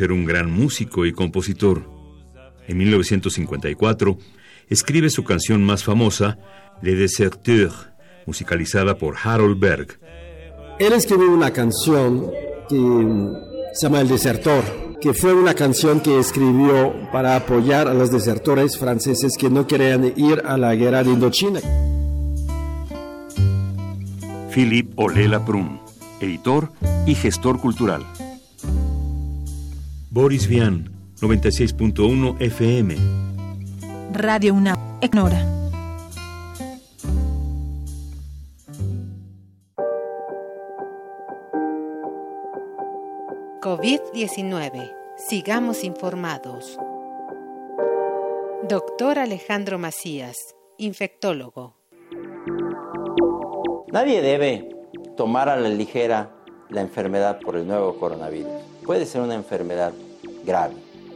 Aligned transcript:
Era 0.00 0.14
un 0.14 0.24
gran 0.24 0.48
músico 0.48 1.06
y 1.06 1.12
compositor. 1.12 1.82
En 2.68 2.78
1954 2.78 4.16
escribe 4.68 5.10
su 5.10 5.24
canción 5.24 5.64
más 5.64 5.82
famosa, 5.82 6.38
Le 6.82 6.94
Deserteur, 6.94 7.72
musicalizada 8.24 8.96
por 8.96 9.16
Harold 9.20 9.58
Berg. 9.58 9.98
Él 10.78 10.92
escribió 10.92 11.28
una 11.32 11.52
canción 11.52 12.30
que 12.68 13.32
se 13.74 13.86
llama 13.86 14.00
El 14.00 14.06
Desertor, 14.06 14.62
que 15.00 15.14
fue 15.14 15.34
una 15.34 15.54
canción 15.54 15.98
que 15.98 16.20
escribió 16.20 16.94
para 17.10 17.34
apoyar 17.34 17.88
a 17.88 17.94
los 17.94 18.12
desertores 18.12 18.78
franceses 18.78 19.32
que 19.36 19.50
no 19.50 19.66
querían 19.66 20.12
ir 20.14 20.42
a 20.46 20.56
la 20.56 20.76
guerra 20.76 21.02
de 21.02 21.10
Indochina. 21.10 21.60
Philippe 24.54 24.92
Olela 24.94 25.44
Prun, 25.44 25.80
editor 26.20 26.70
y 27.04 27.16
gestor 27.16 27.60
cultural. 27.60 28.06
Boris 30.10 30.48
Vian, 30.48 30.90
96.1 31.20 32.40
FM. 32.40 32.96
Radio 34.14 34.54
UNAM, 34.54 34.78
Ignora. 35.02 35.44
COVID-19. 43.60 44.92
Sigamos 45.18 45.84
informados. 45.84 46.78
Doctor 48.66 49.18
Alejandro 49.18 49.78
Macías, 49.78 50.36
infectólogo. 50.78 51.76
Nadie 53.92 54.22
debe 54.22 54.70
tomar 55.18 55.50
a 55.50 55.56
la 55.58 55.68
ligera 55.68 56.30
la 56.70 56.80
enfermedad 56.80 57.40
por 57.40 57.56
el 57.56 57.66
nuevo 57.66 57.98
coronavirus. 57.98 58.77
Puede 58.88 59.04
ser 59.04 59.20
una 59.20 59.34
enfermedad 59.34 59.92
grave. 60.46 60.72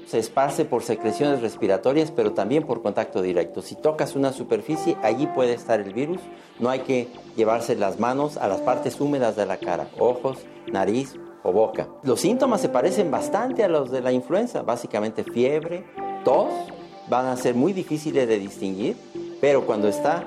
Se 0.07 0.19
esparce 0.19 0.67
por 0.67 0.83
secreciones 0.83 1.41
respiratorias, 1.41 2.11
pero 2.11 2.33
también 2.33 2.65
por 2.65 2.83
contacto 2.83 3.23
directo. 3.23 3.63
Si 3.63 3.77
tocas 3.77 4.15
una 4.15 4.35
superficie, 4.35 4.99
allí 5.03 5.27
puede 5.27 5.55
estar 5.55 5.81
el 5.81 5.95
virus. 5.95 6.21
No 6.61 6.69
hay 6.69 6.81
que 6.81 7.09
llevarse 7.35 7.75
las 7.75 7.99
manos 7.99 8.37
a 8.37 8.47
las 8.47 8.61
partes 8.61 9.01
húmedas 9.01 9.37
de 9.37 9.47
la 9.47 9.57
cara, 9.57 9.89
ojos, 9.99 10.37
nariz 10.71 11.15
o 11.43 11.51
boca. 11.51 11.89
Los 12.03 12.21
síntomas 12.21 12.61
se 12.61 12.69
parecen 12.69 13.11
bastante 13.11 13.65
a 13.65 13.69
los 13.69 13.91
de 13.91 14.03
la 14.03 14.13
influenza, 14.13 14.61
básicamente 14.61 15.25
fiebre, 15.25 15.87
tos, 16.27 16.53
van 17.09 17.25
a 17.25 17.39
ser 17.39 17.55
muy 17.55 17.73
difíciles 17.73 18.29
de 18.29 18.39
distinguir, 18.39 18.99
pero 19.41 19.65
cuando 19.65 19.89
está 19.89 20.27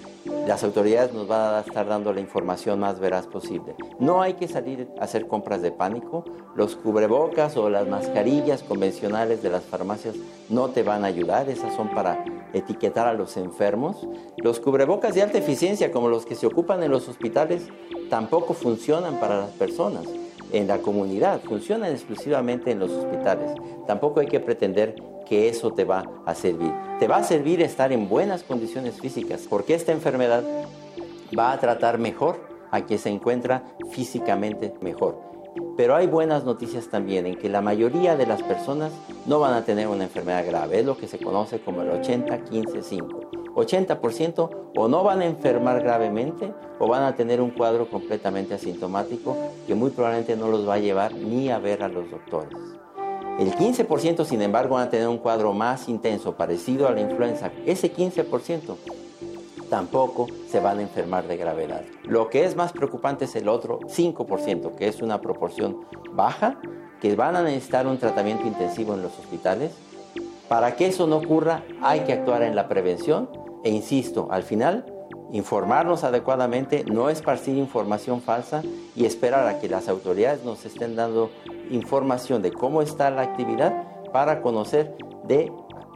las 0.25 0.63
autoridades 0.63 1.13
nos 1.13 1.27
van 1.27 1.55
a 1.55 1.59
estar 1.61 1.87
dando 1.87 2.13
la 2.13 2.19
información 2.19 2.79
más 2.79 2.99
veraz 2.99 3.25
posible. 3.25 3.75
No 3.99 4.21
hay 4.21 4.33
que 4.33 4.47
salir 4.47 4.87
a 4.99 5.05
hacer 5.05 5.27
compras 5.27 5.61
de 5.61 5.71
pánico. 5.71 6.25
Los 6.55 6.75
cubrebocas 6.75 7.57
o 7.57 7.69
las 7.69 7.87
mascarillas 7.87 8.61
convencionales 8.61 9.41
de 9.41 9.49
las 9.49 9.63
farmacias 9.63 10.15
no 10.49 10.69
te 10.69 10.83
van 10.83 11.03
a 11.03 11.07
ayudar. 11.07 11.49
Esas 11.49 11.75
son 11.75 11.89
para 11.89 12.23
etiquetar 12.53 13.07
a 13.07 13.13
los 13.13 13.37
enfermos. 13.37 14.07
Los 14.37 14.59
cubrebocas 14.59 15.15
de 15.15 15.23
alta 15.23 15.37
eficiencia, 15.37 15.91
como 15.91 16.09
los 16.09 16.25
que 16.25 16.35
se 16.35 16.45
ocupan 16.45 16.83
en 16.83 16.91
los 16.91 17.07
hospitales, 17.09 17.67
tampoco 18.09 18.53
funcionan 18.53 19.19
para 19.19 19.39
las 19.39 19.51
personas 19.51 20.05
en 20.51 20.67
la 20.67 20.79
comunidad, 20.79 21.41
funcionan 21.41 21.91
exclusivamente 21.91 22.71
en 22.71 22.79
los 22.79 22.91
hospitales. 22.91 23.51
Tampoco 23.87 24.19
hay 24.19 24.27
que 24.27 24.39
pretender 24.39 24.95
que 25.27 25.49
eso 25.49 25.71
te 25.71 25.85
va 25.85 26.03
a 26.25 26.35
servir. 26.35 26.71
Te 26.99 27.07
va 27.07 27.17
a 27.17 27.23
servir 27.23 27.61
estar 27.61 27.91
en 27.91 28.09
buenas 28.09 28.43
condiciones 28.43 28.99
físicas, 28.99 29.47
porque 29.49 29.73
esta 29.73 29.91
enfermedad 29.91 30.43
va 31.37 31.51
a 31.51 31.59
tratar 31.59 31.97
mejor 31.97 32.39
a 32.71 32.81
quien 32.81 32.99
se 32.99 33.09
encuentra 33.09 33.63
físicamente 33.91 34.73
mejor. 34.81 35.17
Pero 35.75 35.95
hay 35.95 36.07
buenas 36.07 36.43
noticias 36.45 36.87
también 36.87 37.25
en 37.25 37.35
que 37.35 37.49
la 37.49 37.61
mayoría 37.61 38.15
de 38.15 38.25
las 38.25 38.41
personas 38.43 38.91
no 39.25 39.39
van 39.39 39.53
a 39.53 39.65
tener 39.65 39.87
una 39.87 40.05
enfermedad 40.05 40.45
grave, 40.45 40.79
es 40.79 40.85
lo 40.85 40.97
que 40.97 41.07
se 41.07 41.19
conoce 41.19 41.59
como 41.59 41.81
el 41.81 41.89
80-15-5. 41.89 43.40
80% 43.55 44.49
o 44.75 44.87
no 44.87 45.03
van 45.03 45.21
a 45.21 45.25
enfermar 45.25 45.81
gravemente 45.81 46.53
o 46.79 46.87
van 46.87 47.03
a 47.03 47.15
tener 47.15 47.41
un 47.41 47.51
cuadro 47.51 47.89
completamente 47.89 48.53
asintomático 48.53 49.35
que 49.67 49.75
muy 49.75 49.89
probablemente 49.91 50.35
no 50.35 50.47
los 50.47 50.67
va 50.67 50.75
a 50.75 50.79
llevar 50.79 51.13
ni 51.13 51.49
a 51.49 51.59
ver 51.59 51.83
a 51.83 51.87
los 51.87 52.09
doctores. 52.09 52.57
El 53.39 53.55
15% 53.55 54.25
sin 54.25 54.41
embargo 54.41 54.75
van 54.75 54.87
a 54.87 54.89
tener 54.89 55.07
un 55.07 55.17
cuadro 55.17 55.53
más 55.53 55.89
intenso, 55.89 56.35
parecido 56.35 56.87
a 56.87 56.91
la 56.91 57.01
influenza. 57.01 57.51
Ese 57.65 57.93
15% 57.93 58.75
tampoco 59.69 60.27
se 60.49 60.59
van 60.59 60.79
a 60.79 60.81
enfermar 60.81 61.27
de 61.27 61.37
gravedad. 61.37 61.81
Lo 62.03 62.29
que 62.29 62.43
es 62.43 62.55
más 62.55 62.73
preocupante 62.73 63.25
es 63.25 63.35
el 63.35 63.47
otro 63.47 63.79
5%, 63.79 64.75
que 64.75 64.87
es 64.87 65.01
una 65.01 65.21
proporción 65.21 65.85
baja, 66.11 66.59
que 66.99 67.15
van 67.15 67.35
a 67.35 67.41
necesitar 67.41 67.87
un 67.87 67.97
tratamiento 67.97 68.45
intensivo 68.45 68.93
en 68.93 69.01
los 69.01 69.17
hospitales. 69.17 69.71
Para 70.51 70.75
que 70.75 70.87
eso 70.87 71.07
no 71.07 71.15
ocurra 71.15 71.63
hay 71.81 72.01
que 72.01 72.11
actuar 72.11 72.43
en 72.43 72.57
la 72.57 72.67
prevención 72.67 73.29
e 73.63 73.69
insisto, 73.69 74.27
al 74.31 74.43
final, 74.43 74.85
informarnos 75.31 76.03
adecuadamente, 76.03 76.83
no 76.91 77.09
esparcir 77.09 77.55
información 77.55 78.21
falsa 78.21 78.61
y 78.93 79.05
esperar 79.05 79.47
a 79.47 79.61
que 79.61 79.69
las 79.69 79.87
autoridades 79.87 80.43
nos 80.43 80.65
estén 80.65 80.97
dando 80.97 81.31
información 81.69 82.41
de 82.41 82.51
cómo 82.51 82.81
está 82.81 83.09
la 83.11 83.21
actividad 83.21 83.81
para 84.11 84.41
conocer 84.41 84.93
de 85.23 85.49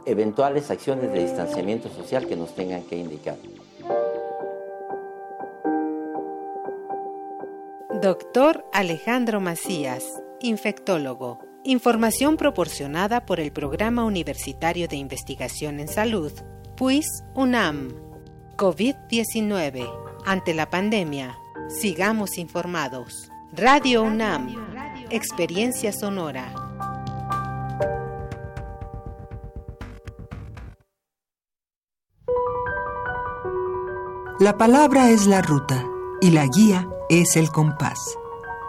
eventuales 0.06 0.70
acciones 0.70 1.12
de 1.12 1.24
distanciamiento 1.24 1.90
social 1.90 2.26
que 2.26 2.36
nos 2.36 2.54
tengan 2.54 2.80
que 2.84 2.96
indicar. 2.96 3.36
Doctor 8.00 8.64
Alejandro 8.72 9.38
Macías, 9.38 10.22
infectólogo. 10.40 11.40
Información 11.68 12.36
proporcionada 12.36 13.26
por 13.26 13.40
el 13.40 13.50
Programa 13.50 14.04
Universitario 14.04 14.86
de 14.86 14.94
Investigación 14.94 15.80
en 15.80 15.88
Salud 15.88 16.30
PUIS 16.76 17.24
UNAM. 17.34 17.92
COVID-19. 18.56 19.92
Ante 20.24 20.54
la 20.54 20.70
pandemia. 20.70 21.36
Sigamos 21.68 22.38
informados. 22.38 23.32
Radio 23.52 24.04
UNAM. 24.04 24.54
Experiencia 25.10 25.92
sonora. 25.92 26.54
La 34.38 34.56
palabra 34.56 35.10
es 35.10 35.26
la 35.26 35.42
ruta 35.42 35.84
y 36.20 36.30
la 36.30 36.46
guía 36.46 36.88
es 37.08 37.34
el 37.34 37.50
compás. 37.50 37.98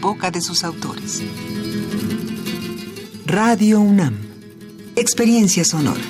boca 0.00 0.30
de 0.30 0.40
sus 0.40 0.64
autores. 0.64 1.22
Radio 3.26 3.80
UNAM 3.80 4.28
Experiencia 4.96 5.64
sonora. 5.64 6.00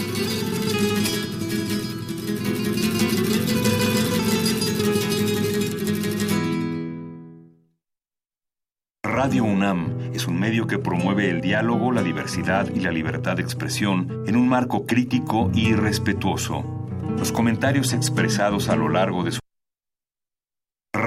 Radio 9.02 9.44
UNAM 9.44 10.12
es 10.14 10.26
un 10.26 10.40
medio 10.40 10.66
que 10.66 10.78
promueve 10.78 11.28
el 11.28 11.42
diálogo, 11.42 11.92
la 11.92 12.02
diversidad 12.02 12.66
y 12.74 12.80
la 12.80 12.92
libertad 12.92 13.36
de 13.36 13.42
expresión 13.42 14.24
en 14.26 14.36
un 14.36 14.48
marco 14.48 14.86
crítico 14.86 15.50
y 15.52 15.74
respetuoso. 15.74 16.64
Los 17.18 17.30
comentarios 17.30 17.92
expresados 17.92 18.70
a 18.70 18.76
lo 18.76 18.88
largo 18.88 19.22
de 19.22 19.32
su 19.32 19.40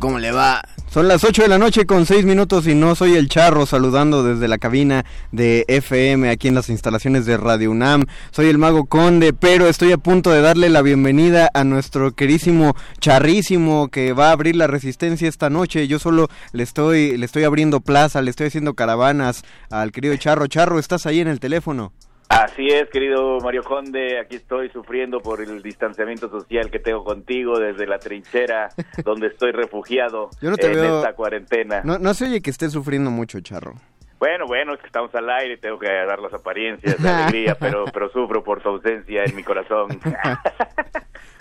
¿Cómo 0.00 0.18
le 0.18 0.32
va? 0.32 0.62
Son 0.92 1.06
las 1.06 1.22
8 1.22 1.42
de 1.42 1.48
la 1.48 1.58
noche 1.58 1.86
con 1.86 2.06
6 2.06 2.24
minutos 2.24 2.66
y 2.66 2.74
no 2.74 2.96
soy 2.96 3.14
el 3.14 3.28
charro 3.28 3.66
saludando 3.66 4.24
desde 4.24 4.48
la 4.48 4.58
cabina 4.58 5.04
de 5.30 5.64
FM 5.68 6.28
aquí 6.28 6.48
en 6.48 6.56
las 6.56 6.68
instalaciones 6.68 7.24
de 7.24 7.36
Radio 7.36 7.70
UNAM. 7.70 8.06
Soy 8.32 8.48
el 8.48 8.58
mago 8.58 8.86
Conde, 8.86 9.32
pero 9.32 9.68
estoy 9.68 9.92
a 9.92 9.98
punto 9.98 10.32
de 10.32 10.40
darle 10.40 10.70
la 10.70 10.82
bienvenida 10.82 11.48
a 11.54 11.62
nuestro 11.62 12.10
querísimo 12.16 12.74
charrísimo 12.98 13.88
que 13.88 14.12
va 14.12 14.30
a 14.30 14.32
abrir 14.32 14.56
la 14.56 14.66
resistencia 14.66 15.28
esta 15.28 15.50
noche. 15.50 15.86
Yo 15.86 16.00
solo 16.00 16.28
le 16.50 16.64
estoy, 16.64 17.16
le 17.16 17.24
estoy 17.24 17.44
abriendo 17.44 17.78
plaza, 17.78 18.22
le 18.22 18.30
estoy 18.30 18.48
haciendo 18.48 18.74
caravanas 18.74 19.44
al 19.70 19.92
querido 19.92 20.16
charro. 20.16 20.48
Charro, 20.48 20.80
¿estás 20.80 21.06
ahí 21.06 21.20
en 21.20 21.28
el 21.28 21.38
teléfono? 21.38 21.92
Así 22.30 22.68
es, 22.68 22.88
querido 22.90 23.40
Mario 23.40 23.64
Conde, 23.64 24.20
aquí 24.20 24.36
estoy 24.36 24.70
sufriendo 24.70 25.18
por 25.18 25.40
el 25.40 25.62
distanciamiento 25.62 26.30
social 26.30 26.70
que 26.70 26.78
tengo 26.78 27.02
contigo 27.02 27.58
desde 27.58 27.88
la 27.88 27.98
trinchera 27.98 28.68
donde 29.04 29.26
estoy 29.26 29.50
refugiado 29.50 30.30
en 30.40 30.52
esta 30.52 31.12
cuarentena. 31.14 31.82
No, 31.82 31.98
no 31.98 32.14
se 32.14 32.26
oye 32.26 32.40
que 32.40 32.50
estés 32.50 32.70
sufriendo 32.70 33.10
mucho, 33.10 33.40
Charro. 33.40 33.74
Bueno, 34.20 34.46
bueno, 34.46 34.74
es 34.74 34.80
que 34.80 34.86
estamos 34.86 35.12
al 35.16 35.28
aire, 35.28 35.56
tengo 35.56 35.76
que 35.80 35.90
dar 35.90 36.20
las 36.20 36.32
apariencias 36.32 36.96
de 37.02 37.08
alegría, 37.08 37.56
pero, 37.58 37.86
pero 37.86 38.12
sufro 38.12 38.44
por 38.44 38.62
tu 38.62 38.68
ausencia 38.68 39.24
en 39.24 39.34
mi 39.34 39.42
corazón. 39.42 39.88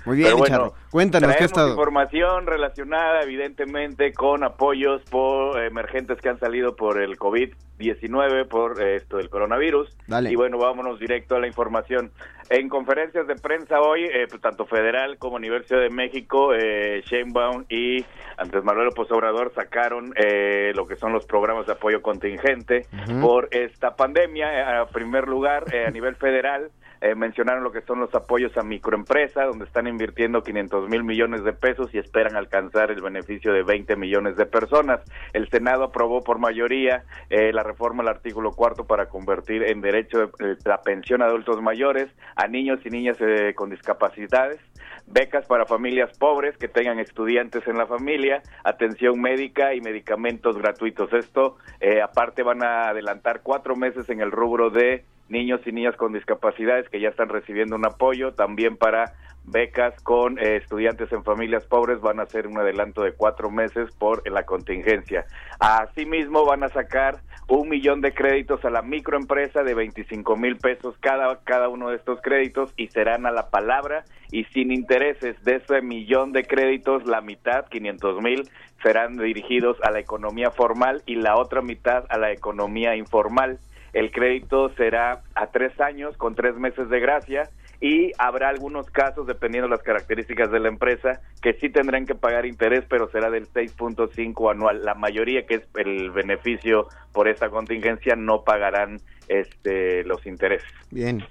Muy 0.10 0.18
bien, 0.18 0.36
bueno, 0.36 0.74
Cuéntanos 0.90 1.36
qué 1.36 1.44
estado. 1.44 1.70
información 1.70 2.48
relacionada, 2.48 3.22
evidentemente, 3.22 4.12
con 4.12 4.44
apoyos 4.44 5.04
por 5.04 5.62
emergentes 5.62 6.20
que 6.20 6.30
han 6.30 6.40
salido 6.40 6.76
por 6.76 7.00
el 7.00 7.16
COVID-19, 7.20 8.48
por 8.48 8.82
eh, 8.82 8.96
esto 8.96 9.18
del 9.18 9.30
coronavirus. 9.30 9.96
Y 10.28 10.36
bueno, 10.36 10.58
vámonos 10.58 11.00
directo 11.00 11.36
a 11.36 11.40
la 11.40 11.46
información. 11.46 12.12
En 12.50 12.70
conferencias 12.70 13.28
de 13.28 13.36
prensa 13.36 13.82
hoy, 13.82 14.06
eh, 14.06 14.26
pues, 14.28 14.42
tanto 14.42 14.66
federal 14.66 15.20
como 15.20 15.38
a 15.38 15.40
nivel 15.40 15.64
Ciudad 15.66 15.84
de 15.84 15.92
México, 15.92 16.56
eh, 16.56 17.04
Sheinbaum 17.06 17.66
y 17.70 18.04
Andrés 18.38 18.64
Manuel 18.64 18.88
López 18.88 19.12
Obrador 19.12 19.54
sacaron 19.54 20.12
eh, 20.16 20.72
lo 20.74 20.88
que 20.88 20.96
son 20.96 21.14
los 21.14 21.28
programas 21.28 21.68
de 21.68 21.74
apoyo 21.74 22.02
contingente 22.02 22.88
por 23.22 23.48
esta 23.52 23.96
pandemia. 23.96 24.82
A 24.82 24.88
primer 24.88 25.28
lugar, 25.28 25.66
a 25.72 25.92
nivel 25.92 26.16
federal, 26.16 26.72
eh, 27.02 27.16
mencionaron 27.16 27.64
lo 27.64 27.72
que 27.72 27.82
son 27.82 28.00
los 28.00 28.14
apoyos 28.14 28.58
a 28.58 28.64
microempresas, 28.64 29.48
donde 29.48 29.66
están 29.66 29.88
invirtiendo 29.88 30.44
500 30.44 30.90
mil 30.90 31.04
millones 31.04 31.46
de 31.46 31.54
pesos 31.54 31.94
y 31.94 31.98
esperan 31.98 32.36
alcanzar 32.36 32.92
el 32.92 33.02
beneficio 33.02 33.54
de 33.54 33.64
20 33.64 33.96
millones 33.96 34.36
de 34.36 34.46
personas. 34.46 35.00
El 35.32 35.50
Senado 35.50 35.86
aprobó 35.86 36.22
por 36.22 36.40
mayoría 36.40 37.04
eh, 37.30 37.54
la 37.54 37.64
reforma 37.64 38.04
al 38.04 38.10
artículo 38.10 38.52
cuarto 38.52 38.86
para 38.86 39.08
convertir 39.08 39.64
en 39.64 39.80
derecho 39.80 40.28
de, 40.38 40.58
la 40.66 40.82
pensión 40.82 41.22
a 41.22 41.26
adultos 41.26 41.62
mayores 41.62 42.10
a 42.36 42.48
niños 42.48 42.80
y 42.86 42.90
niñas 42.90 43.18
eh, 43.22 43.54
con 43.56 43.70
discapacidades 43.70 44.60
becas 45.08 45.48
para 45.48 45.66
familias 45.66 46.16
pobres 46.20 46.56
que 46.58 46.68
tengan 46.68 47.00
estudiantes 47.00 47.68
en 47.68 47.78
la 47.78 47.88
familia, 47.88 48.44
atención 48.64 49.20
médica 49.20 49.74
y 49.74 49.82
medicamentos 49.82 50.56
gratuitos. 50.56 51.12
Esto, 51.14 51.58
aparte, 52.04 52.44
van 52.44 52.64
a 52.64 52.90
adelantar 52.90 53.42
cuatro 53.42 53.76
meses 53.76 54.08
en 54.10 54.22
el 54.22 54.32
rubro 54.32 54.70
de 54.70 55.04
niños 55.30 55.62
y 55.66 55.72
niñas 55.72 55.96
con 55.96 56.14
discapacidades 56.14 56.90
que 56.90 57.00
ya 57.00 57.10
están 57.10 57.30
recibiendo 57.30 57.76
un 57.76 57.86
apoyo, 57.86 58.34
también 58.34 58.78
para 58.78 59.14
becas 59.46 60.00
con 60.04 60.38
eh, 60.38 60.58
estudiantes 60.58 61.12
en 61.12 61.24
familias 61.24 61.66
pobres 61.66 62.02
van 62.02 62.20
a 62.20 62.24
hacer 62.24 62.48
un 62.48 62.58
adelanto 62.58 63.04
de 63.04 63.14
cuatro 63.14 63.50
meses 63.50 63.92
por 63.98 64.28
la 64.30 64.44
contingencia. 64.44 65.26
Asimismo 65.60 66.46
van 66.46 66.64
a 66.64 66.70
sacar 66.70 67.22
un 67.48 67.68
millón 67.68 68.02
de 68.02 68.14
créditos 68.14 68.64
a 68.64 68.70
la 68.70 68.84
microempresa 68.84 69.64
de 69.64 69.74
25 69.74 70.38
mil 70.38 70.58
pesos 70.58 70.96
cada, 71.00 71.40
cada 71.44 71.68
uno 71.68 71.90
de 71.90 71.96
estos 71.96 72.22
créditos 72.22 72.72
y 72.78 72.88
serán 72.88 73.26
a 73.26 73.32
la 73.32 73.50
palabra 73.50 74.06
y 74.32 74.44
sin 74.46 74.72
intereses. 74.72 75.44
De 75.44 75.56
ese 75.56 75.82
millón 75.82 76.32
de 76.32 76.44
créditos, 76.44 77.08
la 77.08 77.22
mitad, 77.22 77.66
500 77.66 78.22
mil, 78.22 78.44
serán 78.84 79.18
dirigidos 79.18 79.78
a 79.84 79.90
la 79.90 80.00
economía 80.00 80.52
formal 80.52 81.02
y 81.08 81.16
la 81.16 81.38
otra 81.38 81.62
mitad 81.62 82.06
a 82.10 82.20
la 82.20 82.32
economía 82.32 82.96
informal. 82.96 83.60
El 83.94 84.12
crédito 84.12 84.70
será 84.76 85.22
a 85.36 85.48
tres 85.48 85.80
años 85.80 86.18
con 86.18 86.36
tres 86.36 86.56
meses 86.56 86.90
de 86.90 87.00
gracia 87.00 87.50
y 87.82 88.12
habrá 88.18 88.50
algunos 88.50 88.90
casos, 88.90 89.26
dependiendo 89.26 89.68
de 89.68 89.76
las 89.76 89.84
características 89.84 90.52
de 90.52 90.60
la 90.60 90.68
empresa, 90.68 91.22
que 91.42 91.54
sí 91.54 91.70
tendrán 91.70 92.06
que 92.06 92.14
pagar 92.14 92.46
interés, 92.46 92.84
pero 92.90 93.10
será 93.10 93.30
del 93.30 93.48
6.5 93.48 94.52
anual. 94.52 94.84
La 94.84 94.96
mayoría, 94.96 95.46
que 95.46 95.56
es 95.56 95.64
el 95.76 96.12
beneficio 96.12 96.88
por 97.14 97.28
esta 97.28 97.50
contingencia, 97.50 98.16
no 98.16 98.44
pagarán 98.44 99.00
este, 99.30 100.04
los 100.04 100.26
intereses. 100.26 100.68
Bien. 100.92 101.24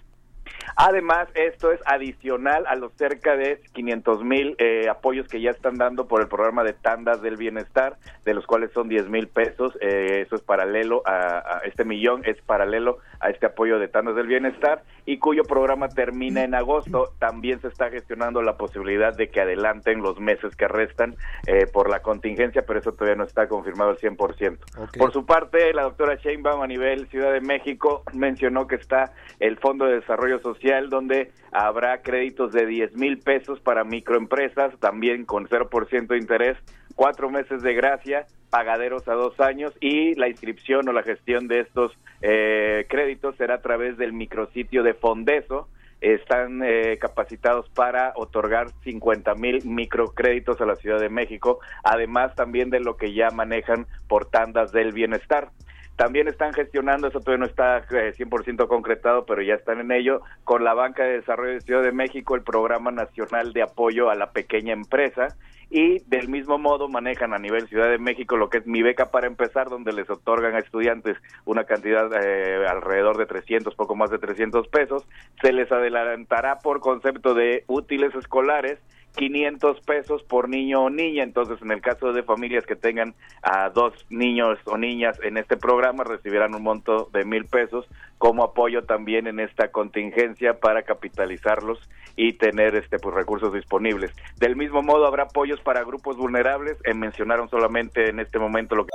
Además, 0.77 1.29
esto 1.35 1.73
es 1.73 1.81
adicional 1.87 2.67
a 2.67 2.77
los 2.77 2.93
cerca 2.95 3.37
de 3.37 3.61
500 3.73 4.25
mil 4.25 4.55
eh, 4.59 4.89
apoyos 4.89 5.29
que 5.29 5.41
ya 5.41 5.51
están 5.51 5.77
dando 5.77 6.07
por 6.07 6.21
el 6.21 6.29
programa 6.29 6.65
de 6.65 6.73
tandas 6.73 7.23
del 7.23 7.37
bienestar, 7.37 7.97
de 8.25 8.35
los 8.35 8.47
cuales 8.47 8.71
son 8.73 8.89
10 8.89 9.09
mil 9.09 9.29
pesos. 9.29 9.77
Eh, 9.81 10.23
eso 10.27 10.37
es 10.37 10.43
paralelo 10.43 11.03
a, 11.07 11.61
este 11.65 11.85
millón, 11.85 12.23
es 12.25 12.41
paralelo 12.43 12.99
a 13.21 13.31
este 13.31 13.47
apoyo 13.47 13.79
de 13.79 13.89
tandas 13.89 14.15
del 14.15 14.27
bienestar 14.27 14.83
y 15.07 15.19
cuyo 15.19 15.43
programa 15.45 15.89
termina 15.89 16.43
en 16.43 16.55
agosto. 16.55 17.13
También 17.19 17.61
se 17.61 17.69
está 17.69 17.91
gestionando 17.91 18.43
la 18.43 18.57
posibilidad 18.57 19.17
de 19.17 19.29
que 19.29 19.41
adelanten 19.41 20.03
los 20.03 20.21
meses 20.21 20.55
que 20.57 20.69
restan 20.69 21.17
eh, 21.47 21.67
por 21.67 21.91
la 21.91 22.01
contingencia, 22.01 22.63
pero 22.67 22.81
eso 22.81 22.93
todavía 22.93 23.17
no 23.17 23.25
está 23.25 23.49
confirmado 23.49 23.91
al 23.91 23.99
100%. 23.99 24.59
Por 24.99 25.13
su 25.13 25.25
parte, 25.25 25.73
la 25.73 25.83
doctora 25.83 26.17
Sheinbaum 26.17 26.63
a 26.63 26.67
nivel 26.67 27.09
Ciudad 27.09 27.33
de 27.33 27.41
México 27.41 28.03
mencionó 28.13 28.67
que 28.67 28.77
está 28.77 29.13
el 29.41 29.59
Fondo 29.59 29.87
de 29.87 30.01
Desarrollo 30.01 30.41
Social, 30.41 30.58
donde 30.89 31.33
habrá 31.53 32.03
créditos 32.03 32.53
de 32.53 32.67
10 32.67 32.97
mil 32.97 33.19
pesos 33.19 33.61
para 33.61 33.85
microempresas, 33.85 34.79
también 34.81 35.25
con 35.25 35.47
0% 35.47 36.07
de 36.07 36.19
interés, 36.19 36.57
cuatro 36.95 37.31
meses 37.31 37.63
de 37.63 37.75
gracia, 37.75 38.27
pagaderos 38.51 39.07
a 39.09 39.15
dos 39.15 39.39
años 39.41 39.73
y 39.81 40.15
la 40.15 40.29
inscripción 40.29 40.89
o 40.89 40.93
la 40.93 41.03
gestión 41.03 41.49
de 41.49 41.61
estos 41.61 41.93
eh, 42.23 42.87
créditos 42.89 43.37
será 43.37 43.57
a 43.57 43.63
través 43.63 43.97
del 43.99 44.13
micrositio 44.13 44.83
de 44.83 44.95
Fondeso. 44.95 45.69
Están 46.01 46.63
eh, 46.65 46.97
capacitados 47.01 47.69
para 47.71 48.13
otorgar 48.15 48.71
50 48.85 49.35
mil 49.35 49.65
microcréditos 49.65 50.61
a 50.61 50.67
la 50.67 50.77
Ciudad 50.77 51.01
de 51.01 51.09
México, 51.09 51.59
además 51.83 52.35
también 52.37 52.71
de 52.71 52.79
lo 52.79 52.97
que 52.97 53.13
ya 53.13 53.31
manejan 53.31 53.87
por 54.07 54.27
tandas 54.27 54.71
del 54.71 54.93
bienestar. 54.93 55.51
También 55.99 56.29
están 56.29 56.53
gestionando, 56.53 57.09
eso 57.09 57.19
todavía 57.19 57.41
no 57.41 57.51
está 57.51 57.85
100% 57.89 58.65
eh, 58.65 58.69
concretado, 58.69 59.27
pero 59.27 59.43
ya 59.43 59.55
están 59.55 59.81
en 59.81 59.91
ello, 59.91 60.23
con 60.45 60.63
la 60.63 60.73
Banca 60.73 61.03
de 61.03 61.15
Desarrollo 61.15 61.55
de 61.55 61.61
Ciudad 61.61 61.83
de 61.83 61.91
México 61.91 62.37
el 62.37 62.43
Programa 62.43 62.93
Nacional 62.93 63.53
de 63.53 63.63
Apoyo 63.63 64.09
a 64.09 64.15
la 64.15 64.31
Pequeña 64.31 64.73
Empresa 64.73 65.37
y 65.71 65.99
del 66.07 66.29
mismo 66.29 66.57
modo 66.57 66.89
manejan 66.89 67.35
a 67.35 67.39
nivel 67.41 67.67
Ciudad 67.67 67.91
de 67.91 67.99
México 67.99 68.37
lo 68.37 68.49
que 68.49 68.59
es 68.59 68.67
mi 68.69 68.81
beca 68.81 69.11
para 69.11 69.27
empezar, 69.27 69.71
donde 69.71 69.93
les 69.93 70.09
otorgan 70.09 70.55
a 70.55 70.61
estudiantes 70.61 71.17
una 71.47 71.65
cantidad 71.65 72.09
eh, 72.15 72.65
alrededor 72.69 73.19
de 73.19 73.27
300, 73.27 73.75
poco 73.75 73.97
más 73.97 74.11
de 74.11 74.21
300 74.21 74.69
pesos, 74.69 75.05
se 75.43 75.53
les 75.53 75.73
adelantará 75.73 76.61
por 76.61 76.79
concepto 76.79 77.35
de 77.35 77.65
útiles 77.67 78.15
escolares 78.15 78.79
500 79.17 79.81
pesos 79.81 80.23
por 80.23 80.49
niño 80.49 80.83
o 80.83 80.91
niña. 80.91 81.23
Entonces, 81.23 81.61
en 81.63 81.71
el 81.71 81.81
caso 81.81 82.13
de 82.13 82.23
familias 82.23 82.65
que 82.67 82.77
tengan 82.77 83.15
a 83.43 83.71
dos 83.71 83.93
niños 84.11 84.59
o 84.65 84.77
niñas 84.77 85.19
en 85.23 85.37
este 85.37 85.57
programa, 85.57 86.05
recibirán 86.05 86.55
un 86.55 86.63
monto 86.63 87.09
de 87.13 87.25
mil 87.25 87.45
pesos 87.47 87.87
como 88.19 88.45
apoyo 88.45 88.85
también 88.85 89.27
en 89.27 89.41
esta 89.41 89.71
contingencia 89.71 90.59
para 90.61 90.83
capitalizarlos 90.83 91.79
y 92.17 92.33
tener 92.33 92.75
este 92.75 92.99
pues 92.99 93.15
recursos 93.15 93.53
disponibles. 93.53 94.11
Del 94.39 94.57
mismo 94.57 94.83
modo, 94.83 95.07
habrá 95.07 95.25
apoyos 95.25 95.61
para 95.61 95.85
grupos 95.85 96.17
vulnerables. 96.17 96.77
Eh, 96.85 96.95
mencionaron 96.95 97.49
solamente 97.49 98.11
en 98.11 98.21
este 98.21 98.39
momento 98.39 98.75
lo 98.75 98.85
que. 98.85 98.91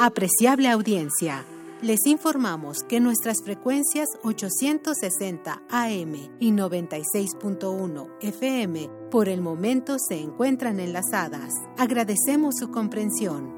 Apreciable 0.00 0.68
audiencia. 0.68 1.44
Les 1.80 2.06
informamos 2.06 2.82
que 2.82 2.98
nuestras 2.98 3.36
frecuencias 3.44 4.08
860 4.24 5.62
AM 5.70 6.14
y 6.40 6.50
96.1 6.50 8.08
FM 8.20 8.90
por 9.12 9.28
el 9.28 9.40
momento 9.40 9.96
se 10.00 10.18
encuentran 10.18 10.80
enlazadas. 10.80 11.52
Agradecemos 11.76 12.56
su 12.58 12.72
comprensión. 12.72 13.57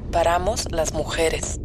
paramos 0.11 0.67
las 0.71 0.93
mujeres? 0.93 1.59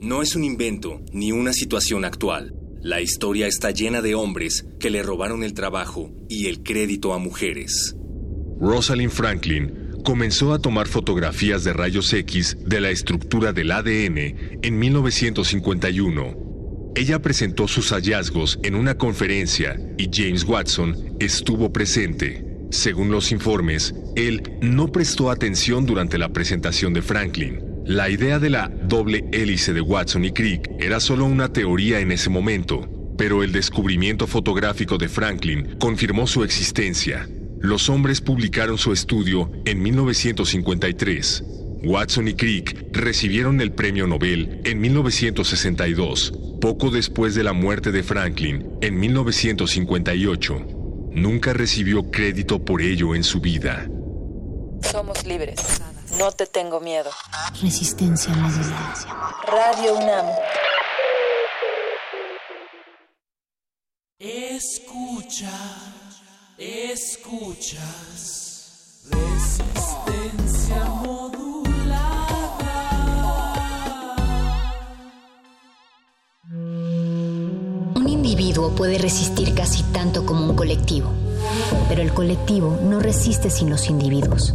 No 0.00 0.22
es 0.22 0.36
un 0.36 0.44
invento 0.44 1.00
ni 1.12 1.32
una 1.32 1.52
situación 1.52 2.04
actual. 2.04 2.54
La 2.80 3.00
historia 3.00 3.46
está 3.46 3.72
llena 3.72 4.00
de 4.00 4.14
hombres 4.14 4.64
que 4.78 4.90
le 4.90 5.02
robaron 5.02 5.42
el 5.42 5.52
trabajo 5.52 6.10
y 6.28 6.46
el 6.46 6.62
crédito 6.62 7.12
a 7.12 7.18
mujeres. 7.18 7.96
Rosalind 8.60 9.10
Franklin 9.10 9.90
comenzó 10.04 10.52
a 10.52 10.60
tomar 10.60 10.86
fotografías 10.86 11.64
de 11.64 11.72
rayos 11.72 12.12
X 12.12 12.56
de 12.64 12.80
la 12.80 12.90
estructura 12.90 13.52
del 13.52 13.72
ADN 13.72 14.60
en 14.62 14.78
1951 14.78 16.48
ella 16.98 17.22
presentó 17.22 17.68
sus 17.68 17.90
hallazgos 17.92 18.58
en 18.64 18.74
una 18.74 18.98
conferencia 18.98 19.78
y 19.98 20.10
James 20.12 20.42
Watson 20.42 21.14
estuvo 21.20 21.72
presente. 21.72 22.44
Según 22.72 23.12
los 23.12 23.30
informes, 23.30 23.94
él 24.16 24.42
no 24.60 24.88
prestó 24.88 25.30
atención 25.30 25.86
durante 25.86 26.18
la 26.18 26.30
presentación 26.30 26.92
de 26.92 27.02
Franklin. 27.02 27.67
La 27.88 28.10
idea 28.10 28.38
de 28.38 28.50
la 28.50 28.68
doble 28.68 29.24
hélice 29.32 29.72
de 29.72 29.80
Watson 29.80 30.26
y 30.26 30.32
Crick 30.32 30.70
era 30.78 31.00
solo 31.00 31.24
una 31.24 31.50
teoría 31.54 32.00
en 32.00 32.12
ese 32.12 32.28
momento, 32.28 32.86
pero 33.16 33.42
el 33.42 33.50
descubrimiento 33.50 34.26
fotográfico 34.26 34.98
de 34.98 35.08
Franklin 35.08 35.76
confirmó 35.78 36.26
su 36.26 36.44
existencia. 36.44 37.26
Los 37.58 37.88
hombres 37.88 38.20
publicaron 38.20 38.76
su 38.76 38.92
estudio 38.92 39.50
en 39.64 39.80
1953. 39.82 41.44
Watson 41.84 42.28
y 42.28 42.34
Crick 42.34 42.94
recibieron 42.94 43.58
el 43.62 43.72
premio 43.72 44.06
Nobel 44.06 44.60
en 44.64 44.80
1962 44.80 46.34
poco 46.60 46.90
después 46.90 47.34
de 47.34 47.42
la 47.42 47.54
muerte 47.54 47.90
de 47.90 48.02
Franklin, 48.02 48.68
en 48.82 49.00
1958, 49.00 50.66
nunca 51.12 51.54
recibió 51.54 52.10
crédito 52.10 52.62
por 52.62 52.82
ello 52.82 53.14
en 53.14 53.24
su 53.24 53.40
vida. 53.40 53.88
Somos 54.82 55.24
libres. 55.24 55.80
No 56.18 56.32
te 56.32 56.46
tengo 56.46 56.80
miedo. 56.80 57.10
Resistencia 57.62 58.34
modulada. 58.34 59.36
Radio 59.46 59.94
UNAM. 59.94 60.26
Escucha, 64.18 65.52
escuchas. 66.58 67.76
Resistencia 69.10 70.84
modulada. 70.84 71.38
individuo 78.08 78.74
puede 78.74 78.98
resistir 78.98 79.54
casi 79.54 79.84
tanto 79.84 80.26
como 80.26 80.44
un 80.44 80.56
colectivo, 80.56 81.10
pero 81.88 82.02
el 82.02 82.12
colectivo 82.12 82.76
no 82.82 82.98
resiste 82.98 83.50
sin 83.50 83.70
los 83.70 83.88
individuos. 83.88 84.54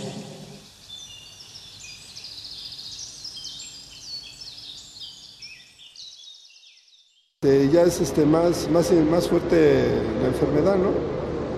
ya 7.43 7.81
es 7.81 7.99
este, 7.99 8.23
más, 8.23 8.69
más, 8.69 8.91
más 8.91 9.27
fuerte 9.27 9.83
la 10.21 10.27
enfermedad, 10.27 10.75
¿no? 10.75 10.91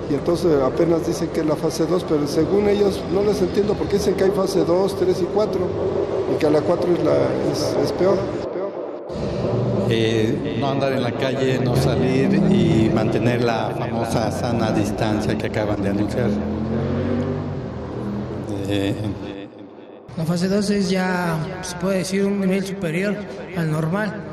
Y 0.09 0.13
entonces 0.13 0.57
apenas 0.61 1.05
dicen 1.05 1.27
que 1.33 1.41
es 1.41 1.45
la 1.45 1.57
fase 1.57 1.85
2, 1.85 2.05
pero 2.07 2.25
según 2.25 2.69
ellos 2.69 3.03
no 3.13 3.21
les 3.21 3.41
entiendo 3.41 3.73
porque 3.73 3.97
dicen 3.97 4.15
que 4.15 4.23
hay 4.23 4.31
fase 4.31 4.63
2, 4.63 4.97
3 4.97 5.21
y 5.21 5.25
4 5.25 5.61
y 6.33 6.39
que 6.39 6.47
a 6.47 6.51
la 6.51 6.61
4 6.61 6.89
es, 6.93 7.03
la, 7.03 7.83
es, 7.83 7.91
peor. 7.91 8.17
Eh, 9.89 10.55
no 10.57 10.69
andar 10.69 10.93
en 10.93 11.03
la 11.03 11.11
calle, 11.11 11.59
no 11.59 11.75
salir 11.75 12.33
y 12.33 12.89
mantener 12.95 13.43
la 13.43 13.71
famosa 13.77 14.31
sana 14.31 14.71
distancia 14.71 15.37
que 15.37 15.47
acaban 15.47 15.83
de 15.83 15.89
anunciar. 15.89 16.29
Eh, 18.69 18.95
la 20.15 20.23
fase 20.23 20.47
2 20.47 20.69
es 20.69 20.89
ya, 20.89 21.59
se 21.61 21.75
puede 21.75 21.97
decir, 21.97 22.23
un 22.23 22.39
nivel 22.39 22.65
superior 22.65 23.17
al 23.57 23.69
normal, 23.69 24.32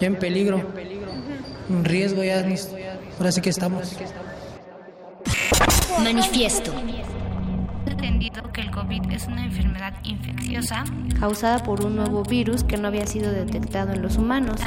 ya 0.00 0.06
en 0.06 0.16
peligro 0.16 0.62
un 1.70 1.84
riesgo 1.84 2.24
ya. 2.24 2.44
Ahora 3.18 3.32
sí 3.32 3.40
que 3.40 3.50
estamos. 3.50 3.96
Manifiesto. 6.02 6.72
entendido 7.86 8.42
que 8.52 8.62
el 8.62 8.70
COVID 8.70 9.10
es 9.12 9.26
una 9.26 9.44
enfermedad 9.44 9.92
infecciosa 10.04 10.84
causada 11.18 11.62
por 11.62 11.84
un 11.84 11.96
nuevo 11.96 12.22
virus 12.22 12.64
que 12.64 12.76
no 12.76 12.88
había 12.88 13.06
sido 13.06 13.30
detectado 13.30 13.92
en 13.92 14.02
los 14.02 14.16
humanos. 14.16 14.60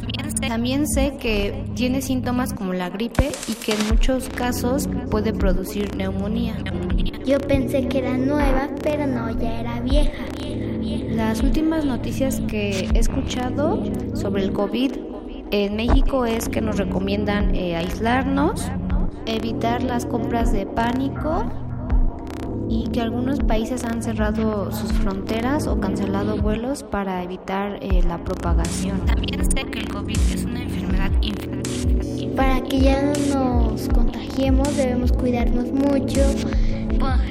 También 0.48 0.88
sé, 0.88 1.18
que 1.20 1.66
tiene 1.76 2.02
síntomas 2.02 2.54
como 2.54 2.74
la 2.74 2.90
gripe 2.90 3.32
y 3.48 3.54
que 3.54 3.74
en 3.74 3.88
muchos 3.88 4.30
casos 4.30 4.88
puede 5.10 5.34
producir 5.34 5.96
neumonía. 5.96 6.56
Yo 7.26 7.40
pensé 7.40 7.88
que 7.88 8.00
era 8.00 8.18
nueva, 8.18 8.70
pero 8.84 9.08
no, 9.08 9.32
ya 9.40 9.60
era 9.60 9.80
vieja. 9.80 10.26
Las 11.10 11.42
últimas 11.42 11.86
noticias 11.86 12.42
que 12.48 12.90
he 12.94 13.00
escuchado 13.00 13.84
sobre 14.14 14.44
el 14.44 14.52
COVID 14.52 15.13
en 15.52 15.76
México 15.76 16.26
es 16.26 16.50
que 16.50 16.62
nos 16.62 16.78
recomiendan 16.78 17.56
eh, 17.56 17.76
aislarnos, 17.76 18.70
evitar 19.26 19.84
las 19.84 20.06
compras 20.06 20.52
de 20.52 20.66
pánico 20.66 21.46
y 22.70 22.88
que 22.88 23.02
algunos 23.02 23.40
países 23.40 23.84
han 23.84 24.02
cerrado 24.02 24.72
sus 24.72 24.92
fronteras 24.94 25.68
o 25.68 25.80
cancelado 25.80 26.38
vuelos 26.38 26.84
para 26.84 27.24
evitar 27.24 27.78
eh, 27.82 28.02
la 28.08 28.18
propagación. 28.24 29.06
También 29.06 29.44
sé 29.46 29.64
que 29.66 29.80
el 29.80 29.90
COVID 29.90 30.18
es 30.34 30.46
una 30.46 30.64
enfermedad. 30.64 31.12
Para 32.36 32.62
que 32.62 32.80
ya 32.80 33.14
no 33.30 33.70
nos 33.72 33.88
contagiemos 33.90 34.76
debemos 34.76 35.12
cuidarnos 35.12 35.72
mucho. 35.72 36.22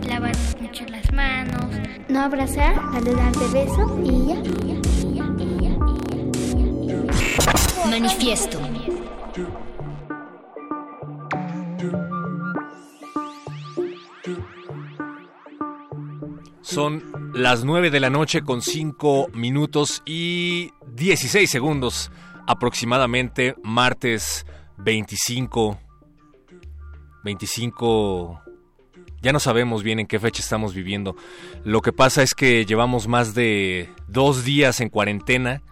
lavarnos 0.07 0.57
mucho 0.61 0.85
las 0.87 1.12
manos, 1.12 1.66
no 2.09 2.21
abrazar, 2.21 2.75
saludar 2.92 3.33
de 3.33 3.64
beso 3.64 3.99
y 4.04 4.26
ya. 4.28 4.82
Manifiesto. 7.91 8.61
Son 16.61 17.33
las 17.35 17.65
9 17.65 17.91
de 17.91 18.01
la 18.01 18.11
noche 18.11 18.43
con 18.43 18.62
5 18.62 19.29
minutos 19.35 20.03
y 20.07 20.71
16 20.95 21.51
segundos 21.51 22.11
aproximadamente, 22.47 23.57
martes 23.62 24.47
25. 24.79 25.79
25... 27.25 28.41
Ya 29.21 29.33
no 29.33 29.39
sabemos 29.39 29.85
bien 29.85 30.01
en 30.01 30.07
qué 30.07 30.19
fecha 30.19 30.43
estamos 30.43 30.75
viviendo. 30.75 31.15
Lo 31.62 31.81
que 31.81 31.93
pasa 31.93 32.23
es 32.23 32.35
que 32.35 32.67
llevamos 32.67 33.07
más 33.07 33.35
de 33.35 33.89
dos 34.09 34.45
días 34.45 34.81
en 34.81 34.89
cuarentena 34.89 35.62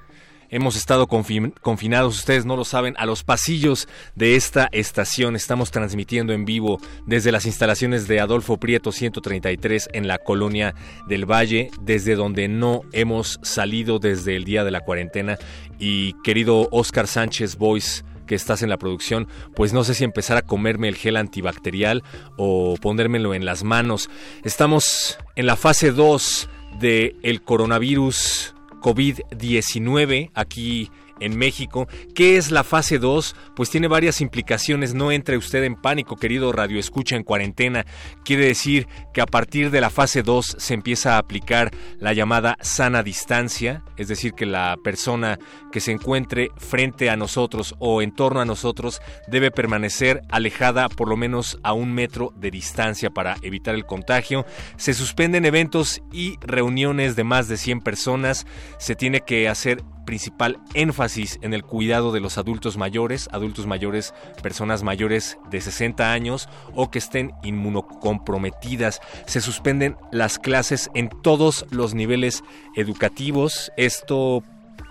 Hemos 0.53 0.75
estado 0.75 1.07
confinados, 1.07 2.19
ustedes 2.19 2.45
no 2.45 2.57
lo 2.57 2.65
saben, 2.65 2.95
a 2.99 3.07
los 3.07 3.23
pasillos 3.23 3.87
de 4.17 4.35
esta 4.35 4.69
estación. 4.73 5.37
Estamos 5.37 5.71
transmitiendo 5.71 6.33
en 6.33 6.45
vivo 6.45 6.81
desde 7.07 7.31
las 7.31 7.47
instalaciones 7.47 8.09
de 8.09 8.19
Adolfo 8.19 8.57
Prieto 8.57 8.91
133 8.91 9.91
en 9.93 10.09
la 10.09 10.19
colonia 10.19 10.75
del 11.07 11.25
Valle, 11.25 11.71
desde 11.81 12.17
donde 12.17 12.49
no 12.49 12.83
hemos 12.93 13.39
salido 13.45 14.01
desde 14.01 14.35
el 14.35 14.43
día 14.43 14.65
de 14.65 14.73
la 14.73 14.81
cuarentena. 14.81 15.39
Y 15.79 16.15
querido 16.25 16.69
Oscar 16.73 17.07
Sánchez 17.07 17.55
Boyce, 17.55 18.03
que 18.27 18.35
estás 18.35 18.63
en 18.63 18.71
la 18.71 18.77
producción, 18.77 19.29
pues 19.55 19.73
no 19.73 19.85
sé 19.85 19.95
si 19.95 20.03
empezar 20.03 20.37
a 20.37 20.43
comerme 20.43 20.89
el 20.89 20.97
gel 20.97 21.17
antibacterial 21.17 22.03
o 22.37 22.75
ponérmelo 22.81 23.35
en 23.35 23.45
las 23.45 23.63
manos. 23.63 24.11
Estamos 24.43 25.17
en 25.37 25.47
la 25.47 25.55
fase 25.55 25.93
2 25.93 26.49
del 26.81 27.15
el 27.23 27.43
coronavirus 27.43 28.57
COVID-19 28.81 30.31
aquí 30.35 30.91
en 31.21 31.37
México. 31.37 31.87
¿Qué 32.15 32.37
es 32.37 32.51
la 32.51 32.65
fase 32.65 32.99
2? 32.99 33.37
Pues 33.55 33.71
tiene 33.71 33.89
varias 33.89 34.21
implicaciones. 34.21 34.95
No 34.95 35.13
entre 35.13 35.37
usted 35.37 35.65
en 35.65 35.77
pánico, 35.77 36.17
querido 36.17 36.53
Radio 36.53 36.79
Escucha 36.79 37.17
en 37.17 37.23
cuarentena. 37.23 37.87
Quiere 38.25 38.47
decir 38.47 38.89
que 39.15 39.21
a 39.21 39.27
partir 39.27 39.71
de 39.71 39.81
la 39.81 39.91
fase 39.91 40.23
2 40.23 40.57
se 40.59 40.75
empieza 40.75 41.15
a 41.15 41.19
aplicar 41.19 41.71
la 41.99 42.13
llamada 42.13 42.57
sana 42.61 43.03
distancia, 43.03 43.85
es 43.97 44.09
decir, 44.09 44.33
que 44.33 44.47
la 44.47 44.77
persona 44.83 45.39
que 45.73 45.81
se 45.81 45.93
encuentre 45.93 46.51
frente 46.57 47.11
a 47.11 47.17
nosotros 47.17 47.75
o 47.79 48.03
en 48.03 48.15
torno 48.15 48.41
a 48.41 48.45
nosotros 48.45 49.01
debe 49.29 49.51
permanecer 49.51 50.23
alejada 50.29 50.89
por 50.89 51.09
lo 51.09 51.17
menos 51.17 51.59
a 51.63 51.73
un 51.73 51.93
metro 51.93 52.33
de 52.37 52.51
distancia 52.51 53.11
para 53.11 53.37
evitar 53.43 53.75
el 53.75 53.87
contagio. 53.87 54.47
Se 54.77 54.95
suspenden 54.95 55.45
eventos 55.45 56.03
y 56.13 56.37
reuniones 56.41 57.17
de 57.17 57.25
más 57.25 57.49
de 57.49 57.57
100 57.57 57.81
personas. 57.81 58.47
Se 58.79 58.95
tiene 58.95 59.21
que 59.21 59.49
hacer 59.49 59.83
principal 60.05 60.59
énfasis 60.75 61.39
en 61.43 61.55
el 61.55 61.63
cuidado 61.63 62.13
de 62.13 62.21
los 62.21 62.39
adultos 62.39 62.77
mayores, 62.77 63.29
adultos 63.33 63.67
mayores, 63.67 64.15
personas 64.43 64.83
mayores 64.83 65.39
de 65.51 65.61
60 65.61 66.13
años 66.13 66.49
o 66.75 66.91
que 66.91 66.99
estén 66.99 67.33
inmunocomprometidas. 67.43 69.01
Se 69.27 69.41
suspenden 69.41 69.97
las 70.13 70.39
clases 70.39 70.91
en 70.95 71.09
todos 71.09 71.67
los 71.71 71.95
niveles 71.95 72.43
educativos. 72.77 73.73
Esto 73.77 74.43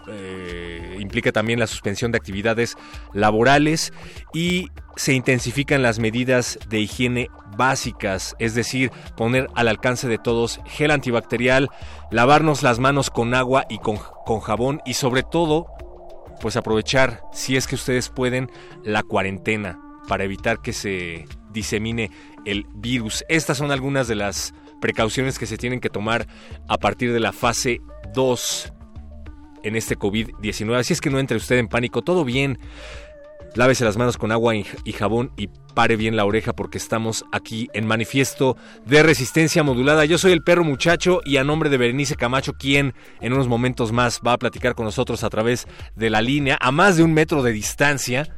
eh, 0.08 0.98
implica 1.00 1.32
también 1.32 1.60
la 1.60 1.68
suspensión 1.68 2.12
de 2.12 2.18
actividades 2.18 2.76
laborales 3.14 3.94
y 4.34 4.70
se 4.96 5.14
intensifican 5.14 5.82
las 5.82 6.00
medidas 6.00 6.60
de 6.70 6.80
higiene 6.80 7.30
básicas, 7.56 8.36
es 8.40 8.56
decir, 8.56 8.92
poner 9.16 9.48
al 9.56 9.68
alcance 9.68 10.08
de 10.08 10.18
todos 10.18 10.60
gel 10.66 10.92
antibacterial, 10.92 11.70
lavarnos 12.12 12.64
las 12.64 12.80
manos 12.80 13.10
con 13.10 13.34
agua 13.34 13.66
y 13.70 13.80
con, 13.80 13.98
jabón 14.42 14.82
y 14.86 14.94
sobre 14.94 15.24
todo, 15.24 15.68
pues 16.42 16.56
aprovechar, 16.56 17.24
si 17.34 17.58
es 17.58 17.68
que 17.68 17.76
ustedes 17.76 18.10
pueden, 18.10 18.50
la 18.84 19.04
cuarentena 19.04 19.80
para 20.08 20.24
evitar 20.24 20.62
que 20.62 20.74
se 20.74 21.28
disemine 21.52 22.10
el 22.46 22.66
virus. 22.74 23.24
Estas 23.30 23.58
son 23.58 23.72
algunas 23.72 24.08
de 24.08 24.16
las 24.16 24.54
precauciones 24.82 25.38
que 25.38 25.46
se 25.46 25.58
tienen 25.58 25.80
que 25.80 25.90
tomar 25.90 26.28
a 26.68 26.78
partir 26.78 27.14
de 27.14 27.20
la 27.20 27.32
fase 27.32 27.82
2 28.14 28.74
en 29.64 29.76
este 29.76 29.98
COVID-19. 29.98 30.76
Así 30.76 30.94
es 30.94 31.02
que 31.02 31.10
no 31.10 31.20
entre 31.20 31.38
usted 31.38 31.58
en 31.58 31.68
pánico, 31.68 32.02
todo 32.02 32.24
bien. 32.24 32.58
Lávese 33.56 33.86
las 33.86 33.98
manos 33.98 34.18
con 34.18 34.32
agua 34.32 34.56
y 34.56 34.94
jabón 34.94 35.32
y 35.36 35.50
pare 35.74 35.96
bien 35.96 36.16
la 36.16 36.26
oreja 36.26 36.54
porque 36.54 36.78
estamos 36.78 37.26
aquí 37.32 37.70
en 37.74 37.88
manifiesto 37.88 38.58
de 38.86 39.02
resistencia 39.02 39.64
modulada. 39.64 40.06
Yo 40.06 40.18
soy 40.18 40.34
el 40.34 40.44
perro 40.44 40.64
muchacho 40.64 41.22
y 41.26 41.38
a 41.38 41.44
nombre 41.44 41.70
de 41.70 41.78
Berenice 41.78 42.16
Camacho, 42.16 42.54
quien 42.54 42.94
en 43.22 43.34
unos 43.34 43.48
momentos 43.48 43.92
más 43.92 44.22
va 44.26 44.34
a 44.34 44.38
platicar 44.38 44.76
con 44.76 44.86
nosotros 44.86 45.24
a 45.24 45.30
través 45.30 45.68
de 45.96 46.10
la 46.10 46.22
línea 46.22 46.58
a 46.62 46.72
más 46.72 46.98
de 46.98 47.04
un 47.04 47.14
metro 47.14 47.44
de 47.44 47.52
distancia. 47.52 48.36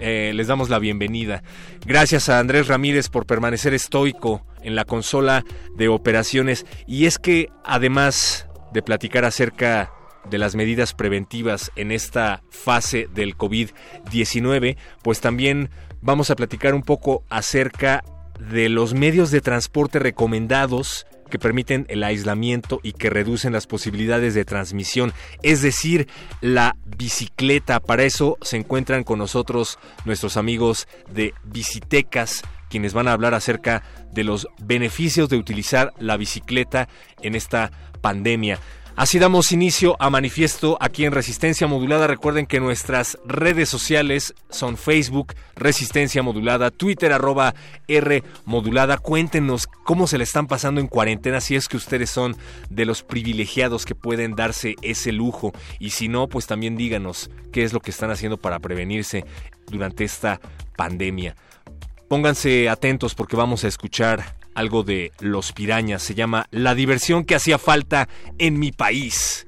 Eh, 0.00 0.32
les 0.34 0.46
damos 0.48 0.68
la 0.68 0.78
bienvenida. 0.78 1.42
Gracias 1.86 2.28
a 2.28 2.38
Andrés 2.38 2.68
Ramírez 2.68 3.08
por 3.08 3.26
permanecer 3.26 3.74
estoico 3.74 4.44
en 4.62 4.74
la 4.74 4.84
consola 4.84 5.44
de 5.76 5.88
operaciones. 5.88 6.66
Y 6.86 7.06
es 7.06 7.18
que 7.18 7.48
además 7.64 8.48
de 8.72 8.82
platicar 8.82 9.24
acerca 9.24 9.92
de 10.30 10.38
las 10.38 10.54
medidas 10.54 10.94
preventivas 10.94 11.72
en 11.76 11.92
esta 11.92 12.42
fase 12.50 13.08
del 13.14 13.36
COVID-19, 13.36 14.76
pues 15.02 15.20
también 15.20 15.70
vamos 16.00 16.30
a 16.30 16.36
platicar 16.36 16.74
un 16.74 16.82
poco 16.82 17.24
acerca 17.28 18.04
de 18.50 18.68
los 18.68 18.94
medios 18.94 19.30
de 19.30 19.40
transporte 19.40 19.98
recomendados 19.98 21.06
que 21.32 21.38
permiten 21.38 21.86
el 21.88 22.04
aislamiento 22.04 22.78
y 22.82 22.92
que 22.92 23.08
reducen 23.08 23.54
las 23.54 23.66
posibilidades 23.66 24.34
de 24.34 24.44
transmisión, 24.44 25.14
es 25.42 25.62
decir, 25.62 26.06
la 26.42 26.76
bicicleta. 26.84 27.80
Para 27.80 28.04
eso 28.04 28.36
se 28.42 28.58
encuentran 28.58 29.02
con 29.02 29.18
nosotros 29.18 29.78
nuestros 30.04 30.36
amigos 30.36 30.88
de 31.10 31.32
Bicitecas, 31.44 32.42
quienes 32.68 32.92
van 32.92 33.08
a 33.08 33.12
hablar 33.12 33.32
acerca 33.32 33.82
de 34.12 34.24
los 34.24 34.46
beneficios 34.60 35.30
de 35.30 35.38
utilizar 35.38 35.94
la 35.98 36.18
bicicleta 36.18 36.90
en 37.22 37.34
esta 37.34 37.70
pandemia. 38.02 38.58
Así 38.94 39.18
damos 39.18 39.52
inicio 39.52 39.96
a 40.00 40.10
manifiesto 40.10 40.76
aquí 40.78 41.06
en 41.06 41.12
Resistencia 41.12 41.66
Modulada. 41.66 42.06
Recuerden 42.06 42.44
que 42.44 42.60
nuestras 42.60 43.18
redes 43.24 43.70
sociales 43.70 44.34
son 44.50 44.76
Facebook 44.76 45.34
Resistencia 45.56 46.22
Modulada, 46.22 46.70
Twitter 46.70 47.10
arroba 47.12 47.54
R 47.88 48.22
Modulada. 48.44 48.98
Cuéntenos 48.98 49.66
cómo 49.66 50.06
se 50.06 50.18
le 50.18 50.24
están 50.24 50.46
pasando 50.46 50.78
en 50.78 50.88
cuarentena, 50.88 51.40
si 51.40 51.56
es 51.56 51.68
que 51.68 51.78
ustedes 51.78 52.10
son 52.10 52.36
de 52.68 52.84
los 52.84 53.02
privilegiados 53.02 53.86
que 53.86 53.94
pueden 53.94 54.36
darse 54.36 54.76
ese 54.82 55.10
lujo. 55.10 55.52
Y 55.78 55.90
si 55.90 56.08
no, 56.08 56.28
pues 56.28 56.46
también 56.46 56.76
díganos 56.76 57.30
qué 57.50 57.64
es 57.64 57.72
lo 57.72 57.80
que 57.80 57.92
están 57.92 58.10
haciendo 58.10 58.36
para 58.36 58.58
prevenirse 58.58 59.24
durante 59.68 60.04
esta 60.04 60.38
pandemia. 60.76 61.34
Pónganse 62.08 62.68
atentos 62.68 63.14
porque 63.14 63.36
vamos 63.36 63.64
a 63.64 63.68
escuchar 63.68 64.36
algo 64.54 64.82
de 64.82 65.12
Los 65.20 65.52
Pirañas. 65.52 66.02
Se 66.02 66.14
llama 66.14 66.46
La 66.50 66.74
diversión 66.74 67.24
que 67.24 67.34
hacía 67.34 67.58
falta 67.58 68.08
en 68.38 68.58
mi 68.58 68.72
país. 68.72 69.44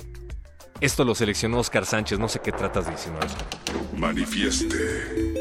Esto 0.80 1.04
lo 1.04 1.14
seleccionó 1.14 1.58
Oscar 1.58 1.86
Sánchez. 1.86 2.18
No 2.18 2.28
sé 2.28 2.40
qué 2.40 2.52
tratas 2.52 2.86
de 2.86 2.92
insinuar. 2.92 3.26
Manifieste. 3.96 5.34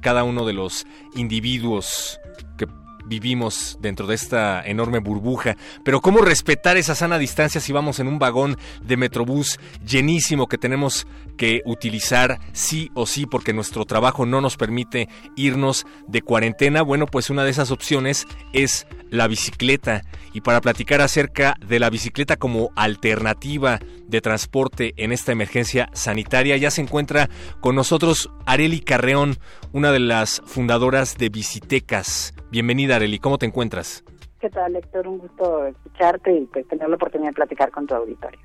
Cada 0.00 0.24
uno 0.24 0.46
de 0.46 0.52
los 0.52 0.86
individuos 1.14 2.20
que 2.56 2.66
vivimos 3.06 3.78
dentro 3.80 4.06
de 4.06 4.14
esta 4.14 4.62
enorme 4.64 5.00
burbuja. 5.00 5.56
Pero 5.84 6.00
¿cómo 6.00 6.20
respetar 6.20 6.76
esa 6.76 6.94
sana 6.94 7.18
distancia 7.18 7.60
si 7.60 7.72
vamos 7.72 7.98
en 7.98 8.06
un 8.06 8.18
vagón 8.18 8.56
de 8.82 8.96
Metrobús 8.96 9.58
llenísimo 9.84 10.46
que 10.46 10.58
tenemos 10.58 11.06
que 11.36 11.62
utilizar 11.64 12.38
sí 12.52 12.90
o 12.94 13.06
sí 13.06 13.26
porque 13.26 13.52
nuestro 13.52 13.84
trabajo 13.84 14.26
no 14.26 14.40
nos 14.40 14.56
permite 14.56 15.08
irnos 15.36 15.86
de 16.06 16.22
cuarentena? 16.22 16.82
Bueno, 16.82 17.06
pues 17.06 17.30
una 17.30 17.44
de 17.44 17.50
esas 17.50 17.70
opciones 17.70 18.26
es 18.52 18.86
la 19.10 19.28
bicicleta. 19.28 20.02
Y 20.32 20.40
para 20.40 20.60
platicar 20.60 21.00
acerca 21.00 21.54
de 21.66 21.78
la 21.78 21.90
bicicleta 21.90 22.36
como 22.36 22.70
alternativa 22.76 23.78
de 24.06 24.20
transporte 24.20 24.94
en 24.96 25.12
esta 25.12 25.32
emergencia 25.32 25.88
sanitaria, 25.92 26.56
ya 26.56 26.70
se 26.70 26.82
encuentra 26.82 27.28
con 27.60 27.74
nosotros 27.74 28.30
Areli 28.46 28.80
Carreón, 28.80 29.36
una 29.72 29.92
de 29.92 30.00
las 30.00 30.40
fundadoras 30.46 31.16
de 31.18 31.28
Bicitecas. 31.28 32.34
Bienvenida 32.50 32.96
Areli, 32.96 33.18
¿cómo 33.18 33.38
te 33.38 33.46
encuentras? 33.46 34.04
¿Qué 34.40 34.48
tal, 34.48 34.74
Héctor? 34.74 35.06
Un 35.06 35.18
gusto 35.18 35.66
escucharte 35.66 36.32
y 36.32 36.46
pues, 36.46 36.66
tener 36.66 36.88
la 36.88 36.96
oportunidad 36.96 37.30
de 37.30 37.34
platicar 37.34 37.70
con 37.70 37.86
tu 37.86 37.94
auditorio. 37.94 38.40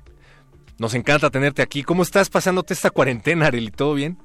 Nos 0.78 0.94
encanta 0.94 1.30
tenerte 1.30 1.62
aquí. 1.62 1.82
¿Cómo 1.82 2.02
estás 2.02 2.28
pasándote 2.28 2.74
esta 2.74 2.90
cuarentena, 2.90 3.46
Areli? 3.46 3.70
¿Todo 3.70 3.94
bien? 3.94 4.18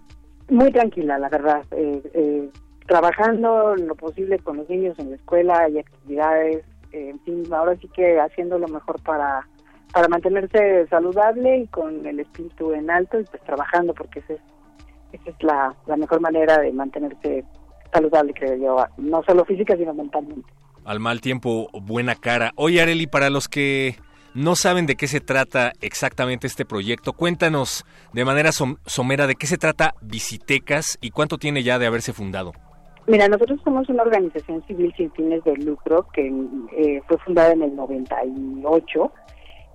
Muy 0.49 0.69
tranquila, 0.71 1.17
la 1.17 1.29
verdad. 1.29 1.63
Eh, 1.71 2.01
eh, 2.13 2.49
trabajando 2.91 3.73
lo 3.77 3.95
posible 3.95 4.37
con 4.39 4.57
los 4.57 4.69
niños 4.69 4.99
en 4.99 5.11
la 5.11 5.15
escuela, 5.15 5.61
hay 5.61 5.79
actividades, 5.79 6.65
en 6.91 7.17
fin, 7.21 7.41
ahora 7.53 7.77
sí 7.77 7.87
que 7.95 8.19
haciendo 8.19 8.59
lo 8.59 8.67
mejor 8.67 9.01
para, 9.03 9.47
para 9.93 10.09
mantenerse 10.09 10.85
saludable 10.89 11.59
y 11.59 11.67
con 11.67 12.05
el 12.05 12.19
espíritu 12.19 12.73
en 12.73 12.91
alto 12.91 13.17
y 13.17 13.23
pues 13.23 13.41
trabajando 13.43 13.93
porque 13.93 14.19
esa 14.19 14.33
es, 14.33 14.41
esa 15.13 15.29
es 15.29 15.35
la, 15.41 15.73
la 15.85 15.95
mejor 15.95 16.19
manera 16.19 16.57
de 16.57 16.73
mantenerse 16.73 17.45
saludable, 17.93 18.33
creo 18.33 18.57
yo, 18.57 18.85
no 18.97 19.23
solo 19.23 19.45
física 19.45 19.77
sino 19.77 19.93
mentalmente. 19.93 20.49
Al 20.83 20.99
mal 20.99 21.21
tiempo, 21.21 21.69
buena 21.71 22.15
cara. 22.15 22.51
Oye, 22.57 22.81
Areli, 22.81 23.07
para 23.07 23.29
los 23.29 23.47
que 23.47 23.95
no 24.33 24.57
saben 24.57 24.85
de 24.85 24.97
qué 24.97 25.07
se 25.07 25.21
trata 25.21 25.71
exactamente 25.79 26.45
este 26.45 26.65
proyecto, 26.65 27.13
cuéntanos 27.13 27.85
de 28.11 28.25
manera 28.25 28.51
somera 28.51 29.27
de 29.27 29.35
qué 29.35 29.47
se 29.47 29.57
trata 29.57 29.93
Visitecas 30.01 30.97
y 30.99 31.11
cuánto 31.11 31.37
tiene 31.37 31.63
ya 31.63 31.79
de 31.79 31.85
haberse 31.85 32.11
fundado. 32.11 32.51
Mira, 33.07 33.27
nosotros 33.27 33.59
somos 33.63 33.89
una 33.89 34.03
organización 34.03 34.63
civil 34.67 34.93
sin 34.95 35.11
fines 35.11 35.43
de 35.43 35.55
lucro 35.57 36.07
que 36.13 36.27
eh, 36.77 37.01
fue 37.07 37.17
fundada 37.19 37.51
en 37.51 37.63
el 37.63 37.75
98. 37.75 39.11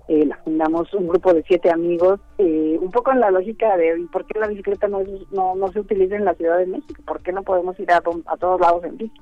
Eh, 0.07 0.25
la 0.25 0.37
fundamos 0.37 0.93
un 0.93 1.07
grupo 1.09 1.33
de 1.33 1.43
siete 1.43 1.69
amigos, 1.69 2.21
eh, 2.37 2.77
un 2.79 2.91
poco 2.91 3.11
en 3.11 3.19
la 3.19 3.29
lógica 3.29 3.75
de 3.75 4.07
por 4.11 4.25
qué 4.25 4.39
la 4.39 4.47
bicicleta 4.47 4.87
no, 4.87 5.01
no, 5.31 5.55
no 5.55 5.67
se 5.73 5.81
utiliza 5.81 6.15
en 6.15 6.23
la 6.23 6.33
Ciudad 6.35 6.57
de 6.59 6.65
México, 6.65 7.01
por 7.05 7.21
qué 7.21 7.33
no 7.33 7.43
podemos 7.43 7.77
ir 7.77 7.91
a, 7.91 7.97
a 7.97 8.37
todos 8.37 8.61
lados 8.61 8.85
en 8.85 8.97
bici. 8.97 9.21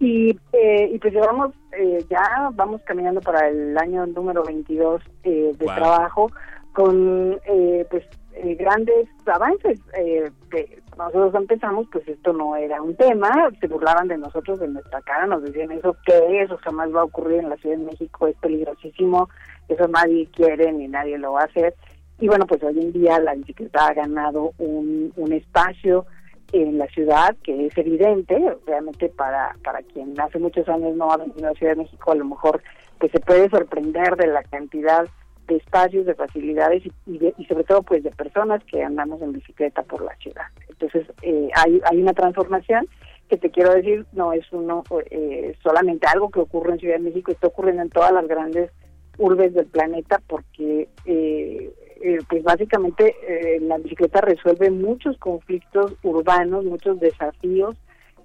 Y, 0.00 0.38
eh, 0.52 0.90
y 0.92 0.98
pues 0.98 1.12
llevamos, 1.12 1.54
eh, 1.72 2.04
ya 2.08 2.50
vamos 2.52 2.80
caminando 2.84 3.20
para 3.20 3.48
el 3.48 3.76
año 3.78 4.06
número 4.06 4.44
22 4.44 5.02
eh, 5.24 5.52
de 5.58 5.64
trabajo 5.66 6.30
con 6.72 7.40
eh, 7.46 7.84
pues 7.90 8.04
eh, 8.34 8.54
grandes 8.54 9.08
avances. 9.26 9.80
Eh, 9.98 10.30
que 10.50 10.80
nosotros 10.98 11.34
empezamos, 11.34 11.86
pues 11.92 12.06
esto 12.08 12.32
no 12.32 12.56
era 12.56 12.82
un 12.82 12.96
tema, 12.96 13.30
se 13.60 13.68
burlaban 13.68 14.08
de 14.08 14.18
nosotros, 14.18 14.58
de 14.58 14.68
nuestra 14.68 15.00
cara, 15.02 15.26
nos 15.26 15.42
decían 15.42 15.70
eso, 15.70 15.96
¿qué 16.04 16.42
Eso 16.42 16.58
jamás 16.58 16.94
va 16.94 17.02
a 17.02 17.04
ocurrir 17.04 17.38
en 17.38 17.50
la 17.50 17.56
Ciudad 17.56 17.76
de 17.76 17.84
México, 17.84 18.26
es 18.26 18.36
peligrosísimo, 18.36 19.28
eso 19.68 19.86
nadie 19.88 20.28
quiere 20.34 20.72
ni 20.72 20.88
nadie 20.88 21.16
lo 21.18 21.32
va 21.32 21.42
a 21.42 21.44
hacer. 21.44 21.74
Y 22.20 22.26
bueno, 22.26 22.46
pues 22.46 22.62
hoy 22.64 22.80
en 22.80 22.92
día 22.92 23.20
la 23.20 23.34
bicicleta 23.34 23.86
ha 23.86 23.94
ganado 23.94 24.52
un, 24.58 25.12
un 25.16 25.32
espacio 25.32 26.04
en 26.52 26.78
la 26.78 26.86
ciudad 26.86 27.36
que 27.44 27.66
es 27.66 27.78
evidente, 27.78 28.34
obviamente 28.64 29.08
para, 29.10 29.54
para 29.62 29.82
quien 29.82 30.18
hace 30.20 30.38
muchos 30.38 30.68
años 30.68 30.96
no 30.96 31.12
ha 31.12 31.18
venido 31.18 31.46
a 31.46 31.52
la 31.52 31.58
Ciudad 31.58 31.72
de 31.72 31.82
México, 31.82 32.10
a 32.10 32.16
lo 32.16 32.24
mejor 32.24 32.62
pues 32.98 33.12
se 33.12 33.20
puede 33.20 33.48
sorprender 33.50 34.16
de 34.16 34.26
la 34.26 34.42
cantidad 34.42 35.06
de 35.48 35.56
espacios, 35.56 36.06
de 36.06 36.14
facilidades 36.14 36.84
y, 36.86 36.92
y, 37.06 37.44
sobre 37.46 37.64
todo 37.64 37.82
pues 37.82 38.02
de 38.02 38.10
personas 38.10 38.62
que 38.64 38.82
andamos 38.82 39.20
en 39.22 39.32
bicicleta 39.32 39.82
por 39.82 40.02
la 40.02 40.14
ciudad. 40.16 40.44
Entonces 40.68 41.06
eh, 41.22 41.48
hay, 41.54 41.80
hay 41.90 42.00
una 42.00 42.12
transformación 42.12 42.86
que 43.28 43.36
te 43.36 43.50
quiero 43.50 43.74
decir, 43.74 44.06
no 44.12 44.32
es 44.32 44.44
uno 44.52 44.84
eh, 45.10 45.56
solamente 45.62 46.06
algo 46.06 46.30
que 46.30 46.40
ocurre 46.40 46.72
en 46.72 46.78
Ciudad 46.78 46.96
de 46.96 47.02
México, 47.02 47.32
está 47.32 47.48
ocurriendo 47.48 47.82
en 47.82 47.90
todas 47.90 48.12
las 48.12 48.26
grandes 48.26 48.70
urbes 49.18 49.52
del 49.52 49.66
planeta 49.66 50.20
porque 50.26 50.88
eh, 51.04 51.72
eh 52.00 52.18
pues 52.28 52.42
básicamente 52.44 53.16
eh, 53.26 53.58
la 53.60 53.78
bicicleta 53.78 54.20
resuelve 54.20 54.70
muchos 54.70 55.18
conflictos 55.18 55.94
urbanos, 56.02 56.64
muchos 56.64 57.00
desafíos 57.00 57.76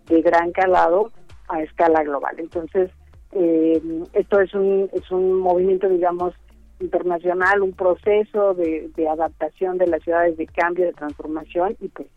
de 0.08 0.22
gran 0.22 0.52
calado 0.52 1.12
a 1.48 1.62
escala 1.62 2.04
global. 2.04 2.36
Entonces, 2.38 2.92
eh, 3.32 3.82
esto 4.14 4.40
es 4.40 4.54
un, 4.54 4.90
es 4.94 5.10
un 5.12 5.40
movimiento, 5.40 5.90
digamos, 5.90 6.34
internacional, 6.80 7.62
un 7.62 7.74
proceso 7.74 8.54
de, 8.54 8.92
adaptación 9.10 9.78
de 9.78 9.88
las 9.88 10.04
ciudades, 10.04 10.38
de 10.38 10.48
cambio, 10.48 10.86
de 10.86 10.94
transformación 10.94 11.76
y 11.80 11.88
pues 11.90 12.08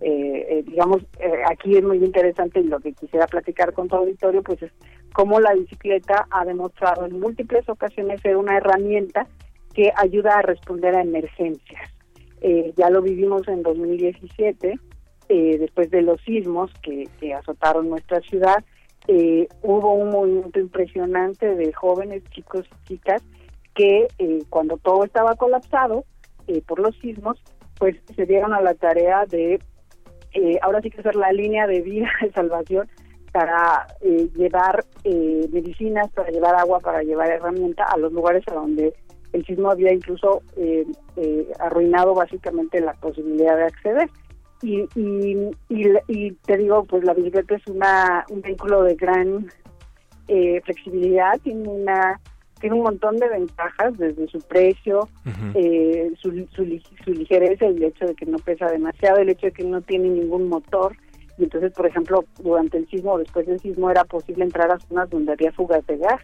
eh, 0.00 0.46
eh, 0.48 0.62
digamos, 0.66 1.02
eh, 1.20 1.42
aquí 1.48 1.76
es 1.76 1.84
muy 1.84 1.98
interesante 1.98 2.58
y 2.58 2.64
lo 2.64 2.80
que 2.80 2.92
quisiera 2.92 3.26
platicar 3.26 3.72
con 3.72 3.86
tu 3.86 3.94
auditorio, 3.94 4.42
pues 4.42 4.60
es 4.60 4.72
cómo 5.12 5.38
la 5.38 5.54
bicicleta 5.54 6.26
ha 6.30 6.44
demostrado 6.44 7.06
en 7.06 7.20
múltiples 7.20 7.68
ocasiones 7.68 8.20
ser 8.20 8.36
una 8.36 8.56
herramienta 8.56 9.28
que 9.72 9.92
ayuda 9.94 10.38
a 10.38 10.42
responder 10.42 10.96
a 10.96 11.02
emergencias. 11.02 11.88
ya 12.76 12.90
lo 12.90 13.00
vivimos 13.00 13.46
en 13.46 13.62
2017, 13.62 14.74
después 15.28 15.90
de 15.90 16.02
los 16.02 16.20
sismos 16.22 16.72
que, 16.82 17.08
que 17.20 17.32
azotaron 17.32 17.88
nuestra 17.88 18.20
ciudad, 18.22 18.62
hubo 19.62 19.94
un 19.94 20.10
movimiento 20.10 20.58
impresionante 20.58 21.54
de 21.54 21.72
jóvenes, 21.72 22.24
chicos 22.30 22.66
y 22.66 22.88
chicas 22.88 23.22
que 23.74 24.08
eh, 24.18 24.38
cuando 24.48 24.76
todo 24.78 25.04
estaba 25.04 25.34
colapsado 25.36 26.04
eh, 26.46 26.62
por 26.66 26.78
los 26.78 26.96
sismos, 26.98 27.42
pues 27.78 27.96
se 28.14 28.26
dieron 28.26 28.52
a 28.52 28.60
la 28.60 28.74
tarea 28.74 29.24
de 29.26 29.60
eh, 30.34 30.58
ahora 30.62 30.80
sí 30.80 30.90
que 30.90 31.00
hacer 31.00 31.16
la 31.16 31.32
línea 31.32 31.66
de 31.66 31.80
vida 31.80 32.08
de 32.22 32.32
salvación 32.32 32.88
para 33.32 33.86
llevar 34.36 34.84
medicinas, 35.04 36.10
para 36.12 36.28
llevar 36.28 36.54
agua, 36.54 36.80
para 36.80 37.02
llevar 37.02 37.30
herramienta 37.30 37.84
a 37.84 37.96
los 37.96 38.12
lugares 38.12 38.44
a 38.48 38.52
donde 38.52 38.92
el 39.32 39.46
sismo 39.46 39.70
había 39.70 39.90
incluso 39.90 40.42
arruinado 41.58 42.12
básicamente 42.12 42.78
la 42.82 42.92
posibilidad 42.92 43.56
de 43.56 43.64
acceder. 43.64 44.10
Y, 44.60 44.86
y, 44.94 45.50
y, 46.08 46.32
te 46.32 46.58
digo, 46.58 46.84
pues 46.84 47.04
la 47.04 47.14
bicicleta 47.14 47.54
es 47.54 47.66
una, 47.68 48.26
un 48.28 48.42
vehículo 48.42 48.82
de 48.82 48.96
gran 48.96 49.46
flexibilidad, 50.26 51.40
tiene 51.42 51.70
una 51.70 52.20
tiene 52.62 52.76
un 52.76 52.84
montón 52.84 53.16
de 53.16 53.28
ventajas, 53.28 53.98
desde 53.98 54.28
su 54.28 54.38
precio, 54.38 55.08
eh, 55.54 56.12
su, 56.16 56.30
su, 56.54 56.62
ligereza, 57.12 57.66
el 57.66 57.82
hecho 57.82 58.06
de 58.06 58.14
que 58.14 58.24
no 58.24 58.38
pesa 58.38 58.70
demasiado, 58.70 59.18
el 59.18 59.30
hecho 59.30 59.46
de 59.46 59.52
que 59.52 59.64
no 59.64 59.80
tiene 59.82 60.08
ningún 60.08 60.48
motor. 60.48 60.96
Y 61.38 61.42
entonces, 61.42 61.72
por 61.72 61.86
ejemplo, 61.86 62.24
durante 62.38 62.78
el 62.78 62.88
sismo 62.88 63.14
o 63.14 63.18
después 63.18 63.48
del 63.48 63.58
sismo 63.58 63.90
era 63.90 64.04
posible 64.04 64.44
entrar 64.44 64.70
a 64.70 64.78
zonas 64.78 65.10
donde 65.10 65.32
había 65.32 65.50
fugas 65.50 65.84
de 65.88 65.96
gas, 65.96 66.20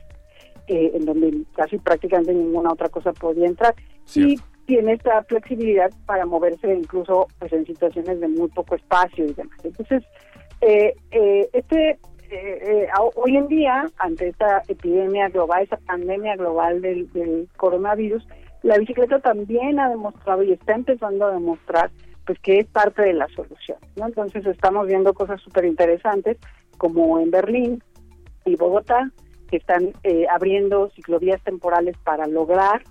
eh, 0.69 0.93
en 0.95 1.07
donde 1.07 1.43
casi 1.57 1.77
prácticamente 1.79 2.33
ninguna 2.33 2.73
otra 2.73 2.89
cosa 2.89 3.13
podía 3.13 3.49
entrar. 3.49 3.75
Y 4.15 4.37
tiene 4.67 4.93
esta 4.93 5.25
flexibilidad 5.25 5.91
para 6.07 6.25
moverse 6.25 6.73
incluso 6.73 7.27
pues 7.41 7.53
en 7.53 7.67
situaciones 7.67 8.21
de 8.21 8.29
muy 8.29 8.49
poco 8.51 8.77
espacio 8.77 9.27
y 9.27 9.33
demás. 9.33 9.59
Entonces, 9.65 10.05
eh, 10.61 10.95
eh, 11.11 11.49
este 11.53 11.99
eh, 12.31 12.59
eh 12.63 12.89
hoy 13.15 13.37
en 13.37 13.49
día, 13.49 13.87
ante 13.99 14.29
esta 14.29 14.63
epidemia 14.69 15.29
global, 15.29 15.63
esta 15.63 15.77
pandemia 15.79 16.37
global 16.37 16.81
del, 16.81 17.49
coronavirus, 17.57 18.27
la 18.63 18.79
bicicleta 18.79 19.21
también 19.21 19.79
ha 19.79 19.89
demostrado 19.89 20.43
y 20.43 20.53
está 20.53 20.75
empezando 20.75 21.27
a 21.27 21.33
demostrar 21.33 21.91
pues 22.27 22.39
que 22.41 22.59
es 22.59 22.67
parte 22.67 23.03
de 23.03 23.15
la 23.15 23.27
solución. 23.29 23.79
¿no? 23.97 24.07
Entonces 24.07 24.45
estamos 24.47 24.87
viendo 24.87 25.15
cosas 25.15 25.41
súper 25.41 25.65
interesantes 25.65 26.37
como 26.77 27.19
en 27.19 27.31
Berlín 27.31 27.83
y 28.45 28.57
Bogotá, 28.57 29.11
que 29.51 29.57
están 29.57 29.93
eh, 30.03 30.27
abriendo 30.31 30.91
ciclovías 30.91 31.43
temporales 31.43 31.97
para 32.05 32.27
lograr 32.27 32.83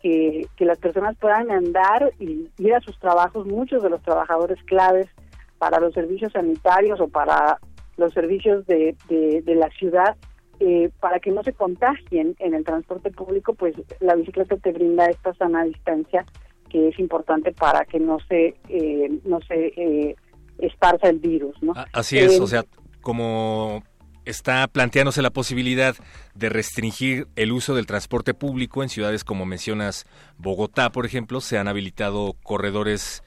que 0.00 0.46
las 0.58 0.76
personas 0.76 1.16
puedan 1.18 1.50
andar 1.50 2.12
y 2.18 2.50
ir 2.58 2.74
a 2.74 2.80
sus 2.80 2.98
trabajos, 2.98 3.46
muchos 3.46 3.82
de 3.82 3.88
los 3.88 4.02
trabajadores 4.02 4.62
claves 4.64 5.08
para 5.56 5.80
los 5.80 5.94
servicios 5.94 6.30
sanitarios 6.32 7.00
o 7.00 7.08
para 7.08 7.58
los 7.96 8.12
servicios 8.12 8.66
de, 8.66 8.96
de, 9.08 9.54
la 9.54 9.68
ciudad 9.70 10.16
eh, 10.60 10.90
para 11.00 11.20
que 11.20 11.30
no 11.30 11.42
se 11.42 11.52
contagien 11.52 12.36
en 12.38 12.54
el 12.54 12.64
transporte 12.64 13.10
público, 13.10 13.54
pues 13.54 13.74
la 14.00 14.14
bicicleta 14.14 14.56
te 14.56 14.72
brinda 14.72 15.06
esta 15.06 15.34
sana 15.34 15.64
distancia 15.64 16.24
que 16.68 16.88
es 16.88 16.98
importante 16.98 17.52
para 17.52 17.84
que 17.84 18.00
no 18.00 18.18
se 18.28 18.54
eh, 18.68 19.20
no 19.24 19.40
se 19.42 19.66
eh, 19.76 20.16
esparza 20.58 21.08
el 21.08 21.18
virus, 21.18 21.60
¿no? 21.62 21.72
Así 21.92 22.18
es, 22.18 22.40
o 22.40 22.46
sea, 22.46 22.64
como 23.00 23.82
está 24.24 24.66
planteándose 24.68 25.22
la 25.22 25.30
posibilidad 25.30 25.94
de 26.34 26.48
restringir 26.48 27.26
el 27.36 27.52
uso 27.52 27.74
del 27.74 27.86
transporte 27.86 28.32
público 28.32 28.82
en 28.82 28.88
ciudades 28.88 29.22
como 29.24 29.44
mencionas 29.46 30.06
Bogotá, 30.38 30.90
por 30.90 31.04
ejemplo, 31.04 31.40
se 31.40 31.58
han 31.58 31.68
habilitado 31.68 32.34
corredores 32.42 33.22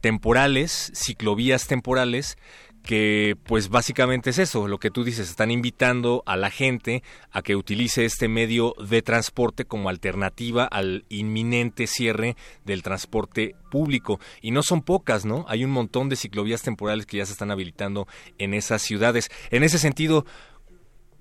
temporales, 0.00 0.90
ciclovías 0.94 1.66
temporales 1.66 2.38
que 2.82 3.36
pues 3.44 3.68
básicamente 3.68 4.30
es 4.30 4.38
eso, 4.38 4.66
lo 4.66 4.78
que 4.78 4.90
tú 4.90 5.04
dices, 5.04 5.30
están 5.30 5.50
invitando 5.50 6.22
a 6.26 6.36
la 6.36 6.50
gente 6.50 7.02
a 7.30 7.42
que 7.42 7.56
utilice 7.56 8.04
este 8.04 8.28
medio 8.28 8.74
de 8.88 9.02
transporte 9.02 9.64
como 9.64 9.88
alternativa 9.88 10.64
al 10.64 11.04
inminente 11.08 11.86
cierre 11.86 12.36
del 12.64 12.82
transporte 12.82 13.54
público. 13.70 14.20
Y 14.40 14.50
no 14.50 14.62
son 14.62 14.82
pocas, 14.82 15.24
¿no? 15.24 15.44
Hay 15.48 15.64
un 15.64 15.70
montón 15.70 16.08
de 16.08 16.16
ciclovías 16.16 16.62
temporales 16.62 17.06
que 17.06 17.18
ya 17.18 17.26
se 17.26 17.32
están 17.32 17.50
habilitando 17.50 18.08
en 18.38 18.54
esas 18.54 18.82
ciudades. 18.82 19.30
En 19.50 19.62
ese 19.62 19.78
sentido, 19.78 20.26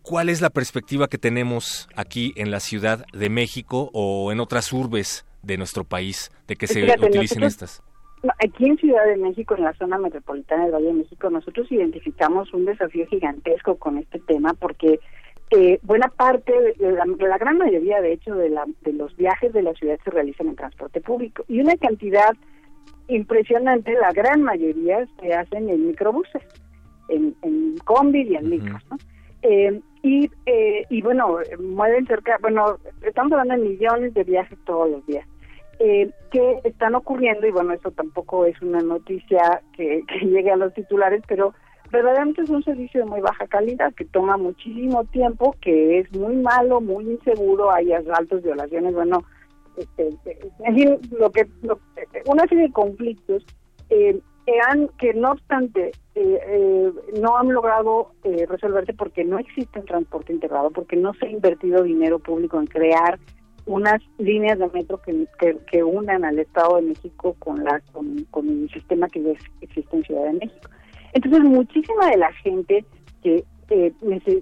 ¿cuál 0.02 0.30
es 0.30 0.41
la 0.41 0.50
perspectiva 0.50 1.08
que 1.08 1.17
tenemos 1.17 1.88
aquí 1.95 2.34
en 2.36 2.50
la 2.50 2.60
Ciudad 2.60 3.06
de 3.13 3.30
México 3.30 3.91
o 3.93 4.32
en 4.32 4.39
otras 4.39 4.74
urbes 4.74 5.26
de 5.43 5.58
nuestro 5.58 5.84
país 5.84 6.32
de 6.47 6.56
que 6.56 6.67
se 6.67 6.84
utilicen 6.84 7.43
estas? 7.43 7.84
Aquí 8.39 8.65
en 8.67 8.77
Ciudad 8.77 9.05
de 9.05 9.17
México, 9.17 9.55
en 9.55 9.63
la 9.63 9.73
zona 9.73 9.97
metropolitana 9.97 10.63
del 10.63 10.73
Valle 10.73 10.88
de 10.88 10.93
México, 10.93 11.29
nosotros 11.29 11.71
identificamos 11.71 12.53
un 12.53 12.65
desafío 12.65 13.07
gigantesco 13.07 13.75
con 13.77 13.97
este 13.97 14.19
tema 14.19 14.53
porque 14.53 14.99
eh, 15.49 15.79
buena 15.81 16.07
parte, 16.07 16.53
de 16.77 16.91
la, 16.91 17.38
gran 17.38 17.57
mayoría, 17.57 17.99
de 17.99 18.13
hecho, 18.13 18.36
de, 18.36 18.49
la, 18.49 18.65
de 18.81 18.93
los 18.93 19.15
viajes 19.17 19.51
de 19.53 19.63
la 19.63 19.73
ciudad 19.73 19.99
se 20.03 20.12
realizan 20.12 20.47
en 20.47 20.55
transporte 20.55 21.01
público 21.01 21.43
y 21.47 21.60
una 21.60 21.75
cantidad 21.77 22.31
impresionante, 23.07 23.93
la 23.93 24.12
gran 24.13 24.43
mayoría 24.43 25.05
se 25.19 25.34
hacen 25.34 25.69
en 25.69 25.88
microbuses, 25.88 26.43
en, 27.10 27.36
en 27.41 27.77
combi 27.84 28.21
y 28.21 28.36
en 28.36 28.49
micros, 28.49 28.81
¿no? 28.89 28.97
Eh, 29.41 29.81
y, 30.03 30.29
eh, 30.45 30.86
y 30.89 31.01
bueno, 31.01 31.39
mueven 31.60 32.05
cerca, 32.05 32.38
bueno, 32.41 32.77
estamos 33.01 33.34
hablando 33.34 33.63
de 33.63 33.69
millones 33.69 34.13
de 34.13 34.23
viajes 34.23 34.57
todos 34.65 34.89
los 34.89 35.05
días 35.07 35.27
eh, 35.84 36.12
que 36.32 36.60
están 36.63 36.96
ocurriendo, 36.96 37.48
y 37.48 37.52
bueno, 37.52 37.74
eso 37.74 37.91
tampoco 37.91 38.46
es 38.46 38.62
una 38.62 38.82
noticia 38.82 39.62
que, 39.76 40.04
llegue 40.22 40.52
a 40.52 40.58
los 40.58 40.74
titulares, 40.74 41.24
pero 41.28 41.54
verdaderamente 41.91 42.44
es 42.44 42.50
un 42.50 42.63
servicio 42.63 43.04
de 43.04 43.10
muy 43.10 43.22
baja 43.22 43.48
calidad, 43.48 43.94
que 43.94 44.06
toma 44.06 44.38
muchísimo 44.38 45.04
tiempo, 45.06 45.56
que 45.62 46.00
es 46.00 46.12
muy 46.15 46.36
malo, 46.38 46.82
muy 46.82 47.06
inseguro, 47.06 47.72
hay 47.72 47.91
asaltos, 47.94 48.44
violaciones, 48.44 48.94
bueno, 48.94 49.24
este, 49.78 50.10
en 50.65 50.76
fin, 50.76 50.98
lo 51.17 51.32
que, 51.32 51.48
una 52.26 52.46
serie 52.48 52.65
de 52.65 52.74
conflictos 52.74 53.46
eh, 53.89 54.20
que, 54.46 54.54
han, 54.67 54.88
que 55.00 55.13
no 55.13 55.32
obstante 55.32 55.91
eh, 56.13 56.39
eh, 56.46 56.91
no 57.22 57.38
han 57.38 57.54
logrado 57.54 58.12
eh, 58.24 58.46
resolverse 58.46 58.94
porque 58.94 59.24
no 59.24 59.39
existe 59.39 59.80
un 59.80 59.86
transporte 59.86 60.34
integrado, 60.34 60.70
porque 60.70 60.98
no 60.98 61.13
se 61.13 61.26
ha 61.26 61.30
invertido 61.30 61.84
dinero 61.84 62.20
público 62.20 62.60
en 62.60 62.67
crear 62.67 63.17
unas 63.65 64.02
líneas 64.17 64.60
de 64.60 64.67
metro 64.69 65.02
que, 65.02 65.28
que, 65.69 65.84
unan 65.84 66.26
al 66.26 66.39
Estado 66.39 66.78
de 66.78 66.84
México 66.84 67.36
con 67.39 67.63
la 67.63 67.80
con, 67.91 68.26
con 68.32 68.47
el 68.50 68.69
sistema 68.71 69.08
que 69.08 69.36
existe 69.62 69.95
en 69.95 70.04
Ciudad 70.04 70.26
de 70.26 70.34
México. 70.34 70.69
Entonces, 71.13 71.43
muchísima 71.43 72.10
de 72.10 72.17
la 72.17 72.32
gente 72.34 72.86
que, 73.21 73.43
eh, 73.69 73.93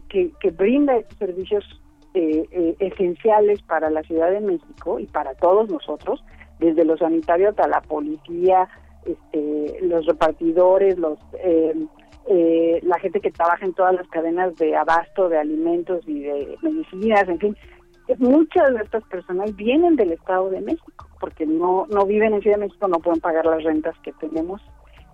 que, 0.09 0.51
brinda 0.51 0.97
estos 0.97 1.17
servicios 1.17 1.81
eh, 2.13 2.45
eh, 2.51 2.75
esenciales 2.79 3.61
para 3.63 3.89
la 3.89 4.03
Ciudad 4.03 4.31
de 4.31 4.39
México 4.39 4.99
y 4.99 5.07
para 5.07 5.33
todos 5.35 5.69
nosotros, 5.69 6.23
desde 6.59 6.85
los 6.85 6.99
sanitarios 6.99 7.51
hasta 7.51 7.67
la 7.67 7.81
policía, 7.81 8.67
este, 9.05 9.79
los 9.81 10.05
repartidores, 10.05 10.97
los 10.97 11.19
la 12.83 12.99
gente 12.99 13.19
que 13.21 13.31
trabaja 13.31 13.65
en 13.65 13.73
todas 13.73 13.95
las 13.95 14.07
cadenas 14.07 14.55
de 14.57 14.75
abasto 14.75 15.29
de 15.29 15.37
alimentos 15.37 16.07
y 16.07 16.19
de 16.21 16.57
medicinas, 16.61 17.27
en 17.27 17.39
fin, 17.39 17.57
muchas 18.17 18.73
de 18.73 18.83
estas 18.83 19.03
personas 19.05 19.55
vienen 19.55 19.95
del 19.95 20.13
Estado 20.13 20.49
de 20.49 20.61
México, 20.61 21.07
porque 21.19 21.45
no, 21.45 21.85
no 21.89 22.05
viven 22.05 22.33
en 22.33 22.41
Ciudad 22.41 22.57
de 22.57 22.65
México, 22.65 22.87
no 22.87 22.99
pueden 22.99 23.19
pagar 23.19 23.45
las 23.45 23.63
rentas 23.63 23.95
que 24.03 24.13
tenemos 24.13 24.61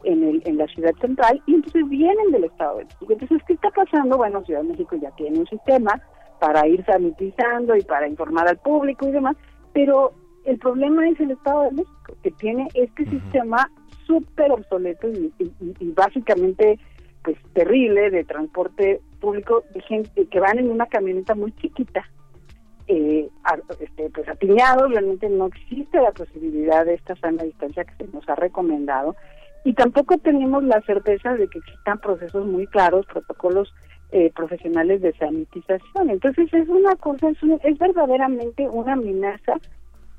en, 0.03 0.23
el, 0.23 0.41
en 0.45 0.57
la 0.57 0.67
ciudad 0.67 0.93
central, 1.01 1.41
y 1.45 1.55
entonces 1.55 1.87
vienen 1.89 2.31
del 2.31 2.45
Estado 2.45 2.77
de 2.77 2.85
México. 2.85 3.07
Entonces, 3.09 3.41
¿qué 3.47 3.53
está 3.53 3.69
pasando? 3.71 4.17
Bueno, 4.17 4.43
Ciudad 4.45 4.61
de 4.61 4.69
México 4.69 4.95
ya 4.95 5.11
tiene 5.11 5.39
un 5.39 5.47
sistema 5.47 6.01
para 6.39 6.67
ir 6.67 6.85
sanitizando 6.85 7.75
y 7.75 7.81
para 7.81 8.07
informar 8.07 8.47
al 8.47 8.57
público 8.57 9.07
y 9.07 9.11
demás, 9.11 9.35
pero 9.73 10.13
el 10.45 10.57
problema 10.59 11.07
es 11.09 11.19
el 11.19 11.31
Estado 11.31 11.63
de 11.63 11.71
México, 11.71 12.13
que 12.21 12.31
tiene 12.31 12.67
este 12.75 13.09
sistema 13.09 13.69
súper 14.05 14.51
obsoleto 14.51 15.09
y, 15.09 15.33
y, 15.79 15.91
básicamente 15.91 16.79
pues 17.23 17.37
terrible 17.53 18.11
de 18.11 18.23
transporte 18.23 19.01
público 19.19 19.63
de 19.73 19.81
gente 19.81 20.27
que 20.27 20.39
van 20.39 20.59
en 20.59 20.69
una 20.69 20.85
camioneta 20.85 21.33
muy 21.33 21.51
chiquita 21.53 22.07
eh, 22.87 23.29
este, 23.79 24.09
pues 24.09 24.27
apiñados, 24.27 24.91
realmente 24.91 25.27
no 25.29 25.47
existe 25.47 25.99
la 25.99 26.11
posibilidad 26.11 26.85
de 26.85 26.95
esta 26.95 27.15
sana 27.15 27.43
distancia 27.43 27.83
que 27.83 28.05
se 28.05 28.11
nos 28.11 28.27
ha 28.29 28.35
recomendado 28.35 29.15
y 29.63 29.73
tampoco 29.73 30.17
tenemos 30.19 30.63
la 30.63 30.81
certeza 30.81 31.33
de 31.33 31.47
que 31.47 31.57
existan 31.57 31.99
procesos 31.99 32.45
muy 32.45 32.67
claros, 32.67 33.05
protocolos 33.07 33.73
eh, 34.11 34.31
profesionales 34.35 35.01
de 35.01 35.13
sanitización. 35.13 36.11
Entonces 36.11 36.53
es 36.53 36.69
una 36.69 36.95
cosa, 36.95 37.29
es, 37.29 37.37
es 37.63 37.77
verdaderamente 37.79 38.69
una 38.69 38.93
amenaza 38.93 39.55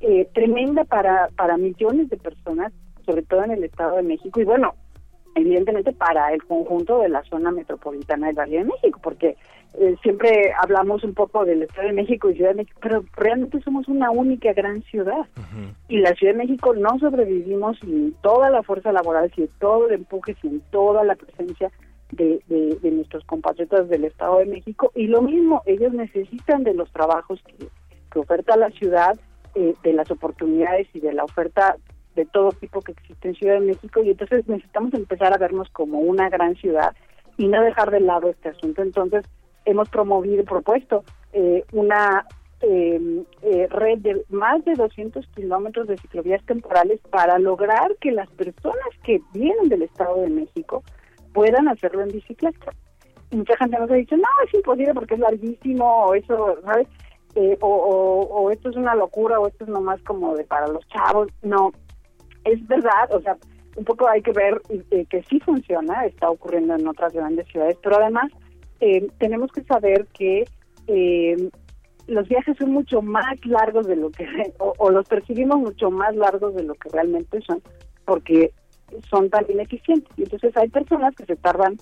eh, 0.00 0.28
tremenda 0.34 0.84
para, 0.84 1.28
para 1.36 1.56
millones 1.56 2.10
de 2.10 2.16
personas, 2.16 2.72
sobre 3.04 3.22
todo 3.22 3.44
en 3.44 3.52
el 3.52 3.64
Estado 3.64 3.96
de 3.96 4.02
México 4.02 4.40
y 4.40 4.44
bueno, 4.44 4.74
evidentemente 5.36 5.92
para 5.92 6.32
el 6.32 6.42
conjunto 6.44 6.98
de 6.98 7.10
la 7.10 7.22
zona 7.24 7.52
metropolitana 7.52 8.26
del 8.26 8.36
Valle 8.36 8.58
de 8.58 8.64
México, 8.64 8.98
porque 9.02 9.36
eh, 9.78 9.94
siempre 10.02 10.52
hablamos 10.58 11.04
un 11.04 11.12
poco 11.12 11.44
del 11.44 11.62
Estado 11.62 11.88
de 11.88 11.92
México 11.92 12.30
y 12.30 12.36
Ciudad 12.36 12.50
de 12.50 12.56
México, 12.56 12.80
pero 12.82 13.04
realmente 13.14 13.60
somos 13.60 13.86
una 13.86 14.10
única 14.10 14.52
gran 14.54 14.82
ciudad. 14.84 15.26
Y 15.88 15.98
la 15.98 16.14
Ciudad 16.14 16.32
de 16.32 16.38
México 16.38 16.74
no 16.74 16.98
sobrevivimos 16.98 17.78
sin 17.80 18.14
toda 18.22 18.48
la 18.48 18.62
fuerza 18.62 18.90
laboral, 18.92 19.30
sin 19.34 19.48
todo 19.60 19.88
el 19.88 19.94
empuje, 19.94 20.34
sin 20.40 20.60
toda 20.70 21.04
la 21.04 21.14
presencia 21.14 21.70
de, 22.12 22.40
de, 22.48 22.90
nuestros 22.90 23.24
compatriotas 23.24 23.88
del 23.90 24.04
Estado 24.04 24.38
de 24.38 24.46
México. 24.46 24.90
Y 24.94 25.08
lo 25.08 25.20
mismo, 25.20 25.62
ellos 25.66 25.92
necesitan 25.92 26.64
de 26.64 26.72
los 26.72 26.90
trabajos 26.92 27.42
que, 27.42 27.68
oferta 28.18 28.56
la 28.56 28.70
ciudad, 28.70 29.14
eh, 29.54 29.74
de 29.82 29.92
las 29.92 30.10
oportunidades 30.10 30.88
y 30.94 31.00
de 31.00 31.12
la 31.12 31.24
oferta 31.24 31.76
de 32.16 32.24
todo 32.26 32.50
tipo 32.50 32.80
que 32.80 32.92
existe 32.92 33.28
en 33.28 33.34
Ciudad 33.36 33.54
de 33.54 33.66
México. 33.66 34.02
Y 34.02 34.10
entonces 34.10 34.48
necesitamos 34.48 34.92
empezar 34.94 35.32
a 35.32 35.38
vernos 35.38 35.68
como 35.70 36.00
una 36.00 36.28
gran 36.28 36.56
ciudad 36.56 36.96
y 37.36 37.46
no 37.46 37.62
dejar 37.62 37.90
de 37.90 38.00
lado 38.00 38.28
este 38.28 38.48
asunto. 38.48 38.82
Entonces, 38.82 39.24
hemos 39.64 39.88
promovido 39.90 40.44
propuesto 40.44 41.04
eh, 41.32 41.64
una 41.72 42.26
eh, 42.62 43.24
eh, 43.42 43.66
red 43.68 43.98
de 43.98 44.24
más 44.30 44.64
de 44.64 44.74
200 44.74 45.26
kilómetros 45.34 45.86
de 45.86 45.98
ciclovías 45.98 46.44
temporales 46.46 47.00
para 47.10 47.38
lograr 47.38 47.94
que 48.00 48.12
las 48.12 48.30
personas 48.30 48.88
que 49.04 49.20
vienen 49.34 49.68
del 49.68 49.82
Estado 49.82 50.22
de 50.22 50.30
México 50.30 50.82
puedan 51.34 51.68
hacerlo 51.68 52.02
en 52.02 52.08
bicicleta. 52.08 52.72
mucha 53.30 53.56
gente 53.58 53.78
nos 53.78 53.90
ha 53.90 53.94
dicho, 53.94 54.16
no, 54.16 54.28
es 54.46 54.54
imposible 54.54 54.94
porque 54.94 55.14
es 55.14 55.20
larguísimo, 55.20 56.06
o 56.06 56.14
eso, 56.14 56.56
¿sabes? 56.64 56.88
o, 57.60 57.68
o, 58.30 58.50
esto 58.50 58.70
es 58.70 58.76
una 58.76 58.94
locura, 58.94 59.38
o 59.38 59.46
esto 59.46 59.64
es 59.64 59.70
nomás 59.70 60.00
como 60.04 60.34
de 60.34 60.44
para 60.44 60.68
los 60.68 60.86
chavos. 60.88 61.28
No, 61.42 61.70
es 62.46 62.66
verdad, 62.66 63.12
o 63.12 63.20
sea, 63.20 63.36
un 63.76 63.84
poco 63.84 64.08
hay 64.08 64.22
que 64.22 64.32
ver 64.32 64.60
que 64.90 65.22
sí 65.28 65.38
funciona, 65.40 66.06
está 66.06 66.30
ocurriendo 66.30 66.74
en 66.74 66.88
otras 66.88 67.12
grandes 67.12 67.46
ciudades, 67.48 67.76
pero 67.82 67.96
además 67.96 68.32
eh, 68.80 69.06
tenemos 69.18 69.50
que 69.52 69.62
saber 69.64 70.06
que 70.14 70.44
eh, 70.86 71.50
los 72.06 72.28
viajes 72.28 72.56
son 72.58 72.70
mucho 72.72 73.02
más 73.02 73.44
largos 73.44 73.86
de 73.86 73.96
lo 73.96 74.10
que, 74.10 74.26
o, 74.58 74.90
los 74.90 75.06
percibimos 75.06 75.58
mucho 75.58 75.90
más 75.90 76.14
largos 76.16 76.54
de 76.54 76.64
lo 76.64 76.74
que 76.74 76.88
realmente 76.90 77.40
son, 77.46 77.62
porque 78.04 78.52
son 79.10 79.28
tan 79.28 79.44
ineficientes. 79.50 80.10
Y 80.16 80.22
entonces 80.22 80.56
hay 80.56 80.68
personas 80.68 81.14
que 81.14 81.26
se 81.26 81.36
tardan 81.36 81.76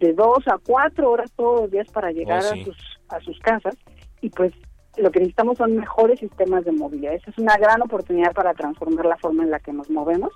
de 0.00 0.12
dos 0.12 0.46
a 0.46 0.58
cuatro 0.58 1.10
horas 1.10 1.30
todos 1.36 1.62
los 1.62 1.70
días 1.70 1.88
para 1.92 2.10
llegar 2.10 2.42
oh, 2.42 2.54
a, 2.54 2.64
sus, 2.64 3.00
a 3.08 3.20
sus 3.20 3.38
casas 3.40 3.76
y 4.20 4.30
pues 4.30 4.52
lo 4.96 5.10
que 5.10 5.20
necesitamos 5.20 5.58
son 5.58 5.76
mejores 5.76 6.20
sistemas 6.20 6.64
de 6.64 6.72
movilidad. 6.72 7.14
Esa 7.14 7.30
es 7.30 7.38
una 7.38 7.56
gran 7.56 7.82
oportunidad 7.82 8.32
para 8.32 8.54
transformar 8.54 9.06
la 9.06 9.16
forma 9.16 9.44
en 9.44 9.50
la 9.50 9.60
que 9.60 9.72
nos 9.72 9.88
movemos 9.90 10.32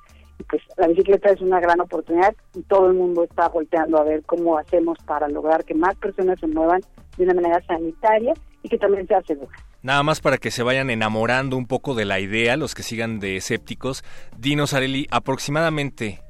pues 0.48 0.62
la 0.76 0.88
bicicleta 0.88 1.30
es 1.30 1.40
una 1.40 1.60
gran 1.60 1.80
oportunidad 1.80 2.34
y 2.54 2.62
todo 2.62 2.88
el 2.88 2.94
mundo 2.94 3.24
está 3.24 3.48
volteando 3.48 3.98
a 3.98 4.04
ver 4.04 4.22
cómo 4.24 4.58
hacemos 4.58 4.98
para 5.06 5.28
lograr 5.28 5.64
que 5.64 5.74
más 5.74 5.94
personas 5.96 6.38
se 6.40 6.46
muevan 6.46 6.80
de 7.16 7.24
una 7.24 7.34
manera 7.34 7.62
sanitaria 7.66 8.34
y 8.62 8.68
que 8.68 8.78
también 8.78 9.06
sea 9.06 9.22
segura. 9.22 9.56
Nada 9.82 10.02
más 10.02 10.20
para 10.20 10.38
que 10.38 10.50
se 10.50 10.62
vayan 10.62 10.90
enamorando 10.90 11.56
un 11.56 11.66
poco 11.66 11.94
de 11.94 12.04
la 12.04 12.18
idea, 12.18 12.56
los 12.56 12.74
que 12.74 12.82
sigan 12.82 13.20
de 13.20 13.36
escépticos. 13.36 14.02
Dinos, 14.38 14.72
Areli, 14.72 15.06
aproximadamente, 15.10 16.20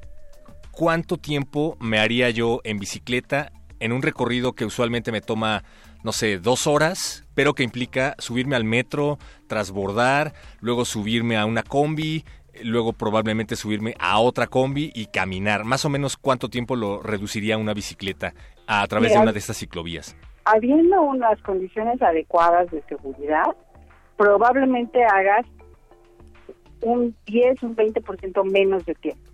¿cuánto 0.71 1.17
tiempo 1.17 1.77
me 1.79 1.99
haría 1.99 2.29
yo 2.29 2.59
en 2.63 2.77
bicicleta 2.79 3.51
en 3.79 3.91
un 3.91 4.01
recorrido 4.01 4.53
que 4.53 4.65
usualmente 4.65 5.11
me 5.11 5.21
toma, 5.21 5.63
no 6.05 6.11
sé, 6.11 6.37
dos 6.37 6.67
horas, 6.67 7.25
pero 7.33 7.55
que 7.55 7.63
implica 7.63 8.13
subirme 8.19 8.55
al 8.55 8.63
metro, 8.63 9.17
transbordar, 9.47 10.33
luego 10.61 10.85
subirme 10.85 11.35
a 11.35 11.47
una 11.47 11.63
combi, 11.63 12.23
luego 12.63 12.93
probablemente 12.93 13.55
subirme 13.55 13.95
a 13.99 14.19
otra 14.19 14.45
combi 14.45 14.91
y 14.93 15.07
caminar. 15.07 15.63
Más 15.63 15.83
o 15.83 15.89
menos 15.89 16.15
cuánto 16.15 16.47
tiempo 16.47 16.75
lo 16.75 17.01
reduciría 17.01 17.57
una 17.57 17.73
bicicleta 17.73 18.35
a 18.67 18.85
través 18.85 19.13
de 19.13 19.19
una 19.19 19.33
de 19.33 19.39
estas 19.39 19.57
ciclovías. 19.57 20.15
Habiendo 20.43 21.01
unas 21.01 21.41
condiciones 21.41 21.99
adecuadas 21.99 22.69
de 22.69 22.83
seguridad, 22.83 23.55
probablemente 24.15 25.03
hagas 25.03 25.47
un 26.81 27.15
10, 27.25 27.63
un 27.63 27.75
20% 27.75 28.51
menos 28.51 28.85
de 28.85 28.93
tiempo 28.93 29.31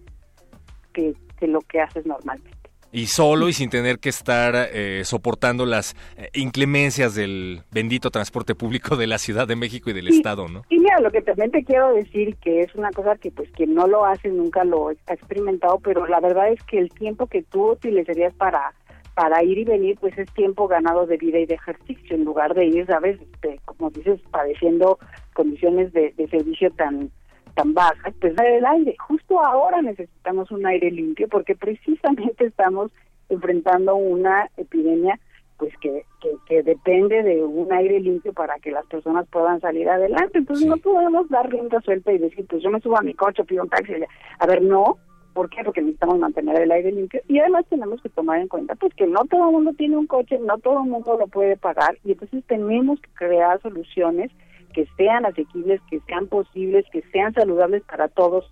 que, 0.93 1.15
que 1.37 1.47
lo 1.47 1.59
que 1.59 1.81
haces 1.81 2.05
normalmente. 2.05 2.50
Y 2.91 3.07
solo 3.07 3.49
y 3.49 3.53
sin 3.53 3.69
tener 3.69 3.99
que 3.99 4.09
estar 4.09 4.53
eh, 4.55 5.03
soportando 5.05 5.65
las 5.65 5.95
eh, 6.17 6.29
inclemencias 6.33 7.15
del 7.15 7.61
bendito 7.71 8.11
transporte 8.11 8.55
público 8.55 8.95
de 8.95 9.07
la 9.07 9.17
Ciudad 9.17 9.47
de 9.47 9.55
México 9.55 9.89
y 9.89 9.93
del 9.93 10.07
Estado, 10.07 10.47
¿no? 10.47 10.63
Y 10.69 10.79
mira, 10.79 10.99
lo 10.99 11.11
que 11.11 11.21
también 11.21 11.51
te 11.51 11.63
quiero 11.63 11.93
decir 11.93 12.35
que 12.37 12.61
es 12.61 12.75
una 12.75 12.91
cosa 12.91 13.15
que 13.15 13.31
pues 13.31 13.49
quien 13.51 13.73
no 13.73 13.87
lo 13.87 14.05
hace 14.05 14.29
nunca 14.29 14.63
lo 14.63 14.89
ha 14.89 15.13
experimentado, 15.13 15.79
pero 15.79 16.05
la 16.07 16.19
verdad 16.19 16.51
es 16.51 16.61
que 16.63 16.79
el 16.79 16.89
tiempo 16.89 17.27
que 17.27 17.43
tú 17.43 17.71
utilizarías 17.71 18.33
para 18.35 18.73
para 19.13 19.43
ir 19.43 19.57
y 19.57 19.65
venir 19.65 19.97
pues 19.99 20.17
es 20.17 20.31
tiempo 20.33 20.67
ganado 20.69 21.05
de 21.05 21.17
vida 21.17 21.37
y 21.37 21.45
de 21.45 21.55
ejercicio 21.55 22.15
en 22.15 22.23
lugar 22.23 22.53
de 22.53 22.65
ir, 22.65 22.85
sabes, 22.87 23.19
este, 23.19 23.59
como 23.65 23.89
dices, 23.89 24.21
padeciendo 24.31 24.99
condiciones 25.33 25.91
de, 25.91 26.13
de 26.15 26.27
servicio 26.29 26.71
tan 26.71 27.11
tan 27.51 27.73
bajas, 27.73 28.13
pues 28.19 28.33
el 28.37 28.65
aire. 28.65 28.95
Justo 29.07 29.39
ahora 29.39 29.81
necesitamos 29.81 30.51
un 30.51 30.65
aire 30.65 30.91
limpio 30.91 31.27
porque 31.27 31.55
precisamente 31.55 32.45
estamos 32.45 32.91
enfrentando 33.29 33.95
una 33.95 34.49
epidemia 34.57 35.19
pues 35.57 35.77
que, 35.77 36.05
que, 36.47 36.63
depende 36.63 37.21
de 37.21 37.43
un 37.43 37.71
aire 37.71 37.99
limpio 37.99 38.33
para 38.33 38.57
que 38.57 38.71
las 38.71 38.83
personas 38.87 39.27
puedan 39.29 39.61
salir 39.61 39.87
adelante. 39.87 40.39
Entonces 40.39 40.65
no 40.65 40.77
podemos 40.77 41.29
dar 41.29 41.51
rienda 41.51 41.79
suelta 41.81 42.11
y 42.11 42.17
decir, 42.17 42.47
pues 42.49 42.63
yo 42.63 42.71
me 42.71 42.79
subo 42.79 42.97
a 42.97 43.03
mi 43.03 43.13
coche, 43.13 43.43
pido 43.43 43.61
un 43.61 43.69
taxi. 43.69 43.93
A 44.39 44.47
ver, 44.47 44.63
no. 44.63 44.97
¿Por 45.33 45.51
qué? 45.51 45.63
Porque 45.63 45.81
necesitamos 45.81 46.17
mantener 46.17 46.59
el 46.59 46.71
aire 46.71 46.91
limpio 46.91 47.21
y 47.27 47.39
además 47.39 47.65
tenemos 47.69 48.01
que 48.01 48.09
tomar 48.09 48.41
en 48.41 48.47
cuenta 48.47 48.75
pues 48.75 48.93
que 48.95 49.07
no 49.07 49.23
todo 49.25 49.45
el 49.45 49.53
mundo 49.53 49.71
tiene 49.77 49.95
un 49.95 50.07
coche, 50.07 50.37
no 50.39 50.57
todo 50.57 50.83
el 50.83 50.89
mundo 50.89 51.15
lo 51.17 51.27
puede 51.27 51.55
pagar 51.55 51.97
y 52.03 52.11
entonces 52.11 52.43
tenemos 52.47 52.99
que 52.99 53.09
crear 53.13 53.61
soluciones 53.61 54.29
que 54.71 54.87
sean 54.97 55.25
asequibles, 55.25 55.81
que 55.89 55.99
sean 56.01 56.27
posibles, 56.27 56.85
que 56.91 57.01
sean 57.11 57.33
saludables 57.33 57.83
para 57.83 58.07
todos 58.07 58.51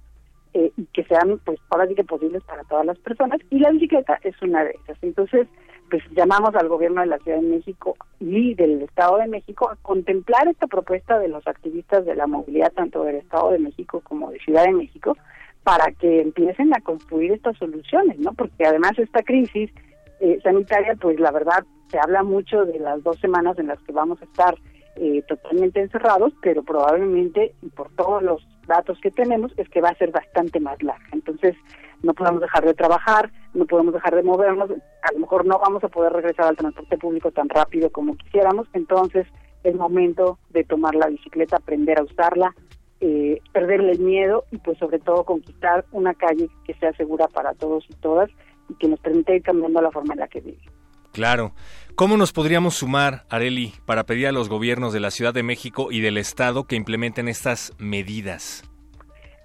eh, 0.53 0.71
y 0.77 0.85
que 0.87 1.03
sean, 1.05 1.39
pues, 1.45 1.59
ahora 1.69 1.87
sí 1.87 1.95
que 1.95 2.03
posibles 2.03 2.43
para 2.43 2.63
todas 2.63 2.85
las 2.85 2.97
personas. 2.99 3.39
Y 3.49 3.59
la 3.59 3.71
bicicleta 3.71 4.19
es 4.23 4.39
una 4.41 4.63
de 4.63 4.71
esas. 4.71 4.97
Entonces, 5.01 5.47
pues 5.89 6.03
llamamos 6.11 6.55
al 6.55 6.67
gobierno 6.67 7.01
de 7.01 7.07
la 7.07 7.17
Ciudad 7.19 7.39
de 7.39 7.47
México 7.47 7.95
y 8.19 8.53
del 8.53 8.81
Estado 8.83 9.17
de 9.17 9.27
México 9.27 9.69
a 9.69 9.75
contemplar 9.77 10.47
esta 10.47 10.67
propuesta 10.67 11.17
de 11.19 11.27
los 11.27 11.45
activistas 11.47 12.05
de 12.05 12.15
la 12.15 12.27
movilidad, 12.27 12.71
tanto 12.73 13.03
del 13.03 13.17
Estado 13.17 13.51
de 13.51 13.59
México 13.59 14.01
como 14.03 14.31
de 14.31 14.39
Ciudad 14.39 14.65
de 14.65 14.73
México, 14.73 15.17
para 15.63 15.91
que 15.91 16.21
empiecen 16.21 16.73
a 16.75 16.81
construir 16.81 17.31
estas 17.31 17.57
soluciones, 17.57 18.19
¿no? 18.19 18.33
Porque 18.33 18.65
además 18.65 18.97
esta 18.97 19.23
crisis 19.23 19.71
eh, 20.19 20.39
sanitaria, 20.43 20.95
pues 20.99 21.19
la 21.19 21.31
verdad, 21.31 21.63
se 21.89 21.99
habla 21.99 22.23
mucho 22.23 22.65
de 22.65 22.79
las 22.79 23.03
dos 23.03 23.17
semanas 23.19 23.57
en 23.57 23.67
las 23.67 23.79
que 23.81 23.91
vamos 23.91 24.21
a 24.21 24.25
estar 24.25 24.55
eh, 24.99 25.23
totalmente 25.27 25.79
encerrados, 25.79 26.33
pero 26.41 26.61
probablemente, 26.63 27.53
y 27.61 27.69
por 27.69 27.89
todos 27.95 28.21
los 28.21 28.45
datos 28.67 28.99
que 29.01 29.11
tenemos, 29.11 29.51
es 29.57 29.69
que 29.69 29.79
va 29.81 29.89
a 29.89 29.95
ser 29.95 30.11
bastante 30.11 30.59
más 30.59 30.81
larga. 30.83 31.07
Entonces, 31.13 31.55
no 32.03 32.13
podemos 32.13 32.41
dejar 32.41 32.65
de 32.65 32.73
trabajar, 32.73 33.31
no 33.53 33.65
podemos 33.65 33.93
dejar 33.93 34.15
de 34.15 34.23
movernos, 34.23 34.69
a 34.71 35.13
lo 35.13 35.19
mejor 35.19 35.45
no 35.45 35.57
vamos 35.59 35.83
a 35.83 35.87
poder 35.87 36.11
regresar 36.11 36.47
al 36.47 36.57
transporte 36.57 36.97
público 36.97 37.31
tan 37.31 37.47
rápido 37.49 37.89
como 37.89 38.17
quisiéramos, 38.17 38.67
entonces 38.73 39.25
es 39.63 39.75
momento 39.75 40.37
de 40.49 40.63
tomar 40.63 40.95
la 40.95 41.07
bicicleta, 41.07 41.57
aprender 41.57 41.99
a 41.99 42.03
usarla, 42.03 42.53
eh, 43.01 43.39
perderle 43.53 43.93
el 43.93 43.99
miedo 43.99 44.43
y 44.51 44.57
pues 44.57 44.77
sobre 44.77 44.99
todo 44.99 45.23
conquistar 45.23 45.85
una 45.91 46.13
calle 46.13 46.49
que 46.65 46.73
sea 46.73 46.93
segura 46.93 47.27
para 47.27 47.53
todos 47.53 47.85
y 47.89 47.93
todas 47.95 48.29
y 48.69 48.73
que 48.75 48.89
nos 48.89 48.99
permita 48.99 49.33
ir 49.33 49.43
cambiando 49.43 49.81
la 49.81 49.91
forma 49.91 50.13
en 50.13 50.19
la 50.19 50.27
que 50.27 50.41
vivimos. 50.41 50.78
Claro. 51.11 51.53
¿Cómo 51.95 52.15
nos 52.15 52.31
podríamos 52.31 52.75
sumar, 52.75 53.25
Areli, 53.29 53.73
para 53.85 54.05
pedir 54.05 54.27
a 54.27 54.31
los 54.31 54.47
gobiernos 54.47 54.93
de 54.93 55.01
la 55.01 55.11
Ciudad 55.11 55.33
de 55.33 55.43
México 55.43 55.91
y 55.91 55.99
del 55.99 56.17
Estado 56.17 56.65
que 56.65 56.75
implementen 56.75 57.27
estas 57.27 57.73
medidas? 57.77 58.63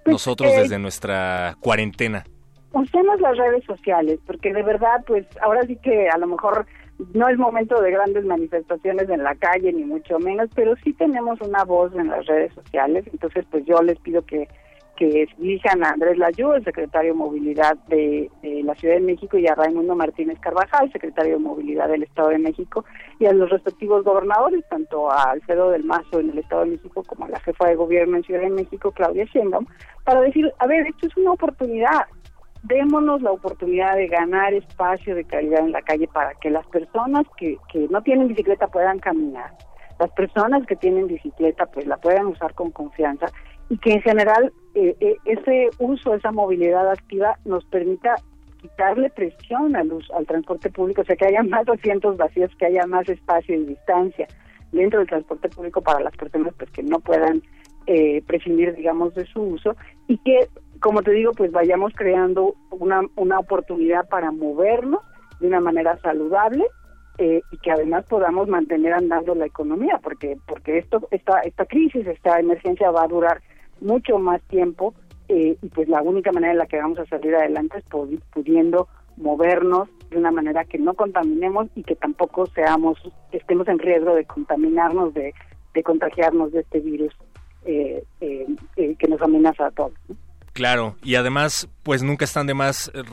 Pues, 0.03 0.13
Nosotros 0.13 0.51
eh, 0.53 0.61
desde 0.61 0.79
nuestra 0.79 1.57
cuarentena. 1.59 2.23
Usemos 2.71 3.19
las 3.19 3.37
redes 3.37 3.63
sociales, 3.65 4.19
porque 4.25 4.53
de 4.53 4.63
verdad, 4.63 5.03
pues 5.05 5.25
ahora 5.41 5.63
sí 5.63 5.77
que 5.77 6.07
a 6.09 6.17
lo 6.17 6.27
mejor 6.27 6.65
no 7.13 7.27
es 7.27 7.37
momento 7.37 7.81
de 7.81 7.91
grandes 7.91 8.23
manifestaciones 8.25 9.09
en 9.09 9.23
la 9.23 9.35
calle, 9.35 9.73
ni 9.73 9.83
mucho 9.83 10.19
menos, 10.19 10.49
pero 10.55 10.75
sí 10.83 10.93
tenemos 10.93 11.41
una 11.41 11.63
voz 11.63 11.93
en 11.95 12.07
las 12.07 12.25
redes 12.25 12.53
sociales, 12.53 13.05
entonces 13.11 13.45
pues 13.51 13.65
yo 13.65 13.81
les 13.81 13.99
pido 13.99 14.25
que 14.25 14.47
que 14.95 15.27
dirijan 15.37 15.83
a 15.83 15.91
Andrés 15.91 16.17
Layú, 16.17 16.53
el 16.53 16.63
secretario 16.63 17.13
de 17.13 17.17
Movilidad 17.17 17.75
de, 17.87 18.29
la 18.63 18.75
Ciudad 18.75 18.95
de 18.95 19.01
México, 19.01 19.37
y 19.37 19.47
a 19.47 19.55
Raimundo 19.55 19.95
Martínez 19.95 20.39
Carvajal, 20.39 20.91
secretario 20.91 21.33
de 21.33 21.39
Movilidad 21.39 21.89
del 21.89 22.03
Estado 22.03 22.29
de 22.29 22.39
México, 22.39 22.85
y 23.19 23.25
a 23.25 23.33
los 23.33 23.49
respectivos 23.49 24.03
gobernadores, 24.03 24.63
tanto 24.69 25.11
a 25.11 25.31
Alfredo 25.31 25.71
del 25.71 25.83
Mazo 25.83 26.19
en 26.19 26.31
el 26.31 26.39
Estado 26.39 26.63
de 26.63 26.71
México 26.71 27.03
como 27.03 27.25
a 27.25 27.29
la 27.29 27.39
jefa 27.39 27.67
de 27.67 27.75
gobierno 27.75 28.17
en 28.17 28.23
Ciudad 28.23 28.41
de 28.41 28.49
México, 28.49 28.91
Claudia 28.91 29.25
Sheinbaum, 29.25 29.65
para 30.03 30.21
decir, 30.21 30.51
a 30.59 30.67
ver, 30.67 30.87
esto 30.87 31.07
es 31.07 31.17
una 31.17 31.31
oportunidad, 31.31 32.05
démonos 32.63 33.21
la 33.21 33.31
oportunidad 33.31 33.95
de 33.95 34.07
ganar 34.07 34.53
espacio 34.53 35.15
de 35.15 35.25
calidad 35.25 35.59
en 35.59 35.71
la 35.71 35.81
calle 35.81 36.07
para 36.07 36.33
que 36.35 36.49
las 36.49 36.65
personas 36.67 37.25
que, 37.37 37.57
que 37.71 37.87
no 37.89 38.01
tienen 38.01 38.29
bicicleta 38.29 38.67
puedan 38.67 38.99
caminar, 38.99 39.51
las 39.99 40.11
personas 40.11 40.65
que 40.65 40.75
tienen 40.75 41.07
bicicleta 41.07 41.65
pues 41.67 41.85
la 41.85 41.97
puedan 41.97 42.25
usar 42.27 42.53
con 42.53 42.71
confianza 42.71 43.27
y 43.69 43.77
que 43.77 43.93
en 43.93 44.01
general 44.01 44.51
eh, 44.75 44.95
eh, 44.99 45.15
ese 45.25 45.69
uso, 45.79 46.13
esa 46.13 46.31
movilidad 46.31 46.89
activa 46.89 47.37
nos 47.45 47.65
permita 47.65 48.15
quitarle 48.61 49.09
presión 49.09 49.75
al, 49.75 49.91
al 50.13 50.25
transporte 50.25 50.69
público, 50.69 51.01
o 51.01 51.05
sea, 51.05 51.15
que 51.15 51.25
haya 51.25 51.43
más 51.43 51.67
asientos 51.69 52.17
vacíos, 52.17 52.51
que 52.57 52.65
haya 52.65 52.85
más 52.85 53.07
espacio 53.07 53.55
y 53.55 53.65
distancia 53.65 54.27
dentro 54.71 54.99
del 54.99 55.07
transporte 55.07 55.49
público 55.49 55.81
para 55.81 55.99
las 55.99 56.15
personas 56.17 56.53
pues 56.57 56.69
que 56.71 56.83
no 56.83 56.99
puedan 56.99 57.41
eh, 57.87 58.23
prescindir, 58.25 58.75
digamos, 58.75 59.13
de 59.13 59.25
su 59.25 59.41
uso 59.41 59.75
y 60.07 60.17
que, 60.17 60.47
como 60.79 61.03
te 61.03 61.11
digo, 61.11 61.31
pues 61.33 61.51
vayamos 61.51 61.93
creando 61.95 62.55
una, 62.71 63.01
una 63.15 63.39
oportunidad 63.39 64.07
para 64.09 64.31
movernos 64.31 65.01
de 65.39 65.47
una 65.47 65.59
manera 65.59 65.97
saludable 65.99 66.65
eh, 67.17 67.41
y 67.51 67.57
que 67.59 67.71
además 67.71 68.05
podamos 68.09 68.47
mantener 68.47 68.93
andando 68.93 69.35
la 69.35 69.45
economía, 69.45 69.99
porque 70.03 70.35
porque 70.47 70.79
esto 70.79 71.07
esta 71.11 71.39
esta 71.41 71.65
crisis, 71.65 72.05
esta 72.07 72.39
emergencia 72.39 72.91
va 72.91 73.03
a 73.03 73.07
durar 73.07 73.41
mucho 73.81 74.17
más 74.19 74.41
tiempo 74.43 74.93
eh, 75.27 75.57
y 75.61 75.67
pues 75.69 75.87
la 75.89 76.01
única 76.01 76.31
manera 76.31 76.53
en 76.53 76.59
la 76.59 76.67
que 76.67 76.77
vamos 76.77 76.99
a 76.99 77.05
salir 77.05 77.35
adelante 77.35 77.79
es 77.79 77.85
pudiendo 78.33 78.87
movernos 79.17 79.89
de 80.09 80.17
una 80.17 80.31
manera 80.31 80.65
que 80.65 80.77
no 80.77 80.93
contaminemos 80.93 81.67
y 81.75 81.83
que 81.83 81.95
tampoco 81.95 82.45
seamos 82.47 82.97
estemos 83.31 83.67
en 83.67 83.79
riesgo 83.79 84.13
de 84.13 84.25
contaminarnos 84.25 85.13
de, 85.13 85.33
de 85.73 85.83
contagiarnos 85.83 86.51
de 86.51 86.61
este 86.61 86.79
virus 86.79 87.13
eh, 87.65 88.03
eh, 88.21 88.45
que 88.75 89.07
nos 89.07 89.21
amenaza 89.21 89.67
a 89.67 89.71
todos. 89.71 89.93
Claro, 90.55 90.95
y 91.03 91.15
además, 91.15 91.67
pues 91.83 92.01
nunca 92.01 92.23
están 92.23 92.47
de 92.47 92.53
más 92.53 92.89
eh, 92.93 93.03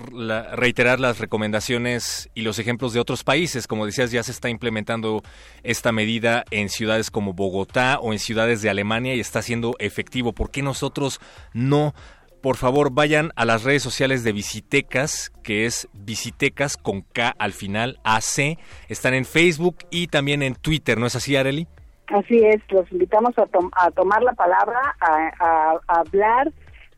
reiterar 0.53 1.01
las 1.01 1.18
recomendaciones 1.18 2.30
y 2.34 2.43
los 2.43 2.61
ejemplos 2.61 2.93
de 2.93 3.01
otros 3.01 3.24
países. 3.24 3.66
Como 3.66 3.84
decías, 3.84 4.12
ya 4.12 4.22
se 4.22 4.30
está 4.30 4.49
implementando 4.49 5.22
esta 5.64 5.90
medida 5.90 6.45
en 6.53 6.68
ciudades 6.68 7.11
como 7.11 7.32
Bogotá 7.32 7.99
o 7.99 8.12
en 8.12 8.20
ciudades 8.20 8.62
de 8.62 8.70
Alemania 8.70 9.16
y 9.16 9.20
está 9.20 9.43
siendo 9.43 9.74
efectivo. 9.80 10.32
¿Por 10.32 10.53
qué 10.53 10.62
nosotros 10.62 11.20
no? 11.53 11.95
Por 12.43 12.57
favor, 12.57 12.93
vayan 12.93 13.32
a 13.34 13.45
las 13.45 13.64
redes 13.64 13.82
sociales 13.82 14.22
de 14.22 14.30
Visitecas, 14.30 15.32
que 15.43 15.66
es 15.66 15.88
Visitecas 15.95 16.76
con 16.76 17.01
K 17.03 17.34
al 17.36 17.55
final, 17.55 17.99
AC. 18.05 18.57
Están 18.88 19.14
en 19.14 19.24
Facebook 19.24 19.78
y 19.90 20.07
también 20.07 20.45
en 20.45 20.55
Twitter, 20.55 20.97
¿no 20.97 21.07
es 21.07 21.16
así, 21.16 21.34
Areli? 21.34 21.66
Así 22.07 22.38
es, 22.38 22.62
los 22.70 22.90
invitamos 22.93 23.36
a, 23.36 23.49
a 23.84 23.90
tomar 23.90 24.22
la 24.22 24.32
palabra, 24.34 24.78
a 25.01 25.80
hablar 25.88 26.53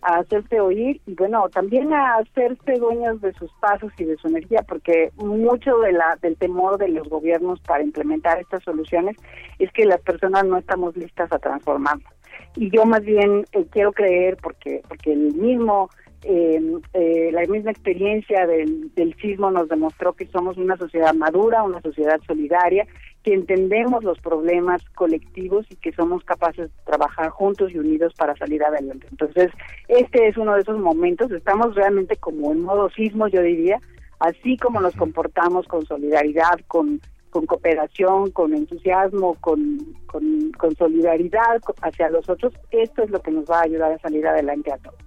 a 0.04 0.18
hacerse 0.18 0.60
oír 0.60 1.00
y 1.06 1.14
bueno, 1.14 1.48
también 1.48 1.92
a 1.92 2.16
hacerse 2.16 2.74
dueños 2.78 3.20
de 3.20 3.32
sus 3.34 3.50
pasos 3.54 3.90
y 3.98 4.04
de 4.04 4.16
su 4.16 4.28
energía, 4.28 4.62
porque 4.68 5.10
mucho 5.16 5.78
de 5.78 5.92
la, 5.92 6.18
del 6.20 6.36
temor 6.36 6.78
de 6.78 6.88
los 6.88 7.08
gobiernos 7.08 7.60
para 7.60 7.82
implementar 7.82 8.38
estas 8.38 8.62
soluciones 8.62 9.16
es 9.58 9.72
que 9.72 9.86
las 9.86 10.00
personas 10.02 10.44
no 10.44 10.58
estamos 10.58 10.96
listas 10.96 11.32
a 11.32 11.38
transformarnos. 11.38 12.12
Y 12.56 12.70
yo 12.70 12.84
más 12.84 13.02
bien 13.02 13.44
eh, 13.52 13.66
quiero 13.70 13.92
creer, 13.92 14.36
porque, 14.42 14.82
porque 14.88 15.12
el 15.12 15.34
mismo 15.34 15.88
eh, 16.22 16.58
eh, 16.94 17.30
la 17.32 17.42
misma 17.42 17.70
experiencia 17.70 18.46
del, 18.46 18.94
del 18.94 19.14
sismo 19.16 19.50
nos 19.50 19.68
demostró 19.68 20.14
que 20.14 20.26
somos 20.28 20.56
una 20.56 20.76
sociedad 20.78 21.12
madura, 21.14 21.62
una 21.62 21.82
sociedad 21.82 22.18
solidaria 22.26 22.86
que 23.24 23.32
entendemos 23.32 24.04
los 24.04 24.20
problemas 24.20 24.82
colectivos 24.94 25.66
y 25.70 25.76
que 25.76 25.92
somos 25.92 26.22
capaces 26.24 26.70
de 26.70 26.82
trabajar 26.84 27.30
juntos 27.30 27.72
y 27.72 27.78
unidos 27.78 28.12
para 28.16 28.36
salir 28.36 28.62
adelante. 28.62 29.06
Entonces, 29.10 29.50
este 29.88 30.28
es 30.28 30.36
uno 30.36 30.54
de 30.54 30.60
esos 30.60 30.78
momentos, 30.78 31.32
estamos 31.32 31.74
realmente 31.74 32.16
como 32.16 32.52
en 32.52 32.60
modo 32.60 32.90
sismo, 32.90 33.26
yo 33.28 33.40
diría, 33.40 33.80
así 34.20 34.58
como 34.58 34.78
nos 34.80 34.94
comportamos 34.94 35.66
con 35.66 35.86
solidaridad, 35.86 36.60
con, 36.68 37.00
con 37.30 37.46
cooperación, 37.46 38.30
con 38.30 38.52
entusiasmo, 38.52 39.36
con, 39.40 39.78
con, 40.06 40.52
con 40.52 40.76
solidaridad 40.76 41.60
hacia 41.80 42.10
los 42.10 42.28
otros, 42.28 42.52
esto 42.70 43.02
es 43.02 43.10
lo 43.10 43.20
que 43.22 43.30
nos 43.30 43.50
va 43.50 43.60
a 43.60 43.64
ayudar 43.64 43.92
a 43.92 43.98
salir 44.00 44.26
adelante 44.26 44.70
a 44.70 44.76
todos. 44.76 44.98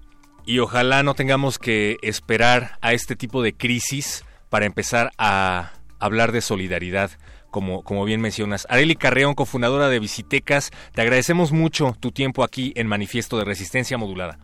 Y 0.44 0.58
ojalá 0.58 1.04
no 1.04 1.14
tengamos 1.14 1.60
que 1.60 1.98
esperar 2.02 2.72
a 2.82 2.94
este 2.94 3.16
tipo 3.16 3.44
de 3.44 3.54
crisis 3.54 4.26
para 4.50 4.66
empezar 4.66 5.12
a 5.20 5.74
hablar 6.00 6.32
de 6.32 6.42
solidaridad 6.42 7.12
como, 7.50 7.84
como 7.84 8.06
bien 8.06 8.22
mencionas. 8.22 8.68
Areli 8.70 8.96
Carreón, 8.96 9.36
cofundadora 9.36 9.90
de 9.90 10.00
Visitecas, 10.00 10.72
te 10.94 11.02
agradecemos 11.02 11.52
mucho 11.52 11.96
tu 12.00 12.12
tiempo 12.12 12.44
aquí 12.44 12.74
en 12.76 12.88
Manifiesto 12.88 13.38
de 13.38 13.46
Resistencia 13.46 13.98
Modulada. 13.98 14.40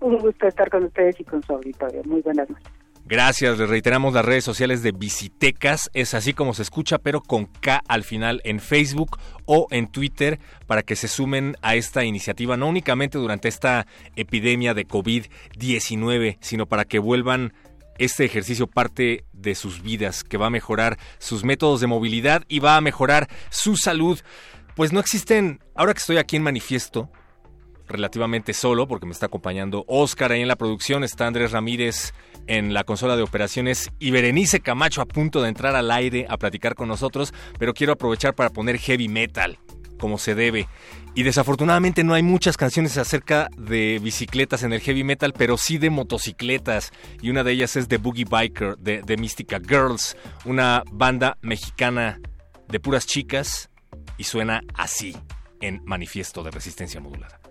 Un 0.00 0.18
gusto 0.18 0.46
estar 0.46 0.68
con 0.70 0.84
ustedes 0.84 1.18
y 1.20 1.24
con 1.24 1.42
su 1.42 1.52
auditorio. 1.52 2.02
Muy 2.04 2.20
buenas 2.20 2.48
noches. 2.48 2.84
Gracias, 3.06 3.58
les 3.58 3.68
reiteramos 3.68 4.14
las 4.14 4.24
redes 4.24 4.44
sociales 4.44 4.82
de 4.82 4.92
Visitecas, 4.92 5.90
es 5.92 6.14
así 6.14 6.32
como 6.32 6.54
se 6.54 6.62
escucha, 6.62 6.96
pero 6.96 7.20
con 7.20 7.44
K 7.44 7.82
al 7.86 8.02
final 8.02 8.40
en 8.44 8.60
Facebook 8.60 9.18
o 9.44 9.66
en 9.70 9.88
Twitter 9.88 10.38
para 10.66 10.82
que 10.82 10.96
se 10.96 11.06
sumen 11.06 11.54
a 11.60 11.74
esta 11.74 12.06
iniciativa, 12.06 12.56
no 12.56 12.66
únicamente 12.66 13.18
durante 13.18 13.48
esta 13.48 13.86
epidemia 14.16 14.72
de 14.72 14.88
COVID-19, 14.88 16.38
sino 16.40 16.64
para 16.64 16.86
que 16.86 16.98
vuelvan 16.98 17.52
este 17.98 18.24
ejercicio 18.24 18.66
parte 18.66 19.24
de 19.32 19.54
sus 19.54 19.82
vidas, 19.82 20.24
que 20.24 20.36
va 20.36 20.46
a 20.46 20.50
mejorar 20.50 20.98
sus 21.18 21.44
métodos 21.44 21.80
de 21.80 21.86
movilidad 21.86 22.44
y 22.48 22.58
va 22.60 22.76
a 22.76 22.80
mejorar 22.80 23.28
su 23.50 23.76
salud. 23.76 24.20
Pues 24.74 24.92
no 24.92 25.00
existen, 25.00 25.60
ahora 25.74 25.94
que 25.94 26.00
estoy 26.00 26.16
aquí 26.16 26.36
en 26.36 26.42
manifiesto, 26.42 27.10
relativamente 27.86 28.54
solo, 28.54 28.88
porque 28.88 29.06
me 29.06 29.12
está 29.12 29.26
acompañando 29.26 29.84
Oscar 29.88 30.32
ahí 30.32 30.42
en 30.42 30.48
la 30.48 30.56
producción, 30.56 31.04
está 31.04 31.26
Andrés 31.26 31.52
Ramírez 31.52 32.14
en 32.46 32.74
la 32.74 32.84
consola 32.84 33.16
de 33.16 33.22
operaciones 33.22 33.90
y 33.98 34.10
Berenice 34.10 34.60
Camacho 34.60 35.02
a 35.02 35.06
punto 35.06 35.42
de 35.42 35.48
entrar 35.48 35.76
al 35.76 35.90
aire 35.90 36.26
a 36.28 36.36
platicar 36.36 36.74
con 36.74 36.88
nosotros, 36.88 37.32
pero 37.58 37.74
quiero 37.74 37.92
aprovechar 37.92 38.34
para 38.34 38.50
poner 38.50 38.78
heavy 38.78 39.08
metal 39.08 39.58
como 40.04 40.18
se 40.18 40.34
debe. 40.34 40.68
Y 41.14 41.22
desafortunadamente 41.22 42.04
no 42.04 42.12
hay 42.12 42.22
muchas 42.22 42.58
canciones 42.58 42.98
acerca 42.98 43.48
de 43.56 43.98
bicicletas 44.02 44.62
en 44.62 44.74
el 44.74 44.82
heavy 44.82 45.02
metal, 45.02 45.32
pero 45.32 45.56
sí 45.56 45.78
de 45.78 45.88
motocicletas. 45.88 46.92
Y 47.22 47.30
una 47.30 47.42
de 47.42 47.52
ellas 47.52 47.74
es 47.74 47.88
The 47.88 47.96
Boogie 47.96 48.26
Biker 48.26 48.76
de, 48.76 49.00
de 49.00 49.16
Mystica 49.16 49.58
Girls, 49.66 50.14
una 50.44 50.82
banda 50.92 51.38
mexicana 51.40 52.20
de 52.68 52.80
puras 52.80 53.06
chicas 53.06 53.70
y 54.18 54.24
suena 54.24 54.60
así 54.74 55.16
en 55.62 55.80
Manifiesto 55.86 56.42
de 56.42 56.50
Resistencia 56.50 57.00
Modulada. 57.00 57.43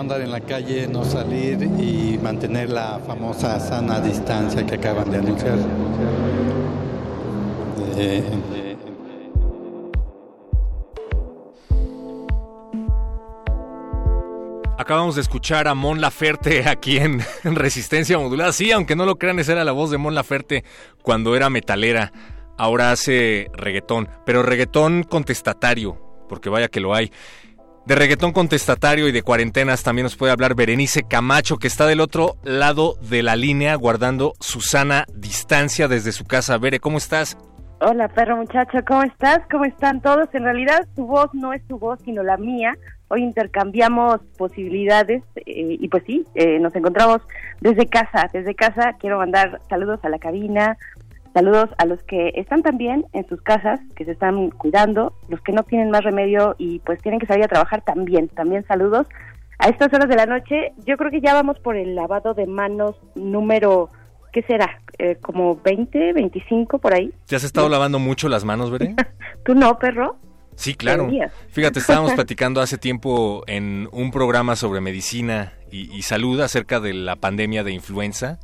Andar 0.00 0.20
en 0.20 0.30
la 0.30 0.40
calle, 0.40 0.86
no 0.86 1.04
salir 1.04 1.62
y 1.62 2.18
mantener 2.22 2.70
la 2.70 3.00
famosa 3.06 3.58
sana 3.60 4.00
distancia 4.00 4.64
que 4.64 4.74
acaban 4.74 5.10
de 5.10 5.18
anunciar. 5.18 5.58
Eh, 7.96 8.22
Acabamos 14.88 15.16
de 15.16 15.22
escuchar 15.22 15.66
a 15.66 15.74
Mon 15.74 16.00
Laferte 16.00 16.68
aquí 16.68 16.98
en, 16.98 17.20
Resistencia 17.44 18.16
Modulada. 18.16 18.52
Sí, 18.52 18.70
aunque 18.70 18.94
no 18.96 19.04
lo 19.04 19.16
crean, 19.18 19.38
esa 19.38 19.52
era 19.52 19.64
la 19.64 19.72
voz 19.72 19.90
de 19.90 19.98
Mon 19.98 20.14
Laferte 20.14 20.64
cuando 21.02 21.34
era 21.36 21.50
metalera. 21.50 22.12
Ahora 22.56 22.92
hace 22.92 23.50
reggaetón, 23.52 24.08
pero 24.24 24.42
reggaetón 24.42 25.02
contestatario, 25.02 26.00
porque 26.28 26.48
vaya 26.48 26.68
que 26.68 26.80
lo 26.80 26.94
hay. 26.94 27.12
De 27.88 27.94
reggaetón 27.94 28.32
contestatario 28.32 29.08
y 29.08 29.12
de 29.12 29.22
cuarentenas 29.22 29.82
también 29.82 30.02
nos 30.02 30.14
puede 30.14 30.30
hablar 30.30 30.54
Berenice 30.54 31.04
Camacho, 31.04 31.56
que 31.56 31.68
está 31.68 31.86
del 31.86 32.02
otro 32.02 32.36
lado 32.44 32.96
de 33.00 33.22
la 33.22 33.34
línea 33.34 33.74
guardando 33.76 34.34
su 34.40 34.60
sana 34.60 35.06
distancia 35.14 35.88
desde 35.88 36.12
su 36.12 36.26
casa. 36.26 36.58
Bere, 36.58 36.80
¿cómo 36.80 36.98
estás? 36.98 37.38
Hola, 37.80 38.08
perro 38.08 38.36
muchacho, 38.36 38.76
¿cómo 38.86 39.04
estás? 39.04 39.38
¿Cómo 39.50 39.64
están 39.64 40.02
todos? 40.02 40.28
En 40.34 40.42
realidad, 40.42 40.86
tu 40.96 41.06
voz 41.06 41.32
no 41.32 41.54
es 41.54 41.66
tu 41.66 41.78
voz, 41.78 41.98
sino 42.04 42.22
la 42.22 42.36
mía, 42.36 42.74
Hoy 43.10 43.22
intercambiamos 43.22 44.20
posibilidades 44.36 45.22
eh, 45.36 45.44
y 45.80 45.88
pues 45.88 46.02
sí, 46.06 46.26
eh, 46.34 46.58
nos 46.58 46.74
encontramos 46.76 47.22
desde 47.60 47.86
casa. 47.86 48.28
Desde 48.30 48.54
casa 48.54 48.96
quiero 49.00 49.16
mandar 49.16 49.62
saludos 49.70 50.00
a 50.02 50.10
la 50.10 50.18
cabina, 50.18 50.76
saludos 51.38 51.70
a 51.78 51.86
los 51.86 52.02
que 52.02 52.32
están 52.34 52.62
también 52.62 53.06
en 53.12 53.28
sus 53.28 53.40
casas, 53.42 53.78
que 53.94 54.04
se 54.04 54.10
están 54.10 54.50
cuidando, 54.50 55.12
los 55.28 55.40
que 55.40 55.52
no 55.52 55.62
tienen 55.62 55.88
más 55.88 56.02
remedio 56.02 56.56
y 56.58 56.80
pues 56.80 57.00
tienen 57.00 57.20
que 57.20 57.26
salir 57.26 57.44
a 57.44 57.48
trabajar 57.48 57.82
también. 57.82 58.26
También 58.26 58.66
saludos. 58.66 59.06
A 59.60 59.68
estas 59.68 59.92
horas 59.92 60.08
de 60.08 60.16
la 60.16 60.26
noche, 60.26 60.72
yo 60.84 60.96
creo 60.96 61.12
que 61.12 61.20
ya 61.20 61.34
vamos 61.34 61.60
por 61.60 61.76
el 61.76 61.94
lavado 61.94 62.34
de 62.34 62.48
manos 62.48 62.96
número, 63.14 63.88
¿qué 64.32 64.42
será? 64.42 64.80
Eh, 64.98 65.16
como 65.20 65.54
20, 65.62 66.12
25 66.12 66.78
por 66.80 66.92
ahí. 66.92 67.12
¿Ya 67.28 67.36
has 67.36 67.44
estado 67.44 67.68
lavando 67.68 68.00
mucho 68.00 68.28
las 68.28 68.44
manos, 68.44 68.72
Veré? 68.72 68.96
¿Tú 69.44 69.54
no, 69.54 69.78
perro? 69.78 70.16
Sí, 70.56 70.74
claro. 70.74 71.08
Fíjate, 71.50 71.78
estábamos 71.78 72.14
platicando 72.14 72.60
hace 72.60 72.78
tiempo 72.78 73.44
en 73.46 73.88
un 73.92 74.10
programa 74.10 74.56
sobre 74.56 74.80
medicina 74.80 75.52
y, 75.70 76.02
salud 76.02 76.40
acerca 76.40 76.80
de 76.80 76.94
la 76.94 77.14
pandemia 77.14 77.62
de 77.62 77.70
influenza 77.72 78.40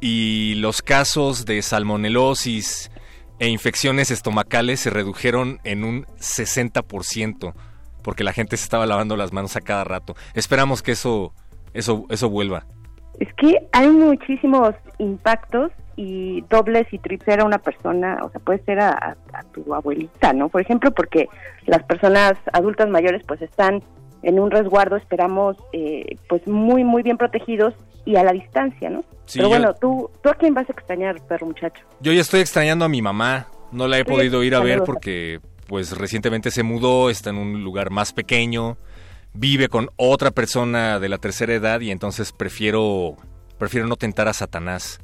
y 0.00 0.54
los 0.56 0.82
casos 0.82 1.44
de 1.46 1.62
salmonelosis 1.62 2.90
e 3.38 3.48
infecciones 3.48 4.10
estomacales 4.10 4.80
se 4.80 4.90
redujeron 4.90 5.60
en 5.64 5.84
un 5.84 6.04
60% 6.18 7.54
porque 8.02 8.22
la 8.22 8.32
gente 8.32 8.56
se 8.56 8.64
estaba 8.64 8.86
lavando 8.86 9.16
las 9.16 9.32
manos 9.32 9.56
a 9.56 9.60
cada 9.60 9.82
rato. 9.82 10.14
Esperamos 10.34 10.82
que 10.82 10.92
eso 10.92 11.32
eso 11.72 12.04
eso 12.10 12.28
vuelva. 12.28 12.66
Es 13.18 13.32
que 13.34 13.66
hay 13.72 13.88
muchísimos 13.88 14.74
impactos 14.98 15.72
y 15.96 16.42
dobles 16.50 16.86
y 16.92 16.98
triples 16.98 17.38
a 17.38 17.44
una 17.44 17.58
persona, 17.58 18.18
o 18.22 18.30
sea, 18.30 18.40
puede 18.40 18.62
ser 18.64 18.80
a, 18.80 19.16
tu 19.52 19.72
abuelita, 19.72 20.32
¿no? 20.32 20.48
Por 20.48 20.60
ejemplo, 20.60 20.90
porque 20.90 21.28
las 21.66 21.82
personas 21.84 22.34
adultas 22.52 22.88
mayores 22.88 23.22
pues 23.26 23.40
están 23.40 23.82
en 24.22 24.40
un 24.40 24.50
resguardo, 24.50 24.96
esperamos, 24.96 25.56
eh, 25.72 26.16
pues 26.28 26.46
muy, 26.48 26.82
muy 26.82 27.02
bien 27.02 27.16
protegidos 27.16 27.74
y 28.04 28.16
a 28.16 28.24
la 28.24 28.32
distancia, 28.32 28.90
¿no? 28.90 29.04
Pero 29.32 29.48
bueno, 29.48 29.74
¿tú, 29.80 30.10
¿tú 30.22 30.28
a 30.28 30.34
quién 30.34 30.52
vas 30.54 30.68
a 30.68 30.72
extrañar, 30.72 31.20
perro 31.26 31.46
muchacho? 31.46 31.82
Yo 32.00 32.12
ya 32.12 32.20
estoy 32.20 32.40
extrañando 32.40 32.84
a 32.84 32.88
mi 32.88 33.00
mamá, 33.00 33.48
no 33.72 33.88
la 33.88 33.98
he 33.98 34.04
podido 34.04 34.42
ir 34.42 34.54
a 34.54 34.60
ver 34.60 34.82
porque 34.84 35.40
pues 35.66 35.96
recientemente 35.96 36.50
se 36.50 36.62
mudó, 36.62 37.08
está 37.08 37.30
en 37.30 37.38
un 37.38 37.64
lugar 37.64 37.90
más 37.90 38.12
pequeño, 38.12 38.76
vive 39.32 39.68
con 39.68 39.90
otra 39.96 40.30
persona 40.30 41.00
de 41.00 41.08
la 41.08 41.18
tercera 41.18 41.54
edad 41.54 41.80
y 41.80 41.90
entonces 41.90 42.32
prefiero 42.32 43.16
prefiero 43.58 43.86
no 43.86 43.96
tentar 43.96 44.28
a 44.28 44.32
Satanás 44.32 45.00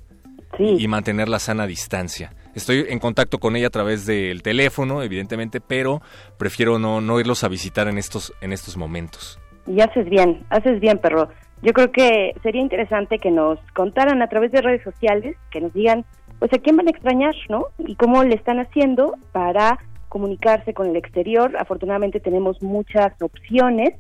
y 0.59 0.87
mantener 0.89 1.29
la 1.29 1.39
sana 1.39 1.67
distancia. 1.67 2.35
Estoy 2.55 2.85
en 2.89 2.99
contacto 2.99 3.39
con 3.39 3.57
ella 3.57 3.69
a 3.69 3.71
través 3.71 4.05
del 4.05 4.43
teléfono, 4.43 5.03
evidentemente, 5.03 5.61
pero 5.61 6.03
prefiero 6.37 6.79
no, 6.79 7.01
no 7.01 7.21
irlos 7.21 7.45
a 7.45 7.49
visitar 7.49 7.89
en 7.89 7.97
estos, 7.97 8.35
en 8.41 8.53
estos 8.53 8.77
momentos. 8.77 9.39
Y 9.67 9.81
haces 9.81 10.09
bien, 10.11 10.45
haces 10.51 10.81
bien, 10.81 10.99
perro. 10.99 11.29
Yo 11.63 11.73
creo 11.73 11.93
que 11.93 12.35
sería 12.43 12.63
interesante 12.63 13.19
que 13.19 13.31
nos 13.31 13.59
contaran 13.75 14.23
a 14.23 14.29
través 14.29 14.51
de 14.53 14.63
redes 14.63 14.83
sociales, 14.83 15.37
que 15.51 15.61
nos 15.61 15.73
digan, 15.75 16.05
pues 16.39 16.53
a 16.53 16.59
quién 16.59 16.77
van 16.77 16.89
a 16.89 16.91
extrañar, 16.91 17.35
¿no? 17.49 17.67
Y 17.79 17.97
cómo 17.97 18.25
le 18.25 18.35
están 18.35 18.61
haciendo 18.61 19.15
para 19.33 19.79
comunicarse 20.09 20.73
con 20.73 20.89
el 20.89 20.97
exterior. 20.97 21.57
Afortunadamente 21.59 22.19
tenemos 22.19 22.63
muchas 22.63 23.13
opciones 23.21 23.91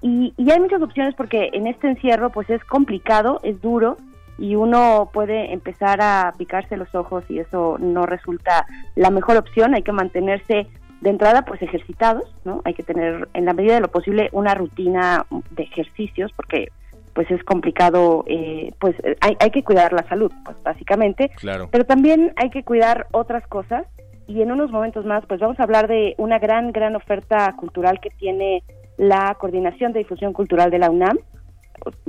y, 0.00 0.32
y 0.36 0.50
hay 0.50 0.60
muchas 0.60 0.82
opciones 0.82 1.14
porque 1.16 1.50
en 1.52 1.66
este 1.66 1.88
encierro 1.88 2.30
pues 2.30 2.48
es 2.48 2.64
complicado, 2.64 3.40
es 3.42 3.60
duro, 3.60 3.96
y 4.40 4.54
uno 4.54 5.10
puede 5.12 5.52
empezar 5.52 6.00
a 6.00 6.32
picarse 6.38 6.78
los 6.78 6.92
ojos 6.94 7.24
y 7.28 7.38
eso 7.38 7.76
no 7.78 8.06
resulta 8.06 8.66
la 8.96 9.10
mejor 9.10 9.36
opción, 9.36 9.74
hay 9.74 9.82
que 9.82 9.92
mantenerse 9.92 10.66
de 11.02 11.10
entrada 11.10 11.42
pues 11.42 11.60
ejercitados, 11.60 12.24
¿no? 12.44 12.62
Hay 12.64 12.72
que 12.72 12.82
tener 12.82 13.28
en 13.34 13.44
la 13.44 13.52
medida 13.52 13.74
de 13.74 13.80
lo 13.80 13.88
posible 13.88 14.30
una 14.32 14.54
rutina 14.54 15.26
de 15.50 15.62
ejercicios 15.62 16.32
porque 16.32 16.68
pues 17.14 17.30
es 17.30 17.42
complicado, 17.44 18.24
eh, 18.26 18.72
pues 18.78 18.94
hay, 19.20 19.36
hay 19.40 19.50
que 19.50 19.62
cuidar 19.62 19.92
la 19.92 20.06
salud, 20.08 20.32
pues 20.44 20.56
básicamente, 20.62 21.30
claro. 21.36 21.68
pero 21.70 21.84
también 21.84 22.32
hay 22.36 22.50
que 22.50 22.62
cuidar 22.62 23.06
otras 23.12 23.46
cosas 23.46 23.86
y 24.26 24.42
en 24.42 24.52
unos 24.52 24.70
momentos 24.70 25.04
más 25.04 25.26
pues 25.26 25.40
vamos 25.40 25.58
a 25.58 25.64
hablar 25.64 25.88
de 25.88 26.14
una 26.18 26.38
gran, 26.38 26.72
gran 26.72 26.94
oferta 26.94 27.52
cultural 27.56 28.00
que 28.00 28.10
tiene 28.10 28.62
la 28.96 29.34
Coordinación 29.38 29.92
de 29.92 30.00
Difusión 30.00 30.32
Cultural 30.32 30.70
de 30.70 30.78
la 30.78 30.90
UNAM. 30.90 31.18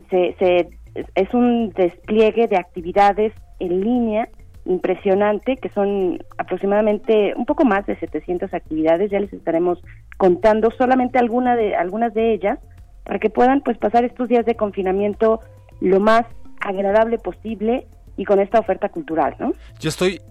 Se, 0.10 0.36
se 0.38 0.68
es 1.16 1.34
un 1.34 1.70
despliegue 1.70 2.47
de 2.47 2.58
actividades 2.58 3.34
en 3.60 3.82
línea 3.82 4.28
impresionante, 4.66 5.58
que 5.58 5.70
son 5.70 6.24
aproximadamente 6.38 7.34
un 7.36 7.45
poco 7.45 7.66
más 7.66 7.86
de 7.86 7.97
700 7.97 8.54
actividades, 8.54 9.10
ya 9.10 9.20
les 9.20 9.34
estaremos 9.34 9.82
contando 10.18 10.70
solamente 10.78 11.18
alguna 11.18 11.56
de, 11.56 11.76
algunas 11.76 12.14
de 12.14 12.34
ellas, 12.34 12.60
para 13.04 13.20
que 13.20 13.30
puedan 13.30 13.62
pues 13.62 13.78
pasar 13.78 14.04
estos 14.04 14.30
días 14.30 14.45
de 14.45 14.56
confinamiento 14.56 15.39
lo 15.80 15.99
más 15.99 16.26
agradable 16.60 17.18
posible 17.18 17.88
y 18.18 18.26
con 18.26 18.39
esta 18.39 18.60
oferta 18.60 18.89
cultural, 18.89 19.36
¿no? 19.39 19.54
Yo 19.80 19.89
estoy 19.89 20.22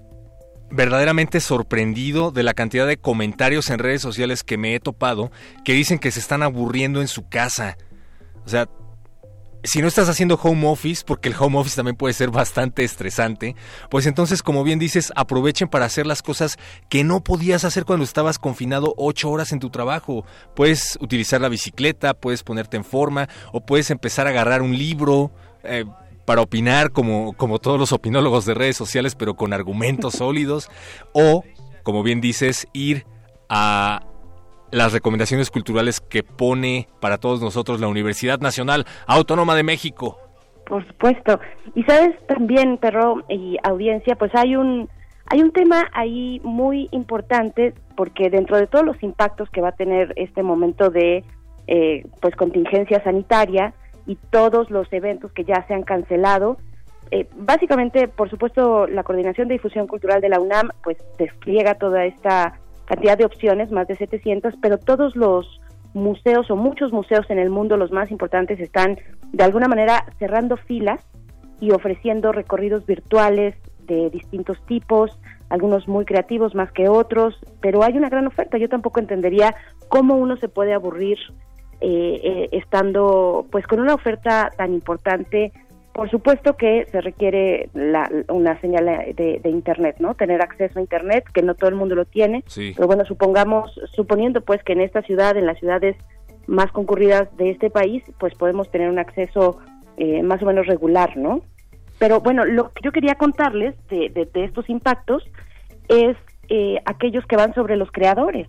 verdaderamente 0.70 1.40
sorprendido 1.40 2.30
de 2.30 2.44
la 2.44 2.54
cantidad 2.54 2.86
de 2.86 2.96
comentarios 2.96 3.70
en 3.70 3.80
redes 3.80 4.00
sociales 4.00 4.44
que 4.44 4.56
me 4.56 4.74
he 4.74 4.80
topado 4.80 5.30
que 5.64 5.72
dicen 5.72 5.98
que 5.98 6.12
se 6.12 6.20
están 6.20 6.42
aburriendo 6.42 7.00
en 7.00 7.08
su 7.08 7.28
casa. 7.28 7.76
O 8.44 8.48
sea, 8.48 8.68
si 9.62 9.82
no 9.82 9.88
estás 9.88 10.08
haciendo 10.08 10.36
home 10.36 10.66
office, 10.68 11.02
porque 11.06 11.28
el 11.28 11.34
home 11.38 11.58
office 11.58 11.76
también 11.76 11.96
puede 11.96 12.14
ser 12.14 12.30
bastante 12.30 12.84
estresante, 12.84 13.56
pues 13.90 14.06
entonces, 14.06 14.42
como 14.42 14.64
bien 14.64 14.78
dices, 14.78 15.12
aprovechen 15.16 15.68
para 15.68 15.84
hacer 15.84 16.06
las 16.06 16.22
cosas 16.22 16.58
que 16.88 17.04
no 17.04 17.22
podías 17.22 17.64
hacer 17.64 17.84
cuando 17.84 18.04
estabas 18.04 18.38
confinado 18.38 18.94
ocho 18.96 19.30
horas 19.30 19.52
en 19.52 19.60
tu 19.60 19.70
trabajo. 19.70 20.24
Puedes 20.54 20.98
utilizar 21.00 21.40
la 21.40 21.48
bicicleta, 21.48 22.14
puedes 22.14 22.42
ponerte 22.42 22.76
en 22.76 22.84
forma, 22.84 23.28
o 23.52 23.60
puedes 23.60 23.90
empezar 23.90 24.26
a 24.26 24.30
agarrar 24.30 24.62
un 24.62 24.76
libro. 24.76 25.30
Eh, 25.62 25.84
para 26.26 26.42
opinar 26.42 26.92
como, 26.92 27.32
como 27.32 27.58
todos 27.58 27.80
los 27.80 27.90
opinólogos 27.92 28.44
de 28.44 28.54
redes 28.54 28.76
sociales, 28.76 29.16
pero 29.16 29.34
con 29.34 29.52
argumentos 29.52 30.14
sólidos, 30.18 30.70
o, 31.12 31.42
como 31.82 32.04
bien 32.04 32.20
dices, 32.20 32.68
ir 32.72 33.04
a 33.48 34.09
las 34.70 34.92
recomendaciones 34.92 35.50
culturales 35.50 36.00
que 36.00 36.22
pone 36.22 36.88
para 37.00 37.18
todos 37.18 37.40
nosotros 37.40 37.80
la 37.80 37.88
Universidad 37.88 38.40
Nacional 38.40 38.86
Autónoma 39.06 39.54
de 39.54 39.62
México. 39.62 40.18
Por 40.66 40.86
supuesto. 40.86 41.40
Y 41.74 41.82
sabes 41.82 42.16
también, 42.26 42.78
perro 42.78 43.24
y 43.28 43.56
audiencia, 43.64 44.14
pues 44.16 44.30
hay 44.34 44.56
un 44.56 44.88
hay 45.26 45.42
un 45.42 45.52
tema 45.52 45.88
ahí 45.92 46.40
muy 46.42 46.88
importante 46.90 47.72
porque 47.96 48.30
dentro 48.30 48.56
de 48.56 48.66
todos 48.66 48.84
los 48.84 49.00
impactos 49.02 49.48
que 49.50 49.60
va 49.60 49.68
a 49.68 49.76
tener 49.76 50.12
este 50.16 50.42
momento 50.42 50.90
de 50.90 51.24
eh, 51.68 52.04
pues 52.20 52.34
contingencia 52.34 53.02
sanitaria 53.04 53.74
y 54.06 54.16
todos 54.30 54.70
los 54.70 54.92
eventos 54.92 55.32
que 55.32 55.44
ya 55.44 55.64
se 55.68 55.74
han 55.74 55.84
cancelado, 55.84 56.56
eh, 57.12 57.28
básicamente, 57.36 58.08
por 58.08 58.28
supuesto, 58.28 58.86
la 58.88 59.04
coordinación 59.04 59.46
de 59.46 59.54
difusión 59.54 59.86
cultural 59.86 60.20
de 60.20 60.28
la 60.28 60.40
UNAM 60.40 60.70
pues 60.82 60.96
despliega 61.18 61.74
toda 61.74 62.04
esta 62.06 62.58
cantidad 62.90 63.16
de 63.16 63.24
opciones, 63.24 63.70
más 63.70 63.86
de 63.86 63.94
700, 63.94 64.54
pero 64.60 64.76
todos 64.76 65.14
los 65.14 65.60
museos 65.94 66.50
o 66.50 66.56
muchos 66.56 66.92
museos 66.92 67.24
en 67.30 67.38
el 67.38 67.48
mundo, 67.48 67.76
los 67.76 67.92
más 67.92 68.10
importantes, 68.10 68.58
están 68.58 68.98
de 69.30 69.44
alguna 69.44 69.68
manera 69.68 70.04
cerrando 70.18 70.56
filas 70.56 71.00
y 71.60 71.70
ofreciendo 71.70 72.32
recorridos 72.32 72.84
virtuales 72.86 73.54
de 73.86 74.10
distintos 74.10 74.58
tipos, 74.66 75.16
algunos 75.50 75.86
muy 75.86 76.04
creativos 76.04 76.56
más 76.56 76.72
que 76.72 76.88
otros, 76.88 77.38
pero 77.60 77.84
hay 77.84 77.96
una 77.96 78.08
gran 78.08 78.26
oferta. 78.26 78.58
Yo 78.58 78.68
tampoco 78.68 78.98
entendería 78.98 79.54
cómo 79.88 80.16
uno 80.16 80.36
se 80.36 80.48
puede 80.48 80.74
aburrir 80.74 81.18
eh, 81.80 82.20
eh, 82.24 82.48
estando 82.50 83.46
pues 83.52 83.68
con 83.68 83.78
una 83.78 83.94
oferta 83.94 84.50
tan 84.56 84.74
importante 84.74 85.52
por 86.00 86.10
supuesto 86.10 86.56
que 86.56 86.86
se 86.90 87.02
requiere 87.02 87.68
una 88.28 88.58
señal 88.62 88.86
de, 88.86 89.40
Internet, 89.44 89.96
¿no? 89.98 90.14
Tener 90.14 90.40
acceso 90.40 90.78
a 90.78 90.80
Internet, 90.80 91.26
que 91.30 91.42
no 91.42 91.54
todo 91.54 91.68
el 91.68 91.76
mundo 91.76 91.94
lo 91.94 92.06
tiene. 92.06 92.42
Pero 92.54 92.86
bueno, 92.86 93.04
supongamos, 93.04 93.78
suponiendo 93.94 94.40
pues 94.40 94.62
que 94.62 94.72
en 94.72 94.80
esta 94.80 95.02
ciudad, 95.02 95.36
en 95.36 95.44
las 95.44 95.58
ciudades 95.58 95.96
más 96.46 96.72
concurridas 96.72 97.28
de 97.36 97.50
este 97.50 97.68
país, 97.68 98.02
pues 98.18 98.34
podemos 98.34 98.70
tener 98.70 98.88
un 98.88 98.98
acceso 98.98 99.58
eh, 99.98 100.22
más 100.22 100.42
o 100.42 100.46
menos 100.46 100.66
regular, 100.66 101.18
¿no? 101.18 101.42
Pero 101.98 102.22
bueno, 102.22 102.46
lo 102.46 102.70
que 102.70 102.80
yo 102.82 102.92
quería 102.92 103.16
contarles 103.16 103.74
de, 103.90 104.26
estos 104.36 104.70
impactos 104.70 105.22
es 105.88 106.16
eh, 106.48 106.80
aquellos 106.86 107.26
que 107.26 107.36
van 107.36 107.52
sobre 107.52 107.76
los 107.76 107.92
creadores, 107.92 108.48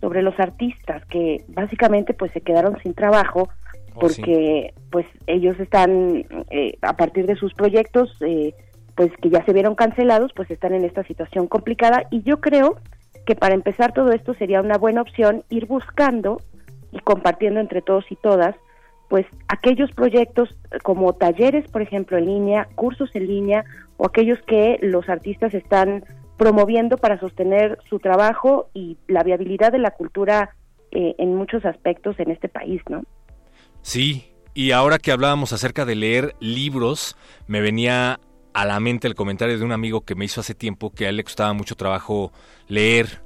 sobre 0.00 0.22
los 0.22 0.36
artistas, 0.40 1.04
que 1.04 1.44
básicamente 1.46 2.12
pues 2.12 2.32
se 2.32 2.40
quedaron 2.40 2.76
sin 2.82 2.92
trabajo 2.92 3.50
Oh, 3.98 4.00
porque 4.00 4.74
pues 4.90 5.06
ellos 5.26 5.58
están 5.58 6.24
eh, 6.50 6.78
a 6.82 6.96
partir 6.96 7.26
de 7.26 7.34
sus 7.34 7.52
proyectos 7.52 8.14
eh, 8.20 8.54
pues 8.94 9.10
que 9.20 9.28
ya 9.28 9.44
se 9.44 9.52
vieron 9.52 9.74
cancelados 9.74 10.30
pues 10.36 10.48
están 10.52 10.72
en 10.72 10.84
esta 10.84 11.02
situación 11.02 11.48
complicada 11.48 12.04
y 12.12 12.22
yo 12.22 12.40
creo 12.40 12.76
que 13.26 13.34
para 13.34 13.54
empezar 13.54 13.92
todo 13.92 14.12
esto 14.12 14.34
sería 14.34 14.60
una 14.60 14.78
buena 14.78 15.02
opción 15.02 15.42
ir 15.50 15.66
buscando 15.66 16.40
y 16.92 17.00
compartiendo 17.00 17.58
entre 17.58 17.82
todos 17.82 18.04
y 18.08 18.14
todas 18.14 18.54
pues 19.08 19.26
aquellos 19.48 19.90
proyectos 19.90 20.48
como 20.84 21.12
talleres 21.14 21.68
por 21.68 21.82
ejemplo 21.82 22.18
en 22.18 22.26
línea 22.26 22.68
cursos 22.76 23.10
en 23.14 23.26
línea 23.26 23.64
o 23.96 24.06
aquellos 24.06 24.38
que 24.42 24.78
los 24.80 25.08
artistas 25.08 25.54
están 25.54 26.04
promoviendo 26.36 26.98
para 26.98 27.18
sostener 27.18 27.78
su 27.90 27.98
trabajo 27.98 28.70
y 28.74 28.96
la 29.08 29.24
viabilidad 29.24 29.72
de 29.72 29.78
la 29.78 29.90
cultura 29.90 30.54
eh, 30.92 31.16
en 31.18 31.34
muchos 31.34 31.64
aspectos 31.64 32.18
en 32.20 32.30
este 32.30 32.48
país, 32.48 32.80
¿no? 32.88 33.02
Sí, 33.88 34.34
y 34.52 34.72
ahora 34.72 34.98
que 34.98 35.12
hablábamos 35.12 35.54
acerca 35.54 35.86
de 35.86 35.94
leer 35.94 36.36
libros, 36.40 37.16
me 37.46 37.62
venía 37.62 38.20
a 38.52 38.66
la 38.66 38.80
mente 38.80 39.08
el 39.08 39.14
comentario 39.14 39.58
de 39.58 39.64
un 39.64 39.72
amigo 39.72 40.02
que 40.02 40.14
me 40.14 40.26
hizo 40.26 40.42
hace 40.42 40.54
tiempo 40.54 40.90
que 40.90 41.06
a 41.06 41.08
él 41.08 41.16
le 41.16 41.24
costaba 41.24 41.54
mucho 41.54 41.74
trabajo 41.74 42.30
leer. 42.66 43.22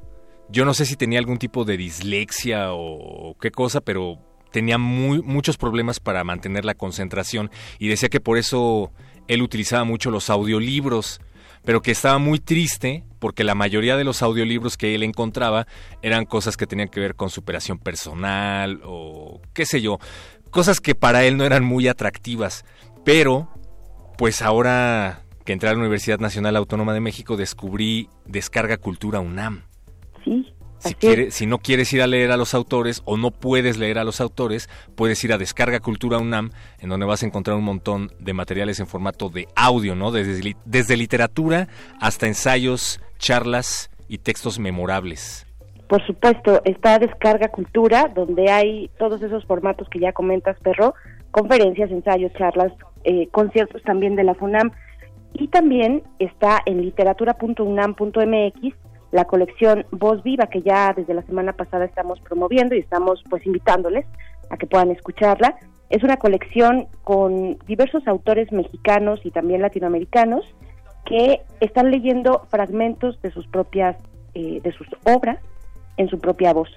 Yo 0.51 0.65
no 0.65 0.73
sé 0.73 0.87
si 0.87 0.95
tenía 0.95 1.19
algún 1.19 1.39
tipo 1.39 1.65
de 1.65 1.77
dislexia 1.77 2.75
o 2.75 3.37
qué 3.41 3.51
cosa, 3.51 3.81
pero 3.81 4.21
tenía 4.53 4.79
muchos 4.79 5.57
problemas 5.57 5.99
para 5.99 6.23
mantener 6.23 6.65
la 6.65 6.75
concentración 6.75 7.51
y 7.81 7.89
decía 7.89 8.09
que 8.09 8.21
por 8.21 8.39
eso 8.39 8.93
él 9.27 9.43
utilizaba 9.43 9.83
mucho 9.83 10.13
los 10.13 10.31
audiolibros, 10.31 11.21
pero 11.65 11.83
que 11.83 11.91
estaba 11.91 12.19
muy 12.19 12.39
triste 12.39 13.05
porque 13.19 13.45
la 13.45 13.55
mayoría 13.55 13.97
de 13.97 14.03
los 14.03 14.21
audiolibros 14.21 14.77
que 14.77 14.97
él 14.97 15.05
encontraba 15.05 15.69
eran 16.03 16.25
cosas 16.25 16.57
que 16.57 16.67
tenían 16.67 16.89
que 16.89 16.99
ver 16.99 17.15
con 17.15 17.31
superación 17.31 17.79
personal 17.79 18.81
o 18.85 19.41
qué 19.55 19.65
sé 19.65 19.81
yo, 19.81 20.01
cosas 20.53 20.81
que 20.81 20.95
para 20.95 21.25
él 21.25 21.37
no 21.37 21.45
eran 21.45 21.65
muy 21.65 21.89
atractivas, 21.89 22.65
pero 23.05 23.49
pues 24.17 24.43
ahora 24.43 25.23
que 25.45 25.53
entré 25.53 25.69
a 25.69 25.73
la 25.73 25.81
Universidad 25.81 26.21
Nacional 26.21 26.55
Autónoma 26.55 26.95
de 26.95 27.01
México 27.01 27.37
descubrí 27.37 28.09
Descarga 28.27 28.77
Cultura 28.77 29.19
UNAM. 29.19 29.65
Sí. 30.25 30.55
Si, 30.79 31.31
si 31.31 31.47
no 31.47 31.59
quieres 31.59 31.93
ir 31.93 32.03
a 32.03 32.09
leer 32.09 32.33
a 32.33 32.37
los 32.37 32.55
autores 32.55 33.03
o 33.05 33.17
no 33.17 33.31
puedes 33.31 33.79
leer 33.79 33.99
a 33.99 34.05
los 34.05 34.21
autores, 34.21 34.69
puedes 34.97 35.23
ir 35.23 35.33
a 35.33 35.39
Descarga 35.39 35.79
Cultura 35.79 36.19
UNAM, 36.19 36.51
en 36.81 36.89
donde 36.89 37.07
vas 37.07 37.23
a 37.23 37.27
encontrar 37.27 37.57
un 37.57 37.65
montón 37.65 38.13
de 38.19 38.33
materiales 38.33 38.81
en 38.81 38.89
formato 38.89 39.29
de 39.29 39.47
audio, 39.55 39.95
¿no? 39.95 40.11
Desde, 40.11 40.57
desde 40.65 40.97
literatura 40.97 41.69
hasta 42.01 42.27
ensayos, 42.27 43.01
charlas 43.19 43.91
y 44.09 44.19
textos 44.19 44.59
memorables. 44.59 45.47
Por 45.93 46.03
supuesto, 46.07 46.63
está 46.65 46.99
Descarga 46.99 47.49
Cultura, 47.49 48.11
donde 48.15 48.51
hay 48.51 48.89
todos 48.99 49.21
esos 49.21 49.45
formatos 49.45 49.91
que 49.91 49.99
ya 49.99 50.15
comentas, 50.15 50.57
Perro, 50.61 50.95
conferencias, 51.31 51.91
ensayos, 51.91 52.33
charlas, 52.33 52.73
eh, 53.05 53.29
conciertos 53.29 53.83
también 53.83 54.17
de 54.17 54.25
la 54.25 54.35
FUNAM. 54.35 54.71
Y 55.35 55.49
también 55.49 56.03
está 56.19 56.63
en 56.65 56.81
literatura.unam.mx 56.81 58.75
la 59.11 59.27
colección 59.27 59.85
Voz 59.91 60.23
Viva, 60.23 60.47
que 60.47 60.63
ya 60.63 60.95
desde 60.97 61.13
la 61.13 61.25
semana 61.25 61.53
pasada 61.53 61.85
estamos 61.85 62.19
promoviendo 62.21 62.75
y 62.75 62.79
estamos 62.79 63.23
pues 63.29 63.45
invitándoles 63.45 64.07
a 64.49 64.57
que 64.57 64.67
puedan 64.67 64.93
escucharla. 64.93 65.57
Es 65.91 66.03
una 66.03 66.17
colección 66.17 66.87
con 67.05 67.59
diversos 67.67 68.09
autores 68.09 68.51
mexicanos 68.51 69.21
y 69.25 69.31
también 69.31 69.61
latinoamericanos 69.61 70.43
que 71.05 71.43
están 71.61 71.91
leyendo 71.91 72.47
fragmentos 72.49 73.21
de 73.21 73.31
sus 73.31 73.47
propias, 73.49 73.99
eh, 74.33 74.63
de 74.63 74.73
sus 74.73 74.87
obras 75.05 75.39
en 75.97 76.09
su 76.09 76.19
propia 76.19 76.53
voz. 76.53 76.69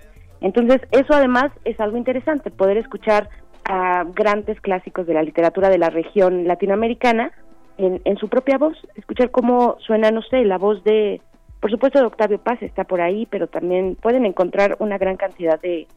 Entonces, 0.41 0.81
eso 0.91 1.13
además 1.13 1.51
es 1.63 1.79
algo 1.79 1.97
interesante, 1.97 2.51
poder 2.51 2.77
escuchar 2.77 3.29
a 3.65 4.03
grandes 4.13 4.59
clásicos 4.61 5.07
de 5.07 5.13
la 5.13 5.23
literatura 5.23 5.69
de 5.69 5.79
la 5.79 5.89
región 5.89 6.47
latinoamericana 6.47 7.31
en, 7.77 8.01
en 8.05 8.17
su 8.17 8.29
propia 8.29 8.57
voz, 8.57 8.77
escuchar 8.95 9.31
cómo 9.31 9.77
suena, 9.79 10.11
no 10.11 10.21
sé, 10.21 10.45
la 10.45 10.57
voz 10.57 10.83
de, 10.83 11.21
por 11.59 11.71
supuesto, 11.71 11.99
de 11.99 12.05
Octavio 12.05 12.37
Paz 12.37 12.61
está 12.61 12.83
por 12.83 13.01
ahí, 13.01 13.25
pero 13.25 13.47
también 13.47 13.95
pueden 13.95 14.25
encontrar 14.25 14.77
una 14.79 14.97
gran 14.97 15.17
cantidad 15.17 15.59
de, 15.59 15.87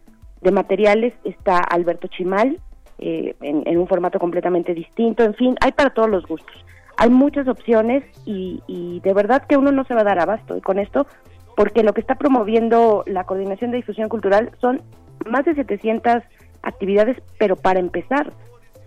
de 0.41 0.51
materiales. 0.51 1.13
Está 1.25 1.59
Alberto 1.59 2.09
Chimal, 2.09 2.59
eh, 2.99 3.37
en, 3.43 3.63
en, 3.67 3.79
un 3.79 3.87
formato 3.87 4.19
completamente 4.19 4.75
distinto, 4.75 5.23
en 5.23 5.35
fin, 5.35 5.57
hay 5.61 5.73
para 5.73 5.91
todos 5.91 6.09
los 6.09 6.27
gustos. 6.27 6.65
Hay 6.97 7.11
muchas 7.11 7.47
opciones 7.47 8.03
y, 8.25 8.61
y 8.67 9.01
de 9.01 9.15
verdad 9.15 9.45
que 9.47 9.57
uno 9.57 9.71
no 9.71 9.85
se 9.85 9.95
va 9.95 10.01
a 10.01 10.05
dar 10.05 10.19
abasto. 10.19 10.57
Y 10.57 10.61
con 10.61 10.79
esto 10.81 11.07
porque 11.59 11.83
lo 11.83 11.93
que 11.93 12.01
está 12.01 12.15
promoviendo 12.15 13.03
la 13.09 13.25
Coordinación 13.25 13.73
de 13.73 13.79
Difusión 13.79 14.09
Cultural 14.09 14.53
son 14.61 14.81
más 15.29 15.45
de 15.45 15.57
700 15.57 16.23
actividades, 16.63 17.17
pero 17.37 17.57
para 17.57 17.81
empezar, 17.81 18.33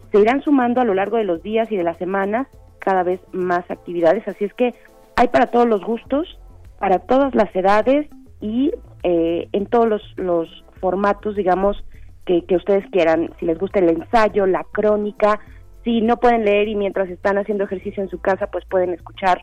se 0.10 0.22
irán 0.22 0.42
sumando 0.42 0.80
a 0.80 0.86
lo 0.86 0.94
largo 0.94 1.18
de 1.18 1.26
los 1.26 1.44
días 1.44 1.70
y 1.70 1.76
de 1.76 1.84
las 1.84 1.98
semanas 1.98 2.48
cada 2.80 3.04
vez 3.04 3.20
más 3.34 3.70
actividades, 3.70 4.26
así 4.26 4.46
es 4.46 4.54
que 4.54 4.74
hay 5.18 5.28
para 5.28 5.48
todos 5.48 5.68
los 5.68 5.84
gustos, 5.84 6.40
para 6.80 7.00
todas 7.00 7.36
las 7.36 7.54
edades 7.54 8.08
y 8.40 8.72
eh, 9.04 9.50
en 9.52 9.66
todos 9.66 9.90
los, 9.90 10.02
los 10.16 10.64
formatos, 10.80 11.36
digamos, 11.36 11.84
que, 12.26 12.46
que 12.46 12.56
ustedes 12.56 12.86
quieran, 12.90 13.34
si 13.38 13.48
les 13.48 13.60
gusta 13.60 13.80
el 13.80 13.90
ensayo, 13.90 14.46
la 14.46 14.64
crónica, 14.72 15.42
si 15.84 16.00
no 16.00 16.16
pueden 16.16 16.46
leer 16.46 16.70
y 16.70 16.76
mientras 16.76 17.10
están 17.10 17.38
haciendo 17.38 17.66
ejercicio 17.66 18.02
en 18.02 18.10
su 18.10 18.22
casa, 18.22 18.48
pues 18.48 18.64
pueden 18.64 18.92
escuchar 18.94 19.42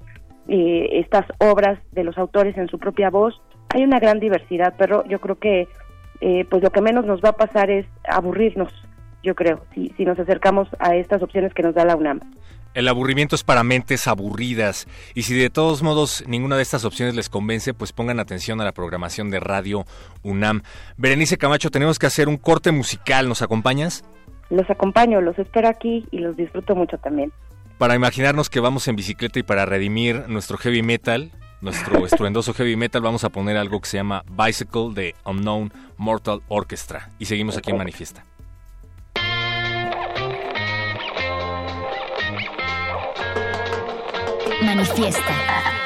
eh, 0.49 1.01
estas 1.01 1.27
obras 1.39 1.79
de 1.93 2.05
los 2.05 2.17
autores 2.17 2.57
en 2.57 2.69
su 2.69 2.79
propia 2.79 3.11
voz. 3.11 3.41
Hay 3.69 3.83
una 3.83 4.01
gran 4.01 4.19
diversidad, 4.19 4.75
pero 4.79 5.05
yo 5.07 5.21
creo 5.21 5.39
que 5.39 5.69
eh, 6.21 6.47
pues 6.49 6.63
lo 6.63 6.71
que 6.71 6.81
menos 6.81 7.05
nos 7.05 7.21
va 7.21 7.31
a 7.31 7.37
pasar 7.37 7.71
es 7.71 7.87
aburrirnos, 8.09 8.73
yo 9.23 9.35
creo, 9.35 9.65
si, 9.75 9.93
si 9.97 10.05
nos 10.05 10.19
acercamos 10.19 10.69
a 10.79 10.97
estas 10.97 11.23
opciones 11.23 11.53
que 11.55 11.63
nos 11.63 11.75
da 11.75 11.85
la 11.85 11.97
UNAM. 11.97 12.21
El 12.75 12.89
aburrimiento 12.89 13.35
es 13.35 13.45
para 13.45 13.63
mentes 13.63 14.07
aburridas 14.07 14.87
y 15.15 15.23
si 15.23 15.35
de 15.35 15.51
todos 15.51 15.83
modos 15.83 16.25
ninguna 16.27 16.57
de 16.57 16.63
estas 16.63 16.85
opciones 16.85 17.15
les 17.15 17.29
convence, 17.29 17.75
pues 17.75 17.93
pongan 17.93 18.21
atención 18.21 18.61
a 18.61 18.65
la 18.65 18.73
programación 18.73 19.31
de 19.31 19.41
Radio 19.41 19.85
UNAM. 20.23 20.63
Berenice 20.97 21.39
Camacho, 21.39 21.71
tenemos 21.71 21.99
que 21.99 22.07
hacer 22.07 22.29
un 22.29 22.37
corte 22.37 22.73
musical, 22.73 23.29
¿nos 23.29 23.43
acompañas? 23.43 24.05
Los 24.51 24.69
acompaño, 24.71 25.21
los 25.21 25.39
espero 25.39 25.69
aquí 25.69 26.07
y 26.11 26.19
los 26.19 26.37
disfruto 26.37 26.75
mucho 26.75 26.99
también 26.99 27.33
para 27.79 27.95
imaginarnos 27.95 28.51
que 28.51 28.61
vamos 28.61 28.89
en 28.89 28.97
bicicleta 28.97 29.39
y 29.39 29.45
para 29.45 29.65
redimir 29.65 30.25
nuestro 30.29 30.59
heavy 30.59 30.83
metal, 30.83 31.31
nuestro 31.61 32.05
estruendoso 32.07 32.53
heavy 32.53 32.77
metal, 32.77 33.01
vamos 33.01 33.25
a 33.25 33.31
poner 33.31 33.57
algo 33.57 33.81
que 33.81 33.89
se 33.89 33.97
llama 33.97 34.25
Bicycle 34.29 34.93
de 34.93 35.15
Unknown 35.25 35.73
Mortal 35.97 36.43
Orchestra. 36.49 37.11
Y 37.19 37.27
seguimos 37.27 37.57
aquí 37.57 37.71
en 37.71 37.79
Manifiesta. 37.79 38.25
Manifiesta. 44.61 45.78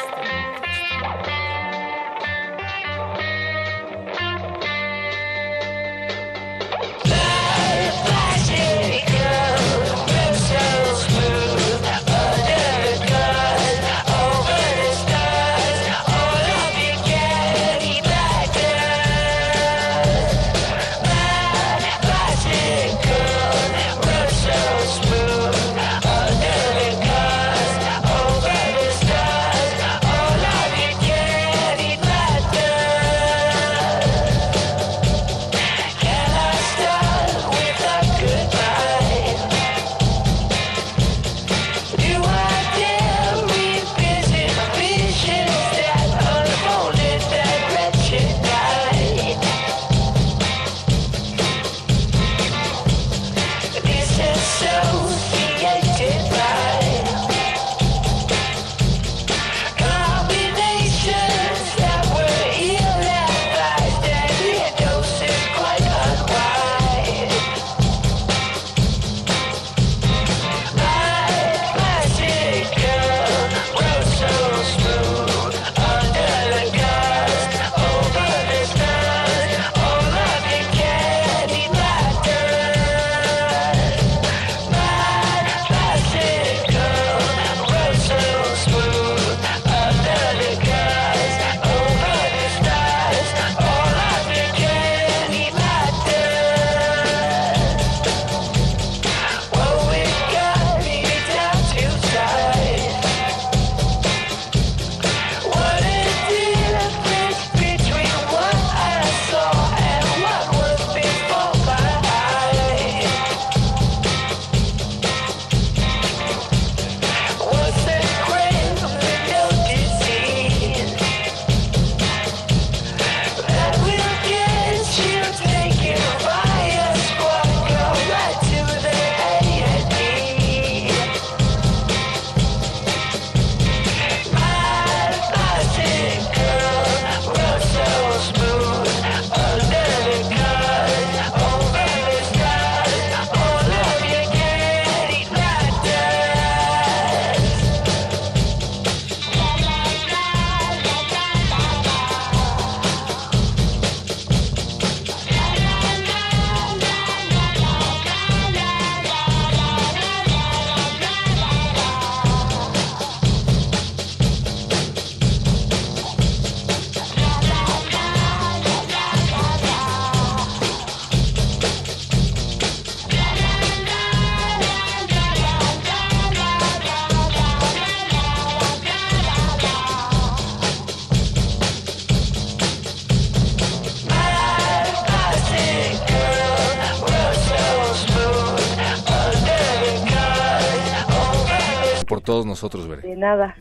Nosotros, 192.53 192.89
Veré. 192.89 193.03
De 193.03 193.17
nada. 193.17 193.55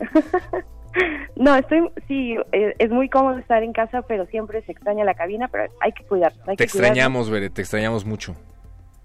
no, 1.36 1.56
estoy, 1.56 1.90
sí, 2.08 2.36
eh, 2.52 2.74
es 2.78 2.90
muy 2.90 3.08
cómodo 3.08 3.38
estar 3.38 3.62
en 3.62 3.72
casa, 3.72 4.02
pero 4.02 4.26
siempre 4.26 4.62
se 4.62 4.72
extraña 4.72 5.04
la 5.04 5.14
cabina, 5.14 5.48
pero 5.48 5.72
hay 5.80 5.92
que 5.92 6.04
cuidarnos. 6.04 6.48
Hay 6.48 6.56
te 6.56 6.64
que 6.64 6.64
extrañamos, 6.64 7.30
Veré, 7.30 7.50
te 7.50 7.62
extrañamos 7.62 8.04
mucho. 8.04 8.36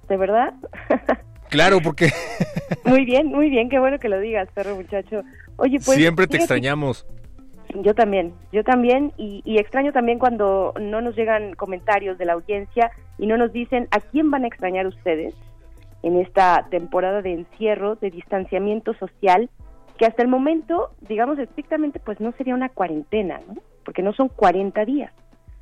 ¿De 0.08 0.18
verdad? 0.18 0.54
Claro, 1.50 1.80
porque 1.82 2.12
muy 2.84 3.06
bien, 3.06 3.28
muy 3.28 3.50
bien, 3.50 3.70
qué 3.70 3.80
bueno 3.80 4.00
que 4.00 4.10
lo 4.10 4.20
digas, 4.20 4.50
perro 4.54 4.76
muchacho. 4.76 5.24
Oye, 5.56 5.80
pues... 5.84 5.98
siempre 5.98 6.28
te 6.28 6.36
extrañamos. 6.36 7.06
Yo 7.76 7.94
también, 7.96 8.34
yo 8.52 8.66
también, 8.66 9.14
y, 9.18 9.42
y 9.46 9.58
extraño 9.58 9.94
también 9.94 10.20
cuando 10.20 10.74
no 10.80 11.02
nos 11.02 11.16
llegan 11.16 11.54
comentarios 11.54 12.18
de 12.18 12.26
la 12.26 12.34
audiencia 12.34 12.92
y 13.18 13.28
no 13.28 13.38
nos 13.38 13.54
dicen 13.54 13.88
a 13.92 14.00
quién 14.00 14.30
van 14.30 14.44
a 14.44 14.48
extrañar 14.48 14.88
ustedes 14.88 15.34
en 16.04 16.18
esta 16.18 16.68
temporada 16.70 17.22
de 17.22 17.34
encierro, 17.34 17.96
de 17.96 18.12
distanciamiento 18.12 18.94
social, 18.94 19.50
que 19.98 20.06
hasta 20.06 20.22
el 20.22 20.28
momento, 20.28 20.92
digamos 21.02 21.38
estrictamente, 21.40 22.00
pues 22.00 22.20
no 22.20 22.32
sería 22.38 22.54
una 22.56 22.70
cuarentena, 22.70 23.40
¿no? 23.48 23.56
Porque 23.84 24.02
no 24.02 24.14
son 24.14 24.30
40 24.30 24.86
días. 24.86 25.12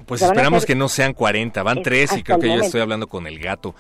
Pues 0.06 0.22
O 0.22 0.26
sea, 0.26 0.34
esperamos 0.34 0.62
ser- 0.62 0.68
que 0.68 0.76
no 0.76 0.88
sean 0.90 1.14
40, 1.14 1.64
van 1.64 1.78
Es- 1.80 1.84
tres 1.84 2.18
y 2.18 2.24
creo 2.24 2.40
que 2.40 2.48
yo 2.48 2.62
estoy 2.62 2.82
hablando 2.82 3.08
con 3.08 3.26
el 3.28 3.40
gato. 3.40 3.74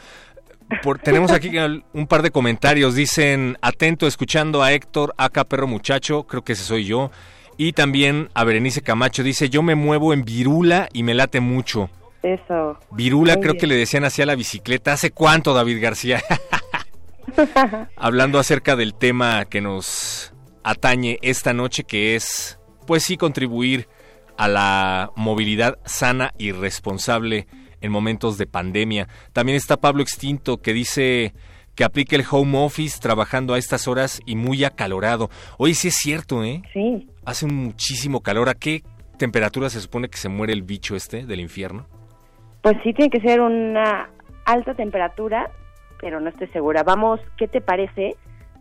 Por- 0.81 0.97
tenemos 0.99 1.31
aquí 1.31 1.51
un 1.93 2.07
par 2.07 2.21
de 2.23 2.31
comentarios. 2.31 2.95
Dicen, 2.95 3.57
atento, 3.61 4.07
escuchando 4.07 4.63
a 4.63 4.71
Héctor, 4.73 5.13
acá 5.17 5.43
perro 5.43 5.67
muchacho, 5.67 6.23
creo 6.23 6.43
que 6.43 6.53
ese 6.53 6.63
soy 6.63 6.85
yo. 6.85 7.11
Y 7.57 7.73
también 7.73 8.29
a 8.33 8.43
Berenice 8.43 8.81
Camacho, 8.81 9.23
dice, 9.23 9.49
yo 9.49 9.61
me 9.61 9.75
muevo 9.75 10.13
en 10.13 10.23
virula 10.25 10.89
y 10.93 11.03
me 11.03 11.13
late 11.13 11.39
mucho. 11.39 11.89
Eso. 12.23 12.77
Virula 12.91 13.33
Muy 13.35 13.41
creo 13.41 13.53
bien. 13.53 13.61
que 13.61 13.67
le 13.67 13.75
decían 13.75 14.03
así 14.03 14.21
a 14.21 14.25
la 14.25 14.35
bicicleta. 14.35 14.93
¿Hace 14.93 15.11
cuánto, 15.11 15.53
David 15.53 15.81
García? 15.81 16.21
Hablando 17.95 18.39
acerca 18.39 18.75
del 18.75 18.93
tema 18.93 19.45
que 19.45 19.61
nos 19.61 20.33
atañe 20.65 21.19
esta 21.21 21.53
noche, 21.53 21.83
que 21.83 22.15
es, 22.15 22.59
pues 22.87 23.03
sí, 23.03 23.17
contribuir 23.17 23.87
a 24.35 24.47
la 24.47 25.11
movilidad 25.15 25.77
sana 25.85 26.31
y 26.39 26.51
responsable 26.51 27.47
en 27.81 27.91
momentos 27.91 28.39
de 28.39 28.47
pandemia. 28.47 29.07
También 29.31 29.55
está 29.55 29.77
Pablo 29.77 30.01
Extinto 30.01 30.57
que 30.57 30.73
dice 30.73 31.33
que 31.75 31.83
aplique 31.83 32.15
el 32.15 32.25
home 32.29 32.57
office 32.57 32.99
trabajando 32.99 33.53
a 33.53 33.59
estas 33.59 33.87
horas 33.87 34.21
y 34.25 34.35
muy 34.35 34.63
acalorado. 34.63 35.29
Oye, 35.59 35.75
sí 35.75 35.89
es 35.89 35.95
cierto, 35.95 36.43
¿eh? 36.43 36.63
Sí. 36.73 37.07
Hace 37.25 37.45
muchísimo 37.45 38.21
calor. 38.21 38.49
¿A 38.49 38.55
qué 38.55 38.81
temperatura 39.19 39.69
se 39.69 39.79
supone 39.79 40.09
que 40.09 40.17
se 40.17 40.29
muere 40.29 40.53
el 40.53 40.63
bicho 40.63 40.95
este 40.95 41.27
del 41.27 41.41
infierno? 41.41 41.85
Pues 42.63 42.75
sí 42.83 42.91
tiene 42.93 43.11
que 43.11 43.21
ser 43.21 43.39
una 43.39 44.09
alta 44.45 44.73
temperatura, 44.73 45.51
pero 46.01 46.19
no 46.19 46.29
estoy 46.29 46.47
segura. 46.47 46.81
Vamos, 46.81 47.19
¿qué 47.37 47.47
te 47.47 47.61
parece? 47.61 48.15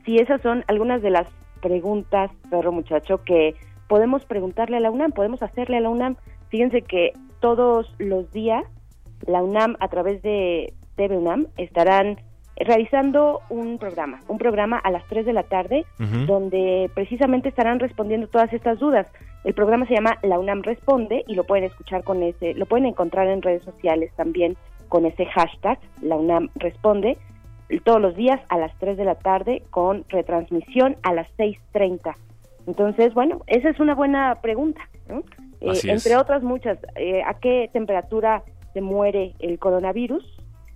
Si 0.05 0.17
esas 0.17 0.43
son 0.43 0.65
algunas 0.69 1.01
de 1.01 1.11
las 1.11 1.27
preguntas, 1.65 2.31
perro 2.51 2.73
muchacho, 2.73 3.25
que 3.25 3.57
podemos 3.89 4.25
preguntarle 4.27 4.77
a 4.77 4.81
la 4.81 4.91
UNAM, 4.91 5.13
podemos 5.13 5.43
hacerle 5.43 5.79
a 5.79 5.81
la 5.81 5.89
UNAM. 5.89 6.17
Fíjense 6.51 6.83
que 6.83 7.13
todos 7.41 7.93
los 7.99 8.31
días 8.33 8.65
la 9.27 9.43
UNAM 9.43 9.77
a 9.81 9.89
través 9.89 10.21
de 10.23 10.75
TV 10.97 11.17
UNAM 11.17 11.47
estarán 11.57 12.19
realizando 12.57 13.41
un 13.49 13.79
programa, 13.79 14.21
un 14.29 14.37
programa 14.39 14.79
a 14.79 14.91
las 14.91 15.05
3 15.09 15.25
de 15.25 15.33
la 15.33 15.43
tarde, 15.45 15.87
donde 16.27 16.91
precisamente 16.95 17.49
estarán 17.49 17.81
respondiendo 17.81 18.29
todas 18.29 18.53
estas 18.53 18.79
dudas. 18.79 19.11
El 19.43 19.55
programa 19.55 19.87
se 19.87 19.95
llama 19.95 20.19
La 20.23 20.39
UNAM 20.39 20.63
Responde 20.63 21.25
y 21.27 21.35
lo 21.35 21.45
pueden 21.45 21.65
escuchar 21.65 22.05
con 22.05 22.23
ese, 22.23 22.55
lo 22.55 22.67
pueden 22.67 22.87
encontrar 22.87 23.27
en 23.29 23.43
redes 23.43 23.65
sociales 23.65 24.13
también 24.17 24.57
con 24.89 25.07
ese 25.07 25.25
hashtag, 25.27 25.79
La 26.03 26.17
UNAM 26.17 26.51
Responde, 26.57 27.17
todos 27.85 28.01
los 28.01 28.15
días 28.17 28.41
a 28.49 28.59
las 28.59 28.77
3 28.79 28.97
de 28.97 29.05
la 29.05 29.15
tarde 29.15 29.63
con 29.71 30.05
retransmisión 30.09 30.97
a 31.03 31.13
las 31.13 31.29
6.30. 31.37 32.15
Entonces, 32.67 33.15
bueno, 33.15 33.43
esa 33.47 33.71
es 33.71 33.81
una 33.81 33.95
buena 33.95 34.37
pregunta, 34.41 34.81
¿no? 35.09 35.19
Eh, 35.61 35.71
es. 35.73 35.85
entre 35.85 36.17
otras 36.17 36.43
muchas, 36.43 36.79
eh, 36.97 37.23
¿a 37.27 37.35
qué 37.35 37.69
temperatura 37.73 38.43
se 38.73 38.81
muere 38.81 39.35
el 39.39 39.59
coronavirus? 39.59 40.25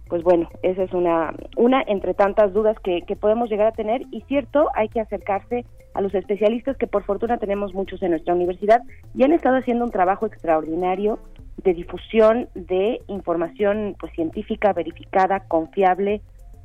Pues 0.09 0.23
bueno, 0.23 0.49
esa 0.63 0.83
es 0.83 0.93
una, 0.93 1.35
una 1.57 1.83
entre 1.87 2.15
tantas 2.15 2.53
dudas 2.55 2.77
que, 2.83 3.03
que 3.03 3.17
podemos 3.17 3.51
llegar 3.51 3.67
a 3.67 3.73
tener 3.73 4.03
y 4.11 4.23
cierto, 4.23 4.69
hay 4.75 4.89
que 4.89 5.01
acercarse 5.01 5.67
a 5.93 6.01
los 6.01 6.15
especialistas 6.15 6.77
que 6.77 6.87
por 6.87 7.05
fortuna 7.05 7.39
tenemos 7.39 7.75
muchos 7.75 8.03
en 8.03 8.13
nuestra 8.13 8.35
universidad 8.35 8.81
y 9.15 9.25
han 9.25 9.33
estado 9.33 9.57
haciendo 9.57 9.85
un 9.85 9.91
trabajo 9.91 10.27
extraordinario 10.27 11.19
de 11.63 11.75
difusión 11.75 12.49
de 12.55 13.03
información 13.09 13.97
pues 13.99 14.13
científica, 14.13 14.73
verificada, 14.73 15.41
confiable 15.41 16.23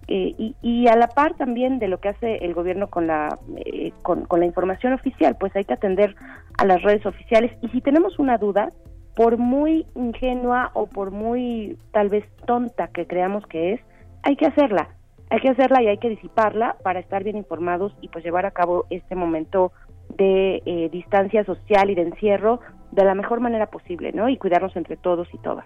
eh, 0.08 0.34
y, 0.38 0.56
y 0.62 0.88
a 0.88 0.96
la 0.96 1.08
par 1.08 1.36
también 1.36 1.80
de 1.80 1.88
lo 1.88 2.00
que 2.00 2.10
hace 2.10 2.38
el 2.38 2.54
gobierno 2.54 2.90
con 2.90 3.08
la 3.08 3.38
eh, 3.56 3.94
con, 4.02 4.28
la 4.30 4.46
información 4.46 4.94
oficial, 4.94 5.38
pues 5.40 5.56
hay 5.56 5.64
que 5.64 5.74
atender 5.74 6.16
a 6.58 6.66
las 6.66 6.82
redes 6.82 7.06
oficiales 7.06 7.52
y 7.62 7.70
si 7.70 7.82
tenemos 7.82 8.20
una 8.20 8.38
duda, 8.38 8.70
por 9.16 9.38
muy 9.38 9.86
ingenua 9.96 10.72
o 10.74 10.88
por 10.88 11.12
muy 11.12 11.78
tal 11.92 12.10
vez 12.10 12.26
tonta 12.46 12.88
que 12.88 13.06
creamos 13.06 13.46
que 13.48 13.74
es, 13.74 13.82
hay 14.24 14.36
que 14.36 14.48
hacerla, 14.48 14.90
hay 15.30 15.40
que 15.40 15.50
hacerla 15.50 15.82
y 15.84 15.88
hay 15.88 16.00
que 16.00 16.10
disiparla 16.10 16.78
para 16.84 17.00
estar 17.00 17.24
bien 17.24 17.38
informados 17.38 17.96
y 18.02 18.10
pues 18.10 18.26
llevar 18.26 18.46
a 18.46 18.52
cabo 18.52 18.86
este 18.90 19.16
momento 19.16 19.72
de 20.18 20.62
eh, 20.66 20.90
distancia 20.92 21.46
social 21.46 21.90
y 21.90 21.96
de 21.96 22.02
encierro 22.02 22.60
de 22.92 23.06
la 23.06 23.16
mejor 23.16 23.40
manera 23.40 23.68
posible, 23.68 24.12
¿no? 24.12 24.30
Y 24.30 24.38
cuidarnos 24.38 24.76
entre 24.76 24.98
todos 24.98 25.28
y 25.34 25.38
todas. 25.40 25.66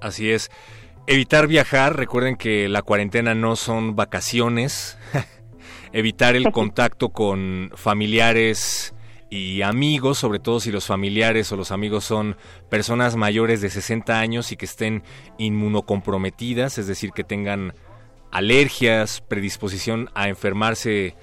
Así 0.00 0.30
es. 0.30 0.50
Evitar 1.08 1.46
viajar, 1.46 1.96
recuerden 1.96 2.34
que 2.34 2.68
la 2.68 2.82
cuarentena 2.82 3.32
no 3.36 3.54
son 3.54 3.94
vacaciones. 3.94 4.98
Evitar 5.92 6.34
el 6.34 6.50
contacto 6.52 7.10
con 7.10 7.70
familiares 7.76 8.92
y 9.30 9.62
amigos, 9.62 10.18
sobre 10.18 10.40
todo 10.40 10.58
si 10.58 10.72
los 10.72 10.86
familiares 10.86 11.52
o 11.52 11.56
los 11.56 11.70
amigos 11.70 12.04
son 12.04 12.36
personas 12.68 13.14
mayores 13.14 13.60
de 13.60 13.70
60 13.70 14.18
años 14.18 14.50
y 14.50 14.56
que 14.56 14.64
estén 14.64 15.04
inmunocomprometidas, 15.38 16.76
es 16.78 16.88
decir, 16.88 17.12
que 17.12 17.22
tengan 17.22 17.72
alergias, 18.32 19.20
predisposición 19.20 20.10
a 20.14 20.28
enfermarse, 20.28 21.14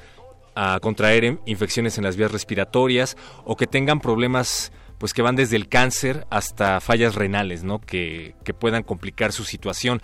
a 0.56 0.80
contraer 0.82 1.40
infecciones 1.46 1.98
en 1.98 2.06
las 2.06 2.16
vías 2.16 2.32
respiratorias 2.32 3.18
o 3.44 3.58
que 3.58 3.68
tengan 3.68 4.00
problemas 4.00 4.72
pues 4.98 5.14
que 5.14 5.22
van 5.22 5.36
desde 5.36 5.56
el 5.56 5.68
cáncer 5.68 6.26
hasta 6.30 6.80
fallas 6.80 7.16
renales, 7.16 7.64
¿no? 7.64 7.80
Que, 7.80 8.36
que 8.44 8.54
puedan 8.54 8.84
complicar 8.84 9.32
su 9.32 9.44
situación. 9.44 10.02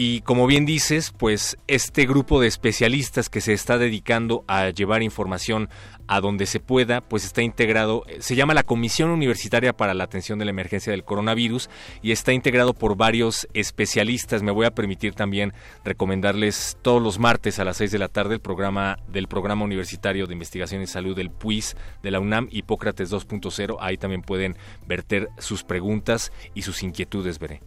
Y 0.00 0.20
como 0.20 0.46
bien 0.46 0.64
dices, 0.64 1.10
pues 1.10 1.56
este 1.66 2.06
grupo 2.06 2.40
de 2.40 2.46
especialistas 2.46 3.28
que 3.28 3.40
se 3.40 3.52
está 3.52 3.78
dedicando 3.78 4.44
a 4.46 4.70
llevar 4.70 5.02
información 5.02 5.68
a 6.06 6.20
donde 6.20 6.46
se 6.46 6.60
pueda, 6.60 7.00
pues 7.00 7.24
está 7.24 7.42
integrado, 7.42 8.04
eh, 8.06 8.18
se 8.20 8.36
llama 8.36 8.54
la 8.54 8.62
Comisión 8.62 9.10
Universitaria 9.10 9.76
para 9.76 9.94
la 9.94 10.04
Atención 10.04 10.38
de 10.38 10.44
la 10.44 10.52
Emergencia 10.52 10.92
del 10.92 11.02
Coronavirus 11.02 11.68
y 12.00 12.12
está 12.12 12.32
integrado 12.32 12.74
por 12.74 12.96
varios 12.96 13.48
especialistas. 13.54 14.44
Me 14.44 14.52
voy 14.52 14.66
a 14.66 14.70
permitir 14.70 15.14
también 15.14 15.52
recomendarles 15.84 16.78
todos 16.80 17.02
los 17.02 17.18
martes 17.18 17.58
a 17.58 17.64
las 17.64 17.78
6 17.78 17.90
de 17.90 17.98
la 17.98 18.06
tarde 18.06 18.34
el 18.34 18.40
programa 18.40 19.00
del 19.08 19.26
Programa 19.26 19.64
Universitario 19.64 20.28
de 20.28 20.32
Investigación 20.32 20.80
y 20.80 20.86
Salud 20.86 21.16
del 21.16 21.32
PUIS 21.32 21.76
de 22.04 22.12
la 22.12 22.20
UNAM 22.20 22.46
Hipócrates 22.52 23.10
2.0. 23.10 23.78
Ahí 23.80 23.96
también 23.96 24.22
pueden 24.22 24.56
verter 24.86 25.28
sus 25.38 25.64
preguntas 25.64 26.30
y 26.54 26.62
sus 26.62 26.84
inquietudes, 26.84 27.40
veré. 27.40 27.62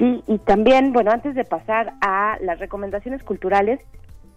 Sí, 0.00 0.24
y 0.26 0.38
también, 0.38 0.94
bueno, 0.94 1.10
antes 1.10 1.34
de 1.34 1.44
pasar 1.44 1.92
a 2.00 2.38
las 2.40 2.58
recomendaciones 2.58 3.22
culturales, 3.22 3.80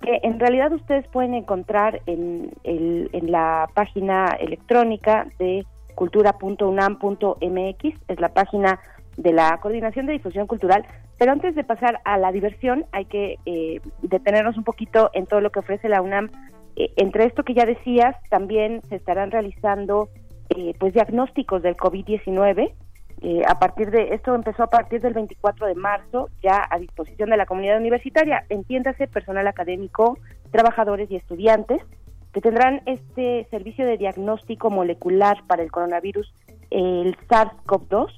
que 0.01 0.19
en 0.23 0.37
realidad 0.37 0.73
ustedes 0.73 1.07
pueden 1.07 1.33
encontrar 1.33 2.01
en, 2.05 2.51
el, 2.65 3.09
en 3.13 3.31
la 3.31 3.69
página 3.73 4.35
electrónica 4.41 5.25
de 5.39 5.65
cultura.unam.mx, 5.95 7.83
es 8.09 8.19
la 8.19 8.33
página 8.33 8.81
de 9.15 9.31
la 9.31 9.57
Coordinación 9.61 10.05
de 10.05 10.11
Difusión 10.11 10.47
Cultural. 10.47 10.85
Pero 11.17 11.31
antes 11.31 11.55
de 11.55 11.63
pasar 11.63 12.01
a 12.03 12.17
la 12.17 12.33
diversión, 12.33 12.83
hay 12.91 13.05
que 13.05 13.37
eh, 13.45 13.79
detenernos 14.01 14.57
un 14.57 14.65
poquito 14.65 15.11
en 15.13 15.27
todo 15.27 15.39
lo 15.39 15.49
que 15.49 15.59
ofrece 15.59 15.87
la 15.87 16.01
UNAM. 16.01 16.29
Eh, 16.75 16.91
entre 16.97 17.23
esto 17.23 17.43
que 17.43 17.53
ya 17.53 17.65
decías, 17.65 18.17
también 18.29 18.81
se 18.89 18.97
estarán 18.97 19.31
realizando 19.31 20.09
eh, 20.49 20.73
pues 20.77 20.93
diagnósticos 20.93 21.63
del 21.63 21.77
COVID-19. 21.77 22.73
Eh, 23.25 23.41
a 23.47 23.57
partir 23.57 23.89
de 23.89 24.13
esto 24.13 24.35
empezó 24.35 24.63
a 24.63 24.67
partir 24.67 24.99
del 24.99 25.13
24 25.13 25.67
de 25.67 25.75
marzo, 25.75 26.29
ya 26.41 26.67
a 26.69 26.77
disposición 26.77 27.29
de 27.29 27.37
la 27.37 27.45
comunidad 27.45 27.77
universitaria, 27.77 28.45
entiéndase 28.49 29.07
personal 29.07 29.47
académico, 29.47 30.17
trabajadores 30.51 31.09
y 31.09 31.15
estudiantes, 31.15 31.81
que 32.33 32.41
tendrán 32.41 32.81
este 32.85 33.47
servicio 33.49 33.85
de 33.85 33.97
diagnóstico 33.97 34.69
molecular 34.69 35.37
para 35.47 35.63
el 35.63 35.71
coronavirus, 35.71 36.33
el 36.69 37.15
SARS-CoV-2, 37.29 38.11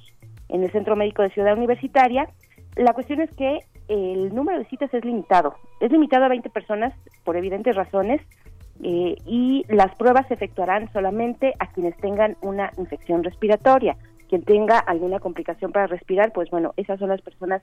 en 0.48 0.64
el 0.64 0.72
Centro 0.72 0.96
Médico 0.96 1.22
de 1.22 1.30
Ciudad 1.30 1.56
Universitaria. 1.56 2.28
La 2.74 2.92
cuestión 2.92 3.20
es 3.20 3.30
que 3.36 3.60
el 3.86 4.34
número 4.34 4.58
de 4.58 4.64
citas 4.64 4.92
es 4.92 5.04
limitado, 5.04 5.54
es 5.78 5.92
limitado 5.92 6.24
a 6.24 6.28
20 6.28 6.50
personas 6.50 6.92
por 7.22 7.36
evidentes 7.36 7.76
razones 7.76 8.20
eh, 8.82 9.14
y 9.24 9.64
las 9.68 9.94
pruebas 9.94 10.26
se 10.26 10.34
efectuarán 10.34 10.92
solamente 10.92 11.54
a 11.60 11.68
quienes 11.68 11.96
tengan 11.98 12.36
una 12.40 12.72
infección 12.76 13.22
respiratoria. 13.22 13.96
Quien 14.28 14.42
tenga 14.42 14.78
alguna 14.78 15.20
complicación 15.20 15.72
para 15.72 15.86
respirar, 15.86 16.32
pues 16.32 16.50
bueno, 16.50 16.74
esas 16.76 16.98
son 16.98 17.08
las 17.08 17.22
personas 17.22 17.62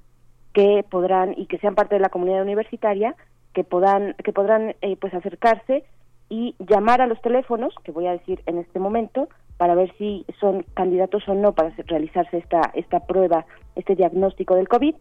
que 0.53 0.85
podrán 0.89 1.33
y 1.35 1.47
que 1.47 1.57
sean 1.57 1.75
parte 1.75 1.95
de 1.95 2.01
la 2.01 2.09
comunidad 2.09 2.43
universitaria 2.43 3.15
que 3.53 3.63
que 3.63 4.33
podrán 4.33 4.75
eh, 4.81 4.97
pues 4.99 5.13
acercarse 5.13 5.83
y 6.29 6.55
llamar 6.59 7.01
a 7.01 7.07
los 7.07 7.21
teléfonos, 7.21 7.75
que 7.83 7.91
voy 7.91 8.07
a 8.07 8.13
decir 8.13 8.41
en 8.45 8.57
este 8.57 8.79
momento, 8.79 9.29
para 9.57 9.75
ver 9.75 9.93
si 9.97 10.25
son 10.39 10.65
candidatos 10.73 11.27
o 11.27 11.35
no 11.35 11.53
para 11.53 11.69
realizarse 11.85 12.37
esta, 12.37 12.71
esta 12.73 13.01
prueba, 13.01 13.45
este 13.75 13.95
diagnóstico 13.95 14.55
del 14.55 14.67
COVID. 14.67 14.95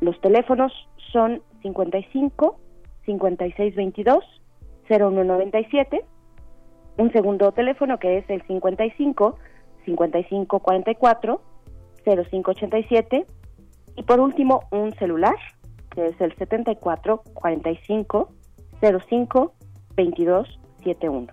Los 0.00 0.20
teléfonos 0.20 0.72
son 1.12 1.42
55 1.62 2.58
5622 3.04 4.24
0197, 4.88 6.04
un 6.98 7.12
segundo 7.12 7.50
teléfono 7.52 7.98
que 7.98 8.18
es 8.18 8.30
el 8.30 8.42
55 8.42 9.36
5544 9.86 11.40
0587 12.04 13.26
y 13.96 14.02
por 14.02 14.20
último 14.20 14.60
un 14.70 14.94
celular 14.94 15.36
que 15.90 16.08
es 16.08 16.20
el 16.20 16.36
74 16.36 17.22
45 17.34 18.28
05 18.80 19.54
22 19.96 20.60
71. 20.78 21.26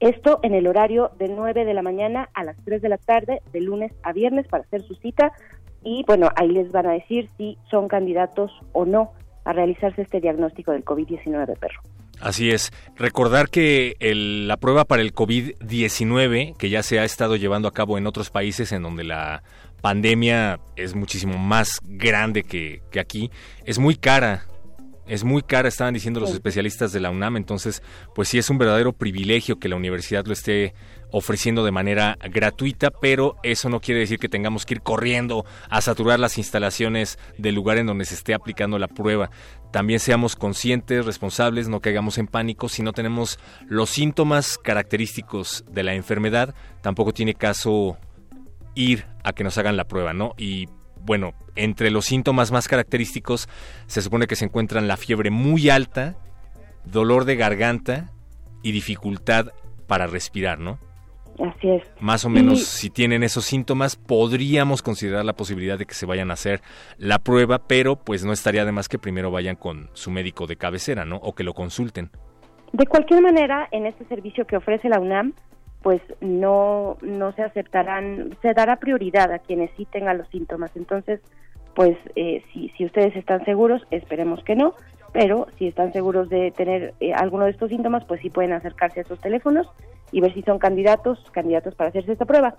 Esto 0.00 0.40
en 0.42 0.54
el 0.54 0.66
horario 0.66 1.10
de 1.18 1.28
9 1.28 1.64
de 1.64 1.74
la 1.74 1.82
mañana 1.82 2.28
a 2.34 2.44
las 2.44 2.56
3 2.64 2.80
de 2.80 2.88
la 2.88 2.98
tarde, 2.98 3.42
de 3.52 3.60
lunes 3.60 3.92
a 4.02 4.12
viernes, 4.12 4.46
para 4.46 4.62
hacer 4.62 4.82
su 4.82 4.94
cita. 4.94 5.32
Y 5.82 6.04
bueno, 6.06 6.30
ahí 6.36 6.48
les 6.48 6.70
van 6.72 6.86
a 6.86 6.92
decir 6.92 7.28
si 7.36 7.58
son 7.70 7.88
candidatos 7.88 8.52
o 8.72 8.84
no 8.84 9.12
a 9.44 9.52
realizarse 9.52 10.02
este 10.02 10.20
diagnóstico 10.20 10.72
del 10.72 10.84
COVID-19, 10.84 11.58
perro. 11.58 11.80
Así 12.20 12.50
es. 12.50 12.72
Recordar 12.96 13.48
que 13.48 13.96
la 14.00 14.56
prueba 14.56 14.84
para 14.84 15.02
el 15.02 15.14
COVID-19, 15.14 16.56
que 16.56 16.70
ya 16.70 16.82
se 16.82 16.98
ha 16.98 17.04
estado 17.04 17.36
llevando 17.36 17.68
a 17.68 17.72
cabo 17.72 17.98
en 17.98 18.06
otros 18.06 18.30
países 18.30 18.72
en 18.72 18.82
donde 18.82 19.04
la 19.04 19.42
pandemia 19.80 20.58
es 20.76 20.94
muchísimo 20.94 21.38
más 21.38 21.80
grande 21.84 22.42
que, 22.42 22.82
que 22.90 23.00
aquí, 23.00 23.30
es 23.64 23.78
muy 23.78 23.96
cara. 23.96 24.46
Es 25.06 25.24
muy 25.24 25.40
cara, 25.40 25.68
estaban 25.68 25.94
diciendo 25.94 26.20
los 26.20 26.32
especialistas 26.32 26.92
de 26.92 27.00
la 27.00 27.08
UNAM, 27.08 27.38
entonces 27.38 27.82
pues 28.14 28.28
sí 28.28 28.36
es 28.36 28.50
un 28.50 28.58
verdadero 28.58 28.92
privilegio 28.92 29.58
que 29.58 29.70
la 29.70 29.76
universidad 29.76 30.26
lo 30.26 30.34
esté 30.34 30.74
ofreciendo 31.10 31.64
de 31.64 31.70
manera 31.70 32.18
gratuita, 32.30 32.90
pero 32.90 33.36
eso 33.42 33.68
no 33.68 33.80
quiere 33.80 34.00
decir 34.00 34.18
que 34.18 34.28
tengamos 34.28 34.66
que 34.66 34.74
ir 34.74 34.82
corriendo 34.82 35.44
a 35.70 35.80
saturar 35.80 36.20
las 36.20 36.38
instalaciones 36.38 37.18
del 37.38 37.54
lugar 37.54 37.78
en 37.78 37.86
donde 37.86 38.04
se 38.04 38.14
esté 38.14 38.34
aplicando 38.34 38.78
la 38.78 38.88
prueba. 38.88 39.30
También 39.70 40.00
seamos 40.00 40.36
conscientes, 40.36 41.04
responsables, 41.04 41.68
no 41.68 41.80
caigamos 41.80 42.18
en 42.18 42.26
pánico. 42.26 42.68
Si 42.68 42.82
no 42.82 42.92
tenemos 42.92 43.38
los 43.66 43.90
síntomas 43.90 44.58
característicos 44.58 45.64
de 45.70 45.82
la 45.82 45.94
enfermedad, 45.94 46.54
tampoco 46.80 47.12
tiene 47.12 47.34
caso 47.34 47.98
ir 48.74 49.06
a 49.24 49.32
que 49.32 49.44
nos 49.44 49.58
hagan 49.58 49.76
la 49.76 49.84
prueba, 49.84 50.12
¿no? 50.12 50.34
Y 50.38 50.68
bueno, 51.04 51.34
entre 51.56 51.90
los 51.90 52.06
síntomas 52.06 52.50
más 52.50 52.68
característicos 52.68 53.48
se 53.86 54.02
supone 54.02 54.26
que 54.26 54.36
se 54.36 54.44
encuentran 54.44 54.88
la 54.88 54.96
fiebre 54.96 55.30
muy 55.30 55.70
alta, 55.70 56.16
dolor 56.84 57.24
de 57.24 57.36
garganta 57.36 58.12
y 58.62 58.72
dificultad 58.72 59.52
para 59.86 60.06
respirar, 60.06 60.58
¿no? 60.58 60.78
Así 61.38 61.70
es. 61.70 61.82
Más 62.00 62.24
o 62.24 62.28
menos, 62.28 62.64
si 62.64 62.90
tienen 62.90 63.22
esos 63.22 63.44
síntomas, 63.44 63.96
podríamos 63.96 64.82
considerar 64.82 65.24
la 65.24 65.34
posibilidad 65.34 65.78
de 65.78 65.86
que 65.86 65.94
se 65.94 66.04
vayan 66.04 66.30
a 66.30 66.34
hacer 66.34 66.60
la 66.96 67.20
prueba, 67.20 67.60
pero 67.68 67.96
pues 67.96 68.24
no 68.24 68.32
estaría 68.32 68.64
de 68.64 68.72
más 68.72 68.88
que 68.88 68.98
primero 68.98 69.30
vayan 69.30 69.54
con 69.54 69.88
su 69.92 70.10
médico 70.10 70.46
de 70.46 70.56
cabecera, 70.56 71.04
¿no? 71.04 71.16
O 71.16 71.34
que 71.34 71.44
lo 71.44 71.54
consulten. 71.54 72.10
De 72.72 72.86
cualquier 72.86 73.22
manera, 73.22 73.68
en 73.70 73.86
este 73.86 74.04
servicio 74.06 74.46
que 74.46 74.56
ofrece 74.56 74.88
la 74.88 74.98
UNAM, 75.00 75.32
pues 75.82 76.02
no, 76.20 76.98
no 77.02 77.32
se 77.32 77.42
aceptarán, 77.42 78.36
se 78.42 78.52
dará 78.52 78.76
prioridad 78.76 79.32
a 79.32 79.38
quienes 79.38 79.70
sí 79.76 79.86
tengan 79.86 80.18
los 80.18 80.28
síntomas. 80.28 80.72
Entonces, 80.74 81.20
pues 81.74 81.96
eh, 82.16 82.42
si, 82.52 82.70
si 82.70 82.84
ustedes 82.84 83.14
están 83.14 83.44
seguros, 83.44 83.82
esperemos 83.92 84.42
que 84.42 84.56
no, 84.56 84.74
pero 85.12 85.46
si 85.56 85.68
están 85.68 85.92
seguros 85.92 86.28
de 86.28 86.50
tener 86.50 86.94
eh, 86.98 87.14
alguno 87.14 87.44
de 87.44 87.52
estos 87.52 87.68
síntomas, 87.68 88.04
pues 88.04 88.20
sí 88.20 88.28
pueden 88.28 88.52
acercarse 88.52 89.00
a 89.00 89.02
esos 89.04 89.20
teléfonos 89.20 89.68
y 90.12 90.20
ver 90.20 90.34
si 90.34 90.42
son 90.42 90.58
candidatos, 90.58 91.18
candidatos 91.32 91.74
para 91.74 91.90
hacerse 91.90 92.12
esta 92.12 92.24
prueba. 92.24 92.54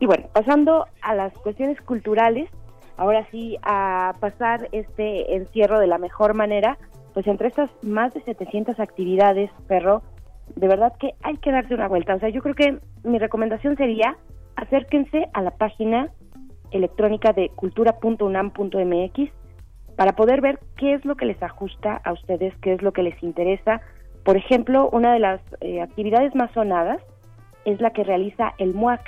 Y 0.00 0.06
bueno, 0.06 0.26
pasando 0.32 0.86
a 1.02 1.14
las 1.14 1.32
cuestiones 1.38 1.80
culturales, 1.80 2.48
ahora 2.96 3.26
sí 3.30 3.56
a 3.62 4.12
pasar 4.20 4.68
este 4.72 5.36
encierro 5.36 5.78
de 5.78 5.86
la 5.86 5.98
mejor 5.98 6.34
manera, 6.34 6.78
pues 7.12 7.26
entre 7.26 7.48
estas 7.48 7.70
más 7.82 8.12
de 8.14 8.22
700 8.22 8.78
actividades, 8.80 9.50
perro, 9.68 10.02
de 10.56 10.68
verdad 10.68 10.92
que 10.98 11.14
hay 11.22 11.36
que 11.38 11.52
darse 11.52 11.74
una 11.74 11.88
vuelta. 11.88 12.14
O 12.14 12.18
sea, 12.18 12.28
yo 12.28 12.42
creo 12.42 12.54
que 12.54 12.78
mi 13.02 13.18
recomendación 13.18 13.76
sería 13.76 14.16
acérquense 14.56 15.28
a 15.32 15.42
la 15.42 15.50
página 15.52 16.10
electrónica 16.70 17.32
de 17.32 17.50
cultura.unam.mx 17.50 19.30
para 19.96 20.12
poder 20.12 20.40
ver 20.40 20.58
qué 20.76 20.94
es 20.94 21.04
lo 21.04 21.16
que 21.16 21.26
les 21.26 21.40
ajusta 21.42 22.00
a 22.04 22.12
ustedes, 22.12 22.54
qué 22.58 22.74
es 22.74 22.82
lo 22.82 22.92
que 22.92 23.02
les 23.02 23.20
interesa. 23.22 23.80
Por 24.24 24.36
ejemplo, 24.36 24.88
una 24.90 25.12
de 25.12 25.20
las 25.20 25.40
eh, 25.60 25.82
actividades 25.82 26.34
más 26.34 26.50
sonadas 26.52 27.00
es 27.64 27.80
la 27.80 27.90
que 27.90 28.04
realiza 28.04 28.54
el 28.58 28.74
MUAC 28.74 29.00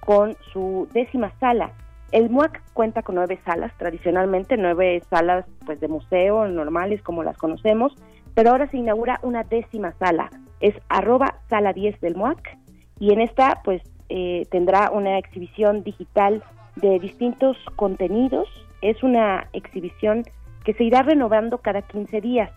con 0.00 0.36
su 0.52 0.88
décima 0.92 1.32
sala. 1.40 1.72
El 2.12 2.30
MUAC 2.30 2.62
cuenta 2.72 3.02
con 3.02 3.16
nueve 3.16 3.38
salas, 3.44 3.72
tradicionalmente 3.76 4.56
nueve 4.56 5.02
salas 5.10 5.46
pues 5.66 5.80
de 5.80 5.88
museo 5.88 6.46
normales 6.48 7.02
como 7.02 7.22
las 7.22 7.36
conocemos, 7.36 7.94
pero 8.34 8.50
ahora 8.50 8.70
se 8.70 8.78
inaugura 8.78 9.20
una 9.22 9.42
décima 9.42 9.92
sala, 9.98 10.30
es 10.60 10.74
arroba 10.88 11.34
sala 11.48 11.72
10 11.72 12.00
del 12.00 12.16
MUAC 12.16 12.56
y 12.98 13.12
en 13.12 13.20
esta 13.20 13.60
pues 13.64 13.82
eh, 14.08 14.46
tendrá 14.50 14.90
una 14.90 15.18
exhibición 15.18 15.82
digital 15.82 16.42
de 16.76 16.98
distintos 16.98 17.56
contenidos. 17.76 18.48
Es 18.80 19.02
una 19.02 19.48
exhibición 19.52 20.24
que 20.64 20.74
se 20.74 20.84
irá 20.84 21.02
renovando 21.02 21.58
cada 21.58 21.82
15 21.82 22.20
días. 22.20 22.50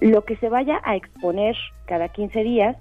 Lo 0.00 0.24
que 0.24 0.36
se 0.36 0.48
vaya 0.48 0.80
a 0.82 0.96
exponer 0.96 1.56
cada 1.86 2.08
15 2.08 2.42
días, 2.42 2.76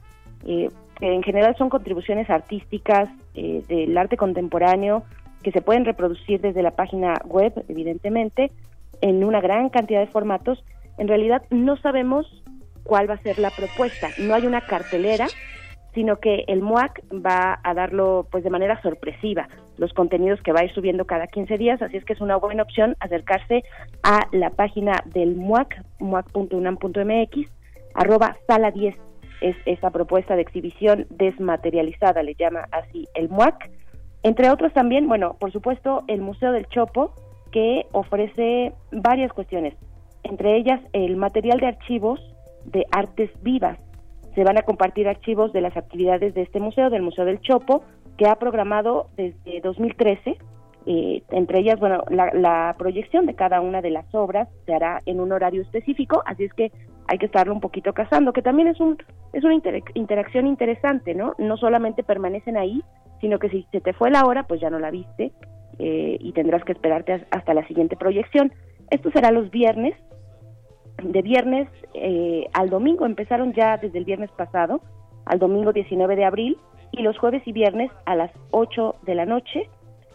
eh, 0.46 0.70
en 1.02 1.24
general 1.24 1.56
son 1.58 1.70
contribuciones 1.70 2.30
artísticas 2.30 3.10
eh, 3.36 3.64
del 3.68 3.98
arte 3.98 4.18
contemporáneo 4.18 5.04
que 5.44 5.52
se 5.52 5.62
pueden 5.62 5.86
reproducir 5.86 6.42
desde 6.42 6.64
la 6.64 6.72
página 6.72 7.14
web, 7.26 7.54
evidentemente, 7.70 8.52
en 9.02 9.24
una 9.24 9.42
gran 9.42 9.70
cantidad 9.70 10.00
de 10.00 10.08
formatos. 10.08 10.64
En 10.98 11.08
realidad 11.08 11.44
no 11.50 11.78
sabemos 11.78 12.26
cuál 12.84 13.10
va 13.10 13.14
a 13.16 13.22
ser 13.22 13.40
la 13.40 13.52
propuesta. 13.52 14.10
No 14.18 14.34
hay 14.34 14.46
una 14.48 14.62
cartelera, 14.62 15.28
sino 15.94 16.18
que 16.18 16.44
el 16.48 16.62
MUAC 16.62 17.02
va 17.14 17.60
a 17.64 17.74
darlo 17.74 18.28
pues 18.32 18.44
de 18.44 18.50
manera 18.50 18.82
sorpresiva, 18.82 19.48
los 19.78 19.94
contenidos 19.94 20.42
que 20.42 20.52
va 20.52 20.62
a 20.62 20.66
ir 20.66 20.74
subiendo 20.74 21.06
cada 21.06 21.28
15 21.28 21.58
días, 21.58 21.82
así 21.82 21.98
es 21.98 22.06
que 22.06 22.14
es 22.14 22.22
una 22.22 22.38
buena 22.38 22.64
opción 22.64 22.96
acercarse 23.00 23.64
a 24.04 24.28
la 24.32 24.50
página 24.52 25.04
del 25.06 25.36
MUAC, 25.36 25.84
muac.unam.mx, 26.00 27.50
arroba 27.96 28.38
sala 28.48 28.72
10 28.72 28.96
es 29.42 29.56
esta 29.66 29.90
propuesta 29.90 30.36
de 30.36 30.42
exhibición 30.42 31.08
desmaterializada, 31.10 32.24
le 32.24 32.36
llama 32.36 32.68
así 32.72 33.08
el 33.14 33.30
MUAC. 33.30 33.70
Entre 34.24 34.50
otros 34.50 34.74
también, 34.74 35.08
bueno, 35.08 35.38
por 35.40 35.52
supuesto, 35.52 36.04
el 36.08 36.22
Museo 36.22 36.52
del 36.52 36.68
Chopo, 36.68 37.14
que 37.52 37.86
ofrece 37.94 38.74
varias 38.92 39.32
cuestiones, 39.34 39.76
entre 40.24 40.58
ellas 40.58 40.82
el 40.94 41.16
material 41.16 41.60
de 41.60 41.68
archivos 41.68 42.20
de 42.66 42.86
artes 42.92 43.32
vivas. 43.42 43.80
Se 44.40 44.46
van 44.46 44.58
a 44.58 44.62
compartir 44.62 45.06
archivos 45.10 45.52
de 45.52 45.60
las 45.60 45.76
actividades 45.76 46.34
de 46.34 46.44
este 46.44 46.62
museo, 46.62 46.90
del 46.90 47.02
Museo 47.02 47.26
del 47.26 47.42
Chopo, 47.42 47.84
que 48.18 48.26
ha 48.26 48.36
programado 48.36 49.10
desde 49.18 49.60
2013. 49.60 50.38
Eh, 50.86 51.24
entre 51.32 51.60
ellas, 51.60 51.78
bueno, 51.78 52.06
la, 52.10 52.74
proyección 52.78 53.26
de 53.26 53.36
cada 53.36 53.60
una 53.60 53.82
de 53.82 53.90
las 53.90 54.06
obras 54.16 54.48
se 54.66 54.74
hará 54.74 55.02
en 55.06 55.20
un 55.20 55.34
horario 55.34 55.62
específico, 55.62 56.24
así 56.26 56.46
es 56.46 56.54
que 56.54 56.72
hay 57.10 57.18
que 57.18 57.26
estarlo 57.26 57.52
un 57.52 57.60
poquito 57.60 57.92
cazando, 57.92 58.32
que 58.32 58.42
también 58.42 58.70
es 58.70 58.80
un 58.80 58.96
es 59.34 59.44
una 59.44 59.56
interacción 59.94 60.48
interesante, 60.48 61.14
¿no? 61.14 61.34
No 61.38 61.58
solamente 61.58 62.04
permanecen 62.04 62.56
ahí, 62.56 62.82
sino 63.20 63.40
que 63.40 63.50
si 63.50 63.68
se 63.74 63.82
te 63.82 63.92
fue 63.92 64.10
la 64.10 64.24
hora, 64.24 64.44
pues 64.44 64.62
ya 64.62 64.70
no 64.70 64.80
la 64.80 64.90
viste 64.90 65.34
eh, 65.80 66.16
y 66.18 66.32
tendrás 66.32 66.64
que 66.64 66.72
esperarte 66.72 67.26
hasta 67.30 67.54
la 67.54 67.68
siguiente 67.68 67.98
proyección. 67.98 68.54
Esto 68.90 69.12
será 69.12 69.32
los 69.32 69.52
viernes 69.52 69.96
de 71.04 71.22
viernes 71.22 71.68
eh, 71.94 72.48
al 72.54 72.70
domingo, 72.70 73.06
empezaron 73.06 73.54
ya 73.54 73.78
desde 73.78 74.00
el 74.00 74.06
viernes 74.06 74.32
pasado, 74.32 74.82
al 75.26 75.40
domingo 75.40 75.74
19 75.74 76.16
de 76.16 76.26
abril, 76.26 76.58
y 76.92 77.02
los 77.02 77.18
jueves 77.18 77.44
y 77.46 77.52
viernes 77.52 77.92
a 78.06 78.16
las 78.16 78.32
8 78.52 78.96
de 79.04 79.16
la 79.16 79.26
noche, 79.26 79.70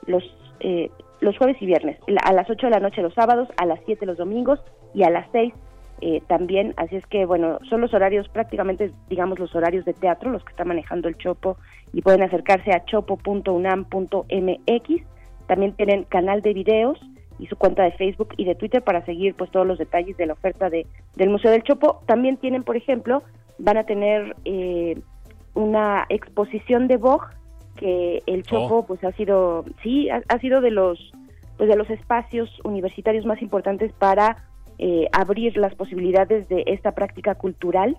los, 0.07 0.25
eh, 0.61 0.91
los 1.21 1.37
jueves 1.39 1.57
y 1.61 1.67
viernes, 1.67 1.99
a 2.25 2.33
las 2.33 2.49
8 2.51 2.67
de 2.67 2.71
la 2.71 2.81
noche 2.81 3.03
los 3.03 3.15
sábados, 3.15 3.49
a 3.57 3.67
las 3.67 3.81
7 3.87 4.07
los 4.07 4.19
domingos 4.19 4.61
y 4.93 5.05
a 5.05 5.11
las 5.11 5.27
6 5.33 5.53
eh, 6.01 6.21
también, 6.27 6.75
así 6.77 6.97
es 6.97 7.07
que 7.07 7.25
bueno, 7.25 7.61
son 7.71 7.81
los 7.81 7.95
horarios 7.95 8.29
prácticamente, 8.29 8.91
digamos, 9.09 9.39
los 9.39 9.55
horarios 9.55 9.85
de 9.85 9.95
teatro, 9.95 10.31
los 10.31 10.45
que 10.45 10.51
está 10.51 10.65
manejando 10.65 11.09
el 11.09 11.17
Chopo, 11.17 11.57
y 11.93 12.03
pueden 12.03 12.23
acercarse 12.23 12.73
a 12.73 12.85
chopo.unam.mx, 12.85 14.27
también 15.47 15.73
tienen 15.75 16.05
canal 16.05 16.43
de 16.43 16.53
videos, 16.53 16.99
y 17.39 17.47
su 17.47 17.57
cuenta 17.57 17.83
de 17.83 17.93
Facebook 17.93 18.35
y 18.37 18.45
de 18.45 18.55
Twitter 18.55 18.83
para 18.83 19.05
seguir 19.05 19.35
pues 19.35 19.51
todos 19.51 19.67
los 19.67 19.79
detalles 19.79 20.17
de 20.17 20.27
la 20.27 20.35
oferta 20.35 20.71
de, 20.71 20.87
del 21.17 21.31
Museo 21.31 21.51
del 21.51 21.63
Chopo. 21.63 22.01
También 22.07 22.37
tienen, 22.37 22.63
por 22.63 22.77
ejemplo, 22.77 23.23
van 23.59 23.77
a 23.77 23.85
tener 23.85 24.37
eh, 24.45 24.99
una 25.55 26.07
exposición 26.09 26.89
de 26.89 26.97
Vogue 26.97 27.27
que 27.77 28.23
el 28.27 28.45
Chopo 28.45 28.79
oh. 28.79 28.87
pues 28.87 29.03
ha 29.03 29.13
sido 29.13 29.65
sí 29.83 30.09
ha, 30.09 30.39
sido 30.39 30.61
de 30.61 30.71
los 30.71 31.13
pues 31.57 31.69
de 31.69 31.77
los 31.77 31.91
espacios 31.91 32.51
universitarios 32.65 33.25
más 33.27 33.43
importantes 33.43 33.93
para 33.93 34.45
eh, 34.79 35.09
abrir 35.13 35.57
las 35.57 35.75
posibilidades 35.75 36.49
de 36.49 36.65
esta 36.67 36.93
práctica 36.93 37.35
cultural 37.35 37.97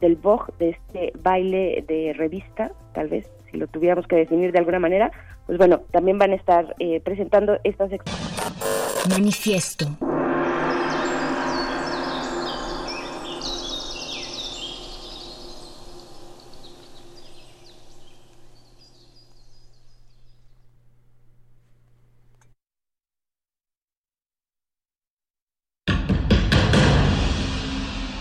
del 0.00 0.16
Vogue, 0.16 0.52
de 0.58 0.70
este 0.70 1.12
baile 1.22 1.84
de 1.86 2.12
revista, 2.16 2.72
tal 2.92 3.08
vez, 3.08 3.30
si 3.50 3.56
lo 3.56 3.66
tuviéramos 3.66 4.06
que 4.06 4.16
definir 4.16 4.52
de 4.52 4.58
alguna 4.58 4.78
manera, 4.78 5.10
pues 5.46 5.58
bueno, 5.58 5.82
también 5.90 6.18
van 6.18 6.32
a 6.32 6.36
estar 6.36 6.74
eh, 6.78 7.00
presentando 7.00 7.58
estas... 7.64 7.90
Manifiesto. 9.08 9.86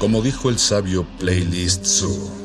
Como 0.05 0.21
dijo 0.21 0.49
el 0.49 0.59
sabio 0.59 1.03
Playlist 1.19 1.83
Zoo, 1.83 2.44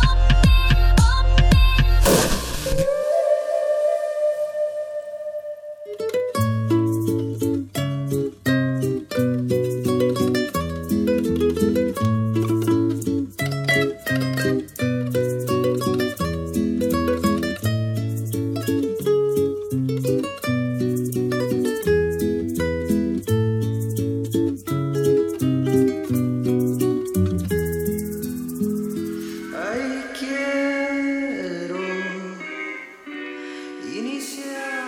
iniciar. 33.91 34.80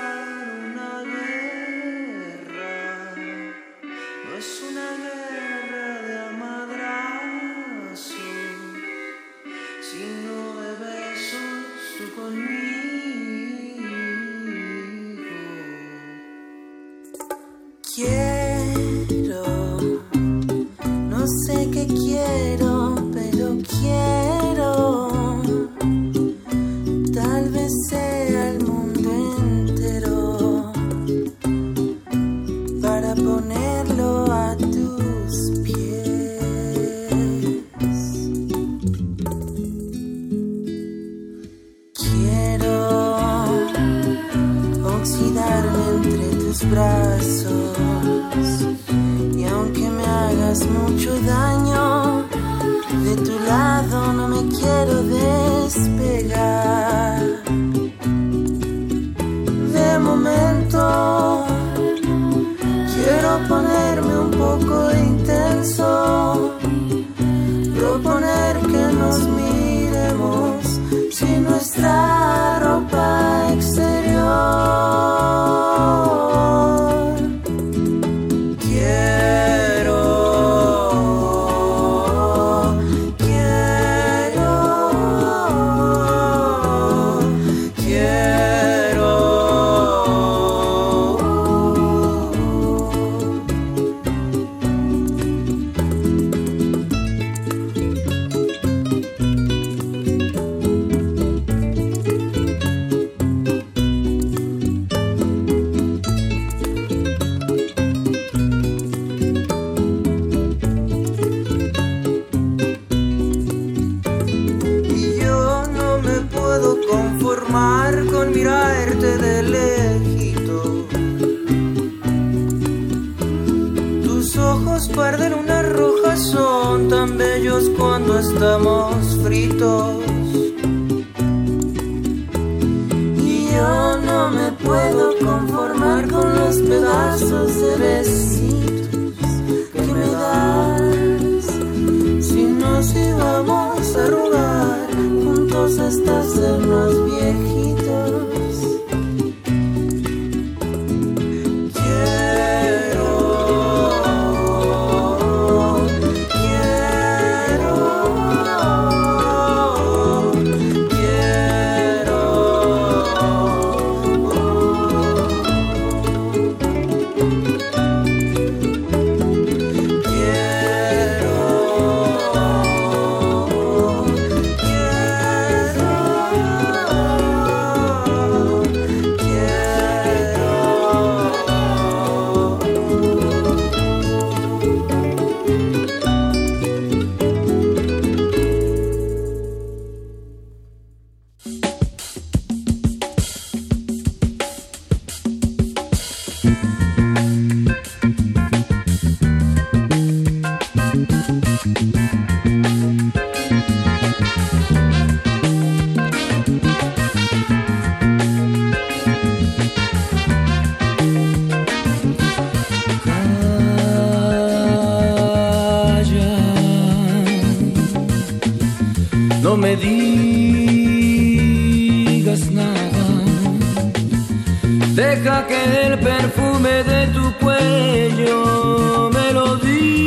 Deja 225.24 225.48
que 225.48 225.64
el 225.86 226.00
perfume 226.00 226.84
de 226.84 227.08
tu 227.08 227.34
cuello 227.38 229.10
me 229.10 229.32
lo 229.32 229.56
diga 229.56 230.06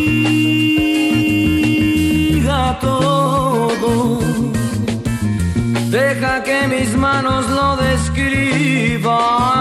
todo. 2.78 4.20
Deja 5.88 6.42
que 6.42 6.68
mis 6.68 6.94
manos 6.98 7.48
lo 7.48 7.76
describan 7.78 9.55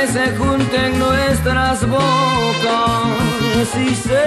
que 0.00 0.06
se 0.06 0.36
junten 0.36 0.98
nuestras 0.98 1.88
bocas 1.88 3.74
y 3.74 3.94
se 3.94 4.24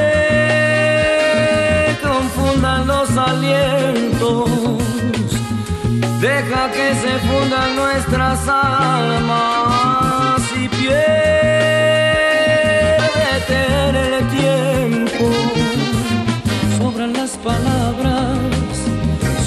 confundan 2.01 2.87
los 2.87 3.15
alientos. 3.17 4.49
Deja 6.19 6.71
que 6.71 6.95
se 6.95 7.19
fundan 7.27 7.75
nuestras 7.75 8.47
almas 8.47 10.41
y 10.55 10.67
pierde 10.67 10.99
en 13.89 13.95
el 13.95 14.27
tiempo. 14.29 15.25
Sobran 16.77 17.13
las 17.13 17.37
palabras 17.37 18.37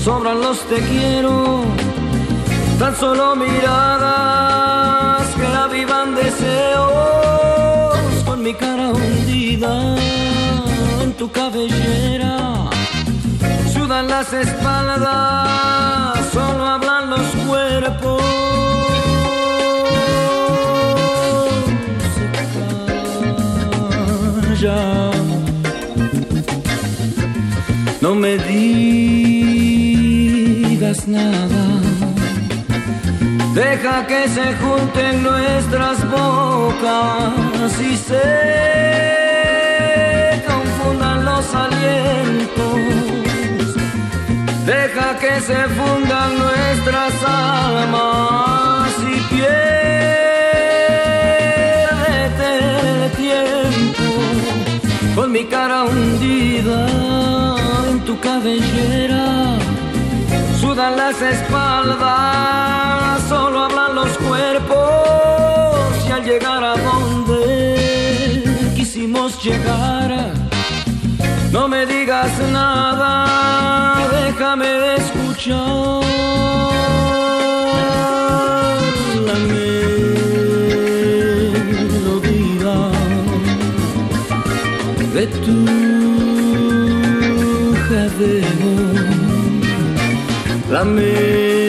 sobran 0.02 0.40
los 0.40 0.58
te 0.68 0.80
quiero, 0.80 1.64
tan 2.78 2.94
solo 2.96 3.36
miradas 3.36 5.03
avivan 5.64 6.14
deseos 6.14 6.84
con 8.26 8.42
mi 8.42 8.52
cara 8.52 8.90
hundida 8.90 9.96
en 11.02 11.14
tu 11.14 11.30
cabellera. 11.30 12.68
Sudan 13.72 14.08
las 14.08 14.30
espaldas, 14.32 16.18
solo 16.32 16.66
hablan 16.66 17.10
los 17.10 17.26
cuerpos. 17.46 18.22
Se 22.14 22.24
calla. 24.60 25.10
No 28.02 28.14
me 28.14 28.36
digas 29.58 31.08
nada. 31.08 31.83
Deja 33.54 34.04
que 34.08 34.28
se 34.28 34.52
junten 34.56 35.22
nuestras 35.22 36.04
bocas 36.10 37.80
y 37.80 37.96
se 37.96 38.20
confundan 40.44 41.24
los 41.24 41.54
alientos. 41.54 42.80
Deja 44.66 45.18
que 45.20 45.40
se 45.40 45.68
fundan 45.78 46.36
nuestras 46.36 47.12
almas 47.24 48.90
y 49.12 49.20
piérdete 49.32 49.70
tiempo 53.16 54.08
con 55.14 55.30
mi 55.30 55.44
cara 55.44 55.84
hundida 55.84 56.88
en 57.88 58.00
tu 58.00 58.18
cabellera. 58.18 59.63
Sudan 60.74 60.96
las 60.96 61.22
espaldas, 61.22 63.22
solo 63.28 63.62
hablan 63.62 63.94
los 63.94 64.08
cuerpos. 64.18 64.74
Y 66.08 66.10
al 66.10 66.24
llegar 66.24 66.64
a 66.64 66.74
donde 66.74 68.42
quisimos 68.74 69.40
llegar, 69.40 70.32
no 71.52 71.68
me 71.68 71.86
digas 71.86 72.32
nada, 72.50 74.04
déjame 74.26 74.96
escuchar. 74.96 76.02
La 79.28 79.36
melodía 79.54 80.10
de 85.14 85.24
tu 85.44 85.58
jadeo, 87.86 88.53
la 90.74 90.84
melodía 90.84 91.63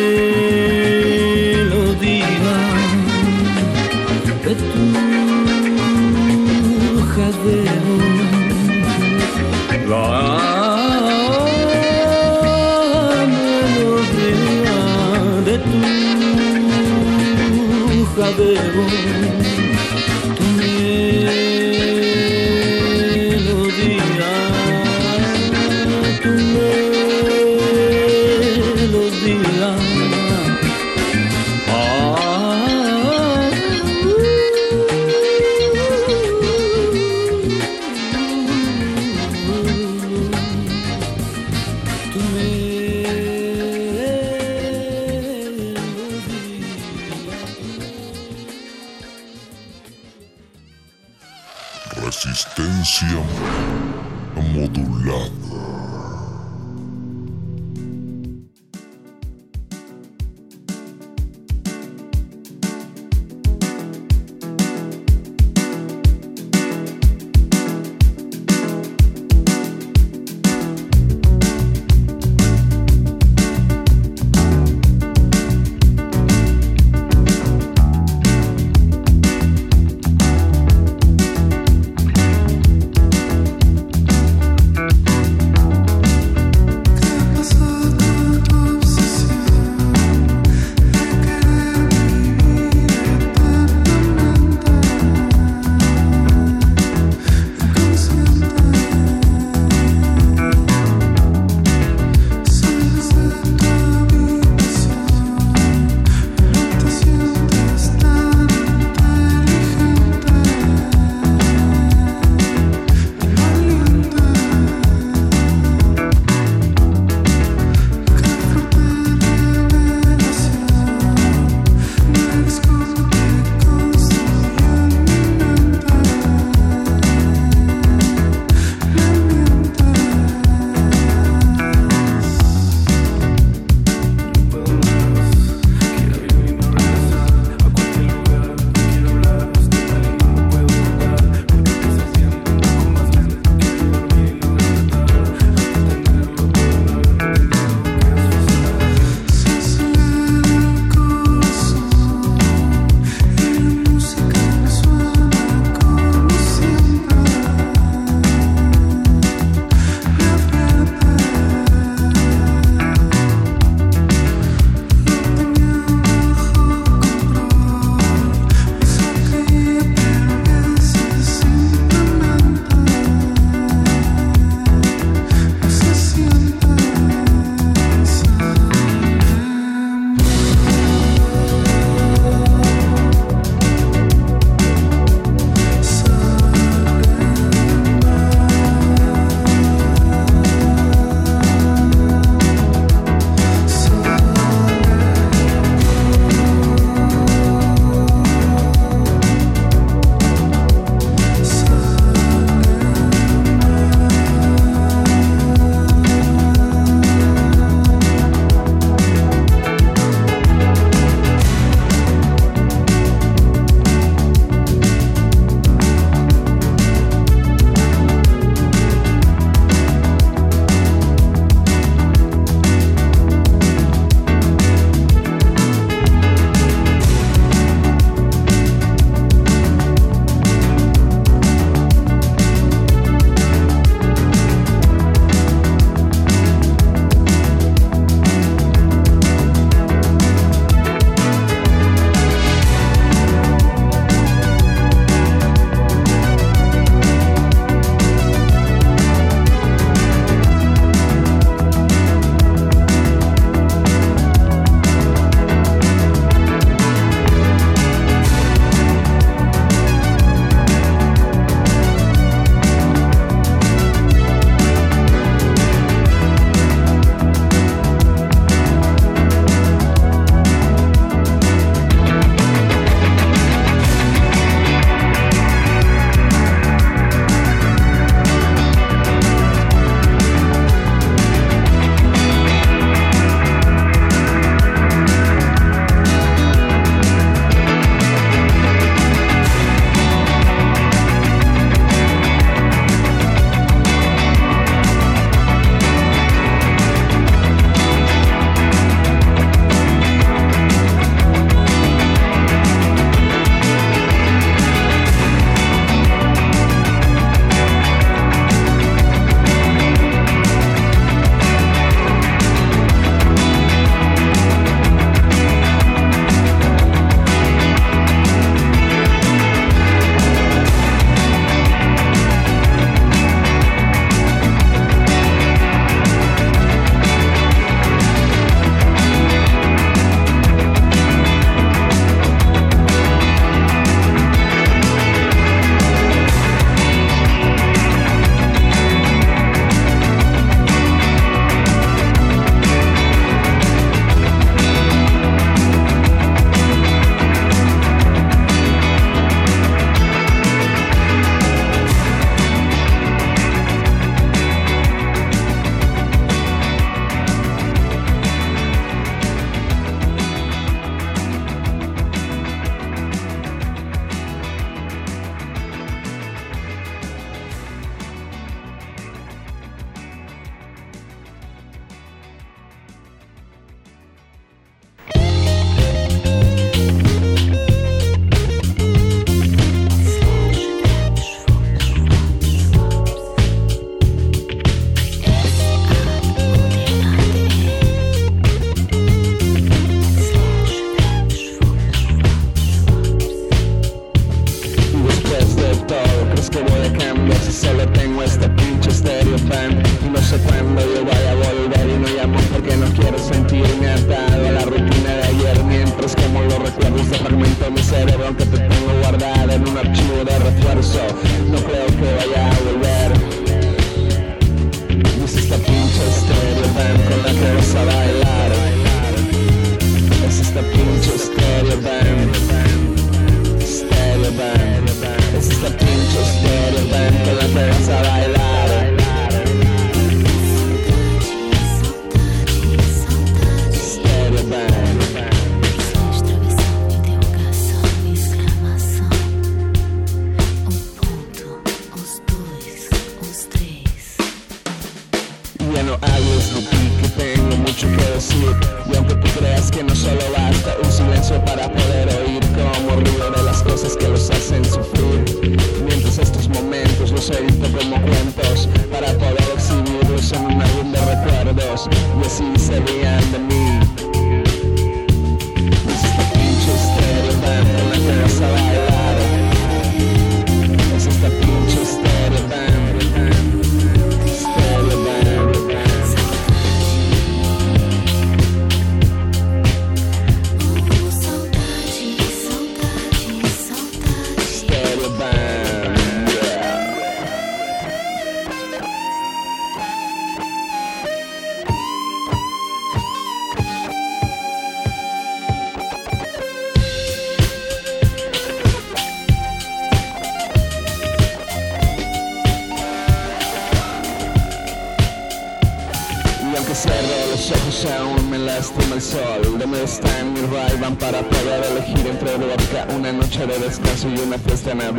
Mejor 514.66 514.98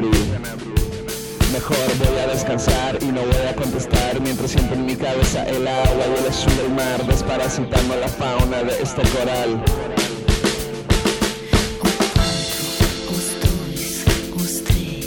voy 1.99 2.19
a 2.21 2.29
descansar 2.29 3.03
y 3.03 3.07
no 3.07 3.23
voy 3.23 3.47
a 3.51 3.57
contestar 3.57 4.21
mientras 4.21 4.53
siento 4.53 4.75
en 4.75 4.87
mi 4.87 4.95
cabeza 4.95 5.45
el 5.49 5.67
agua 5.67 6.05
y 6.07 6.23
el 6.23 6.31
azul 6.31 6.57
del 6.57 6.71
mar 6.71 7.05
desparasitando 7.05 7.97
la 7.97 8.07
fauna 8.07 8.63
de 8.63 8.81
este 8.81 9.03
coral. 9.09 9.61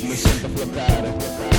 Me 0.09 0.17
siento 0.17 0.49
flotar. 0.49 1.58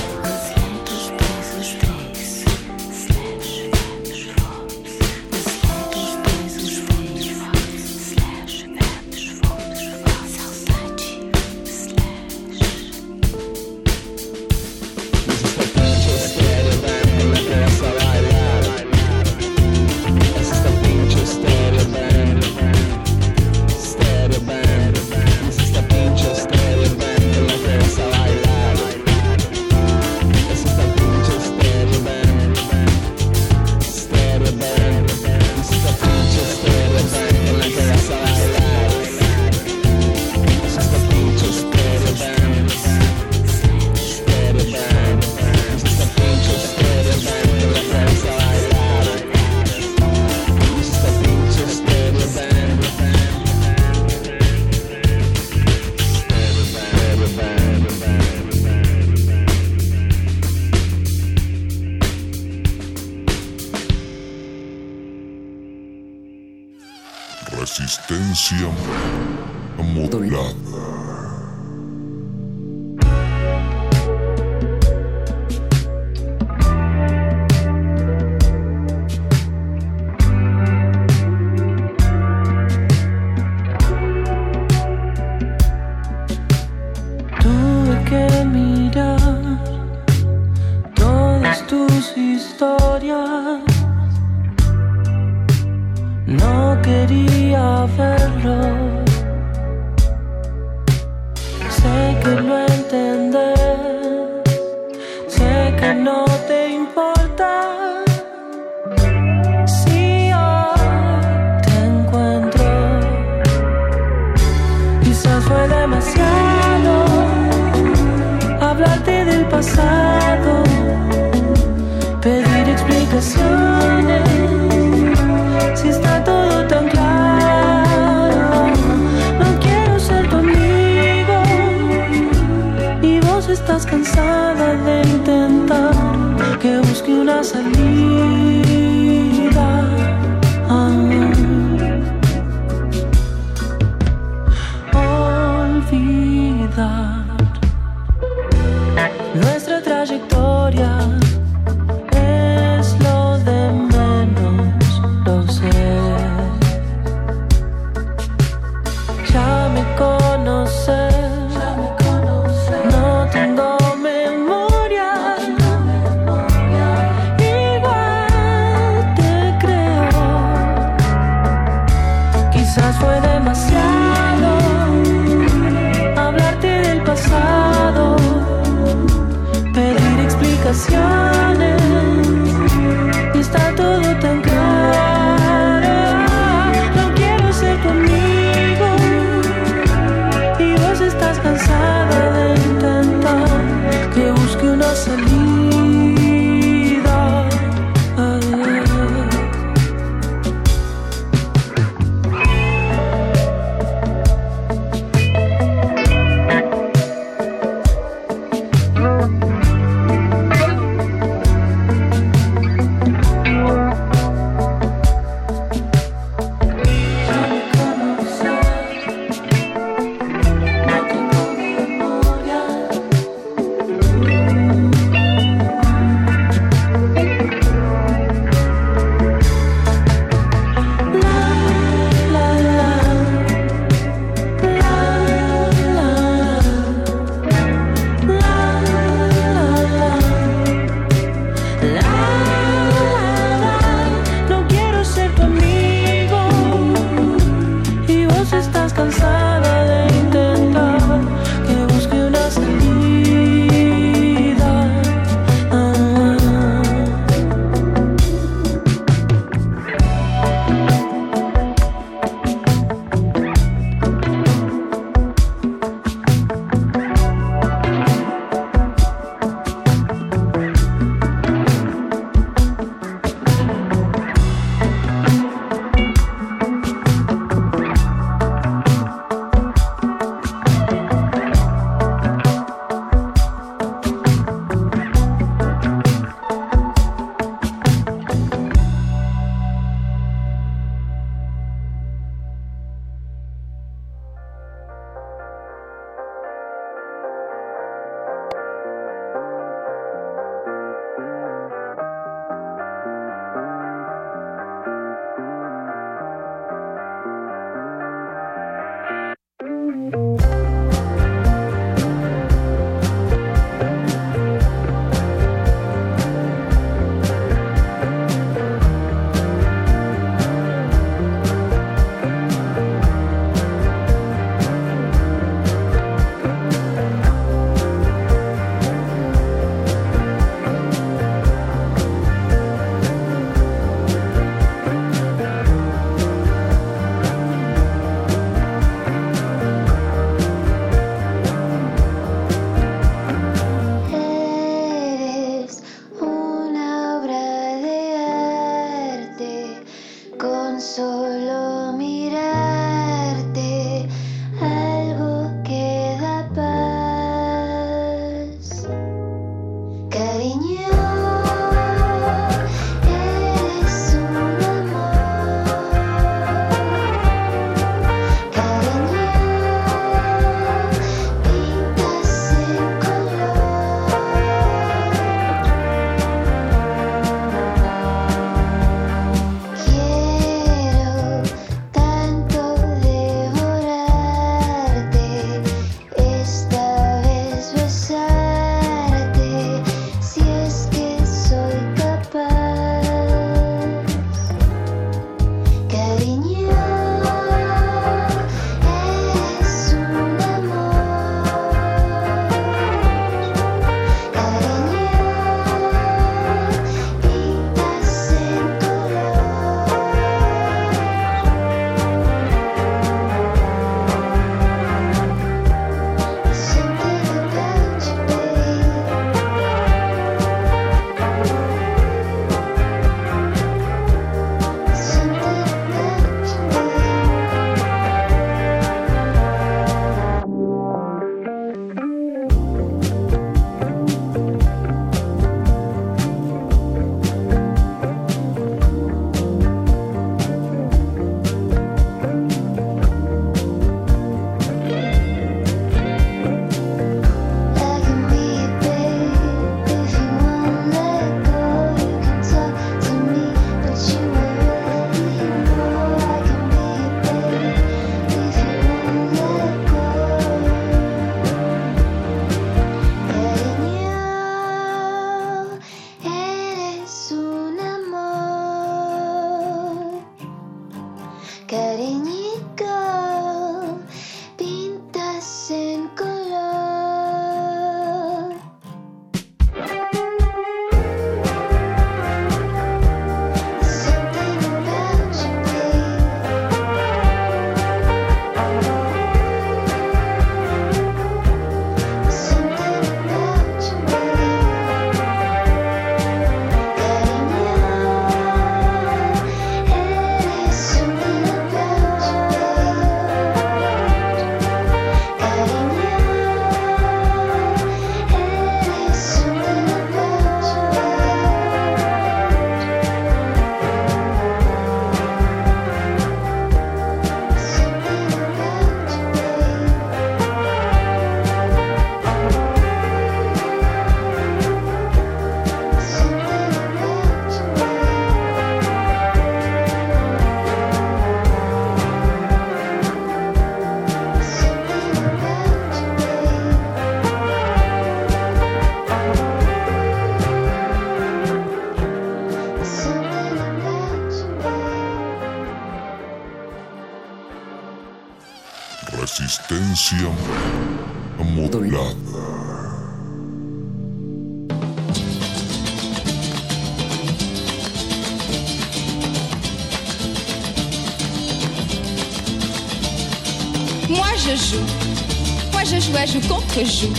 Joue 566.26 566.40
contre 566.48 566.84
joue. 566.84 567.12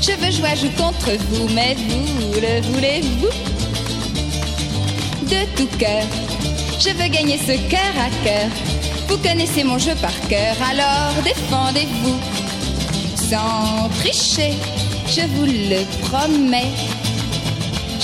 Je 0.00 0.12
veux 0.12 0.30
jouer 0.30 0.56
joue 0.56 0.70
contre 0.76 1.10
vous, 1.30 1.48
mais 1.54 1.74
vous 1.74 2.34
le 2.34 2.60
voulez-vous? 2.72 3.28
De 5.26 5.56
tout 5.56 5.76
cœur, 5.78 6.04
je 6.78 6.90
veux 6.90 7.08
gagner 7.08 7.38
ce 7.38 7.56
cœur 7.68 7.94
à 7.98 8.10
cœur. 8.24 8.48
Vous 9.08 9.18
connaissez 9.18 9.64
mon 9.64 9.78
jeu 9.78 9.94
par 10.00 10.14
cœur, 10.28 10.56
alors 10.70 11.14
défendez-vous. 11.24 12.18
Sans 13.30 13.88
tricher, 14.00 14.54
je 15.08 15.22
vous 15.22 15.46
le 15.46 15.84
promets. 16.06 16.72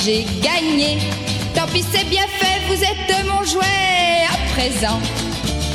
J'ai 0.05 0.27
gagné, 0.40 0.99
tant 1.55 1.66
pis 1.73 1.85
c'est 1.93 2.09
bien 2.09 2.27
fait, 2.39 2.61
vous 2.69 2.82
êtes 2.82 3.27
mon 3.27 3.44
jouet 3.44 4.27
à 4.28 4.36
présent. 4.55 5.01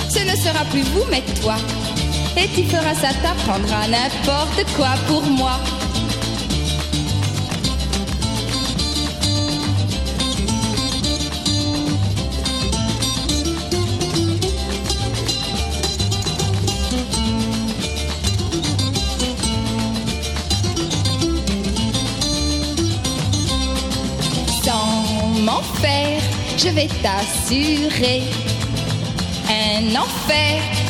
Ce 0.10 0.20
ne 0.20 0.36
sera 0.36 0.66
plus 0.66 0.82
vous, 0.82 1.06
mais 1.10 1.22
toi. 1.42 1.56
Et 2.40 2.48
tu 2.56 2.64
feras 2.64 2.94
ça, 2.94 3.10
t'apprendras 3.22 3.88
n'importe 3.88 4.64
quoi 4.76 4.94
pour 5.08 5.24
moi. 5.24 5.60
Je 26.58 26.70
vais 26.70 26.90
t'assurer 27.02 28.24
un 29.48 29.96
enfer 29.96 30.77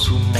Bateau 0.00 0.39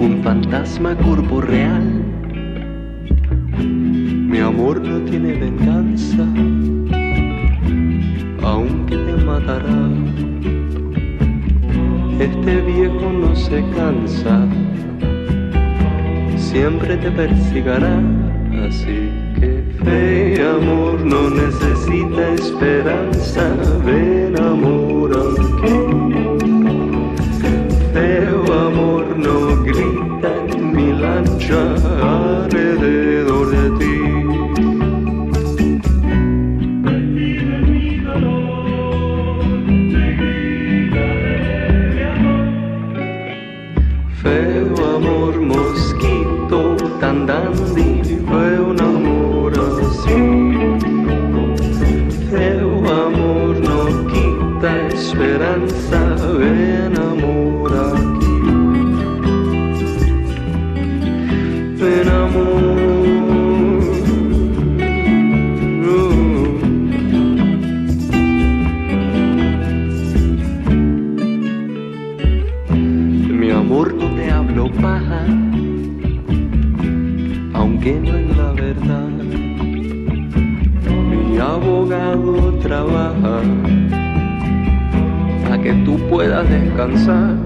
un 0.00 0.20
fantasma 0.22 0.94
corporeal. 0.96 1.84
Mi 3.58 4.38
amor 4.38 4.80
no 4.80 5.00
tiene 5.10 5.32
venganza, 5.34 6.24
aunque 8.42 8.96
te 8.96 9.24
matará. 9.24 9.88
Este 12.18 12.60
viejo 12.62 13.12
no 13.12 13.36
se 13.36 13.62
cansa, 13.76 14.46
siempre 16.36 16.96
te 16.96 17.10
persigará, 17.10 18.00
así 18.66 19.10
que 19.38 19.62
fe, 19.84 20.42
amor, 20.42 21.00
no 21.04 21.30
necesita 21.30 22.34
esperanza, 22.34 23.54
ven 23.84 24.36
amor, 24.36 25.12
aunque 25.14 25.87
No 29.18 29.56
grida 29.64 30.32
in 30.46 30.72
Milancia, 30.72 31.74
are 32.00 32.48
puedas 86.18 86.50
descansar. 86.50 87.36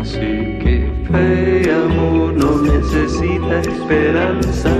Así 0.00 0.56
que 0.62 0.90
fe, 1.06 1.70
amor, 1.70 2.32
no 2.32 2.62
necesita 2.62 3.60
esperanza. 3.60 4.70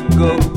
go. 0.00 0.47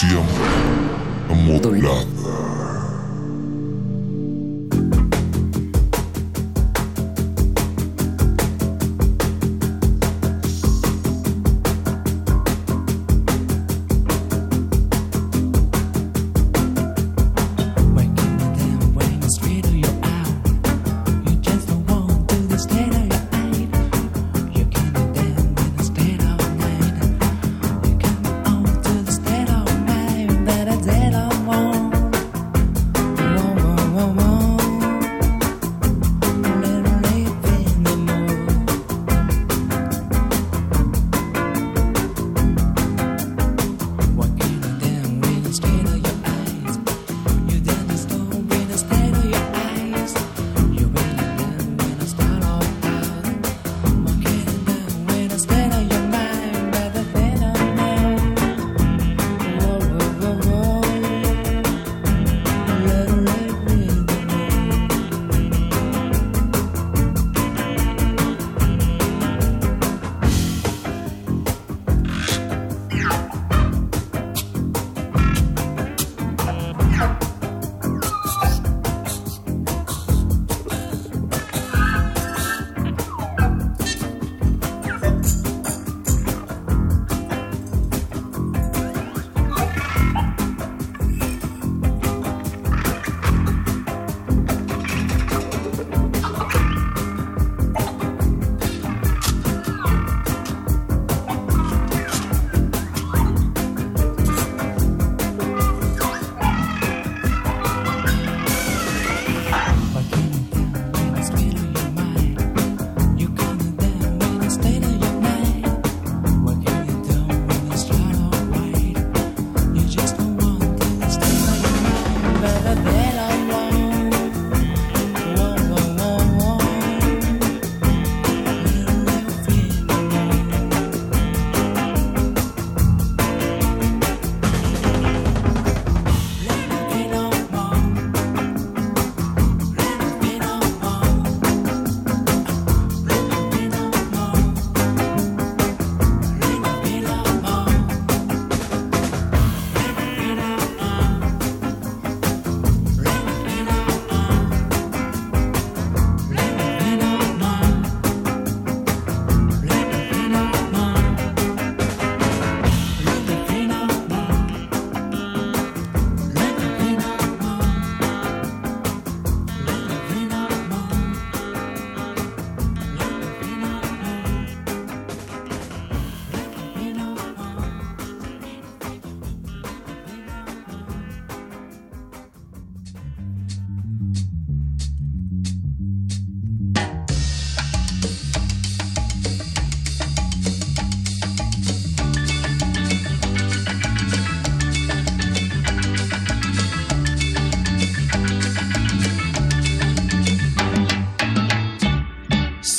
Resistencia 0.00 0.22
modulada. 1.28 2.17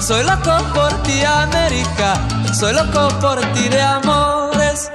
Soy 0.00 0.22
loco 0.24 0.64
por 0.74 1.02
ti, 1.02 1.24
América. 1.24 2.14
Soy 2.58 2.72
loco 2.72 3.14
por 3.20 3.38
ti 3.52 3.68
de 3.68 3.78
amores. 3.78 4.90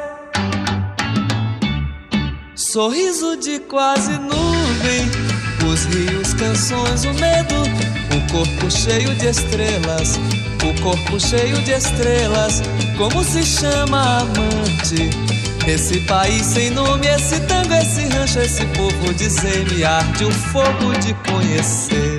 Sorriso 2.55 3.37
de 3.37 3.59
quase 3.59 4.17
nuvem, 4.17 5.09
os 5.71 5.85
rios, 5.85 6.33
canções, 6.33 7.05
o 7.05 7.13
medo, 7.13 7.55
o 8.15 8.31
corpo 8.31 8.69
cheio 8.69 9.13
de 9.15 9.27
estrelas, 9.27 10.19
o 10.63 10.81
corpo 10.81 11.19
cheio 11.19 11.57
de 11.61 11.71
estrelas. 11.71 12.61
Como 12.97 13.23
se 13.23 13.43
chama 13.43 14.19
amante? 14.19 15.09
Esse 15.67 15.99
país 16.01 16.45
sem 16.45 16.69
nome, 16.69 17.07
esse 17.07 17.39
tango, 17.41 17.73
esse 17.73 18.05
rancho, 18.07 18.39
esse 18.39 18.65
povo 18.67 19.13
dizer-me 19.13 19.83
arde 19.83 20.25
o 20.25 20.31
fogo 20.31 20.93
de 20.99 21.13
conhecê-la, 21.29 22.14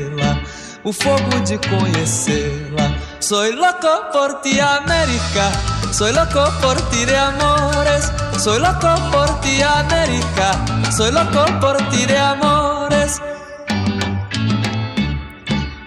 o 0.86 0.92
fogo 0.92 1.40
de 1.44 1.58
conhecê-la. 1.58 2.94
Soy 3.18 3.52
loco 3.56 4.08
por 4.12 4.40
ti, 4.40 4.60
América. 4.60 5.50
Soy 5.92 6.12
loco 6.12 6.44
por 6.60 6.80
ti 6.90 7.04
de 7.04 7.16
amores. 7.16 8.12
Soy 8.38 8.60
loco 8.60 8.94
por 9.10 9.40
ti, 9.40 9.60
América. 9.62 10.48
Soy 10.96 11.10
loco 11.10 11.44
por 11.60 11.76
ti 11.90 12.06
de 12.06 12.16
amores. 12.16 13.20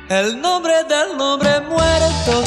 El 0.10 0.42
nombre 0.42 0.84
del 0.84 1.20
hombre 1.22 1.62
muerto 1.62 2.44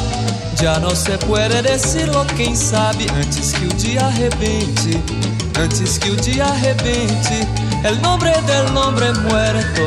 já 0.61 0.79
não 0.79 0.95
se 0.95 1.17
puede 1.27 1.63
decirlo, 1.63 2.27
quem 2.37 2.55
sabe 2.55 3.07
antes 3.17 3.53
que 3.53 3.65
o 3.65 3.75
dia 3.75 4.05
arrebente, 4.05 5.01
antes 5.59 5.97
que 5.97 6.11
o 6.11 6.17
dia 6.17 6.45
arrebente, 6.45 7.47
el 7.85 8.01
nombre 8.03 8.33
del 8.43 8.77
hombre 8.77 9.13
muerto, 9.13 9.83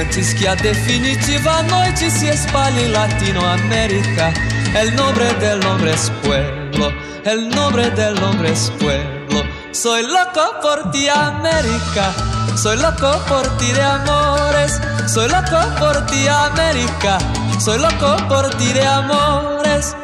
antes 0.00 0.34
que 0.34 0.48
a 0.48 0.54
definitiva 0.56 1.62
noite 1.64 2.10
se 2.10 2.28
espalhe 2.28 2.86
em 2.86 2.90
Latinoamérica, 2.90 4.32
el 4.80 4.94
nombre 4.96 5.32
del 5.34 5.64
hombre 5.66 5.92
es 5.92 6.10
pueblo, 6.22 6.92
el 7.24 7.48
nombre 7.50 7.90
del 7.90 8.22
hombre 8.22 8.52
es 8.52 8.70
pueblo. 8.78 9.42
Soy 9.72 10.02
loco 10.02 10.60
por 10.62 10.90
ti, 10.90 11.08
América. 11.08 12.12
Soy 12.56 12.76
loco 12.76 13.20
por 13.28 13.44
ti 13.58 13.72
de 13.72 13.82
amores. 13.82 14.80
Soy 15.06 15.28
loco 15.28 15.58
por 15.78 16.06
ti, 16.06 16.28
América. 16.28 17.18
Soy 17.58 17.78
loco 17.78 18.16
por 18.28 18.50
ti 18.54 18.72
de 18.72 18.86
amores. 18.86 19.96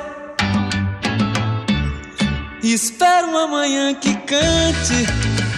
Espero 2.62 3.38
amanhã 3.38 3.94
que 4.00 4.14
cante 4.24 5.06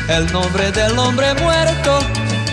el 0.09 0.33
nombre 0.33 0.71
del 0.73 0.99
hombre 0.99 1.35
muerto. 1.35 1.99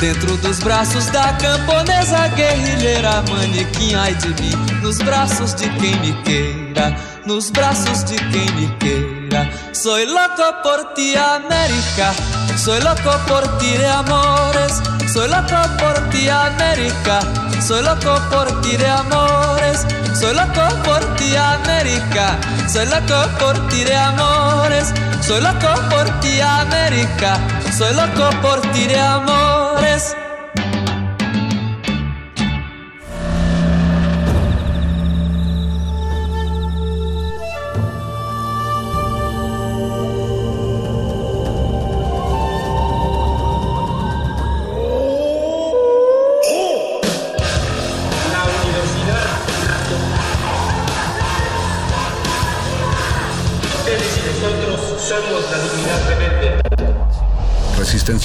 Dentro 0.00 0.36
dos 0.36 0.58
braços 0.60 1.06
da 1.06 1.32
camponesa 1.34 2.28
guerrilheira 2.28 3.22
Manequim, 3.30 3.94
ai 3.94 4.14
de 4.14 4.28
mim. 4.28 4.80
Nos 4.82 4.98
braços 4.98 5.54
de 5.54 5.68
quem 5.70 5.98
me 6.00 6.12
queira 6.22 6.94
Nos 7.24 7.50
braços 7.50 8.04
de 8.04 8.16
quem 8.16 8.50
me 8.54 8.68
queira 8.76 9.25
Soy 9.72 10.06
loco 10.06 10.62
por 10.62 10.94
ti, 10.94 11.14
América. 11.16 12.12
Soy 12.56 12.80
loco 12.80 13.10
por 13.26 13.58
ti 13.58 13.70
de 13.76 13.86
amores. 13.86 14.80
Soy 15.12 15.28
loco 15.28 15.56
por 15.78 16.10
ti, 16.10 16.28
América. 16.28 17.20
Soy 17.60 17.82
loco 17.82 18.20
por 18.30 18.60
ti 18.60 18.76
de 18.76 18.86
amores. 18.88 19.86
Soy 20.14 20.34
loco 20.34 20.68
por 20.84 21.16
ti, 21.16 21.36
América. 21.36 22.38
Soy 22.68 22.86
loco 22.86 23.28
por 23.38 23.68
ti 23.68 23.84
de 23.84 23.96
amores. 23.96 24.92
Soy 25.20 25.40
loco 25.40 25.74
por 25.90 26.20
ti, 26.20 26.40
América. 26.40 27.38
Soy 27.76 27.94
loco 27.94 28.30
por 28.42 28.60
ti 28.72 28.86
de 28.86 29.00
amores. 29.00 30.16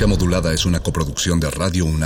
Modulada 0.07 0.53
es 0.53 0.65
una 0.65 0.79
coproducción 0.79 1.39
de 1.39 1.49
Radio 1.51 1.85
UNAM 1.85 1.99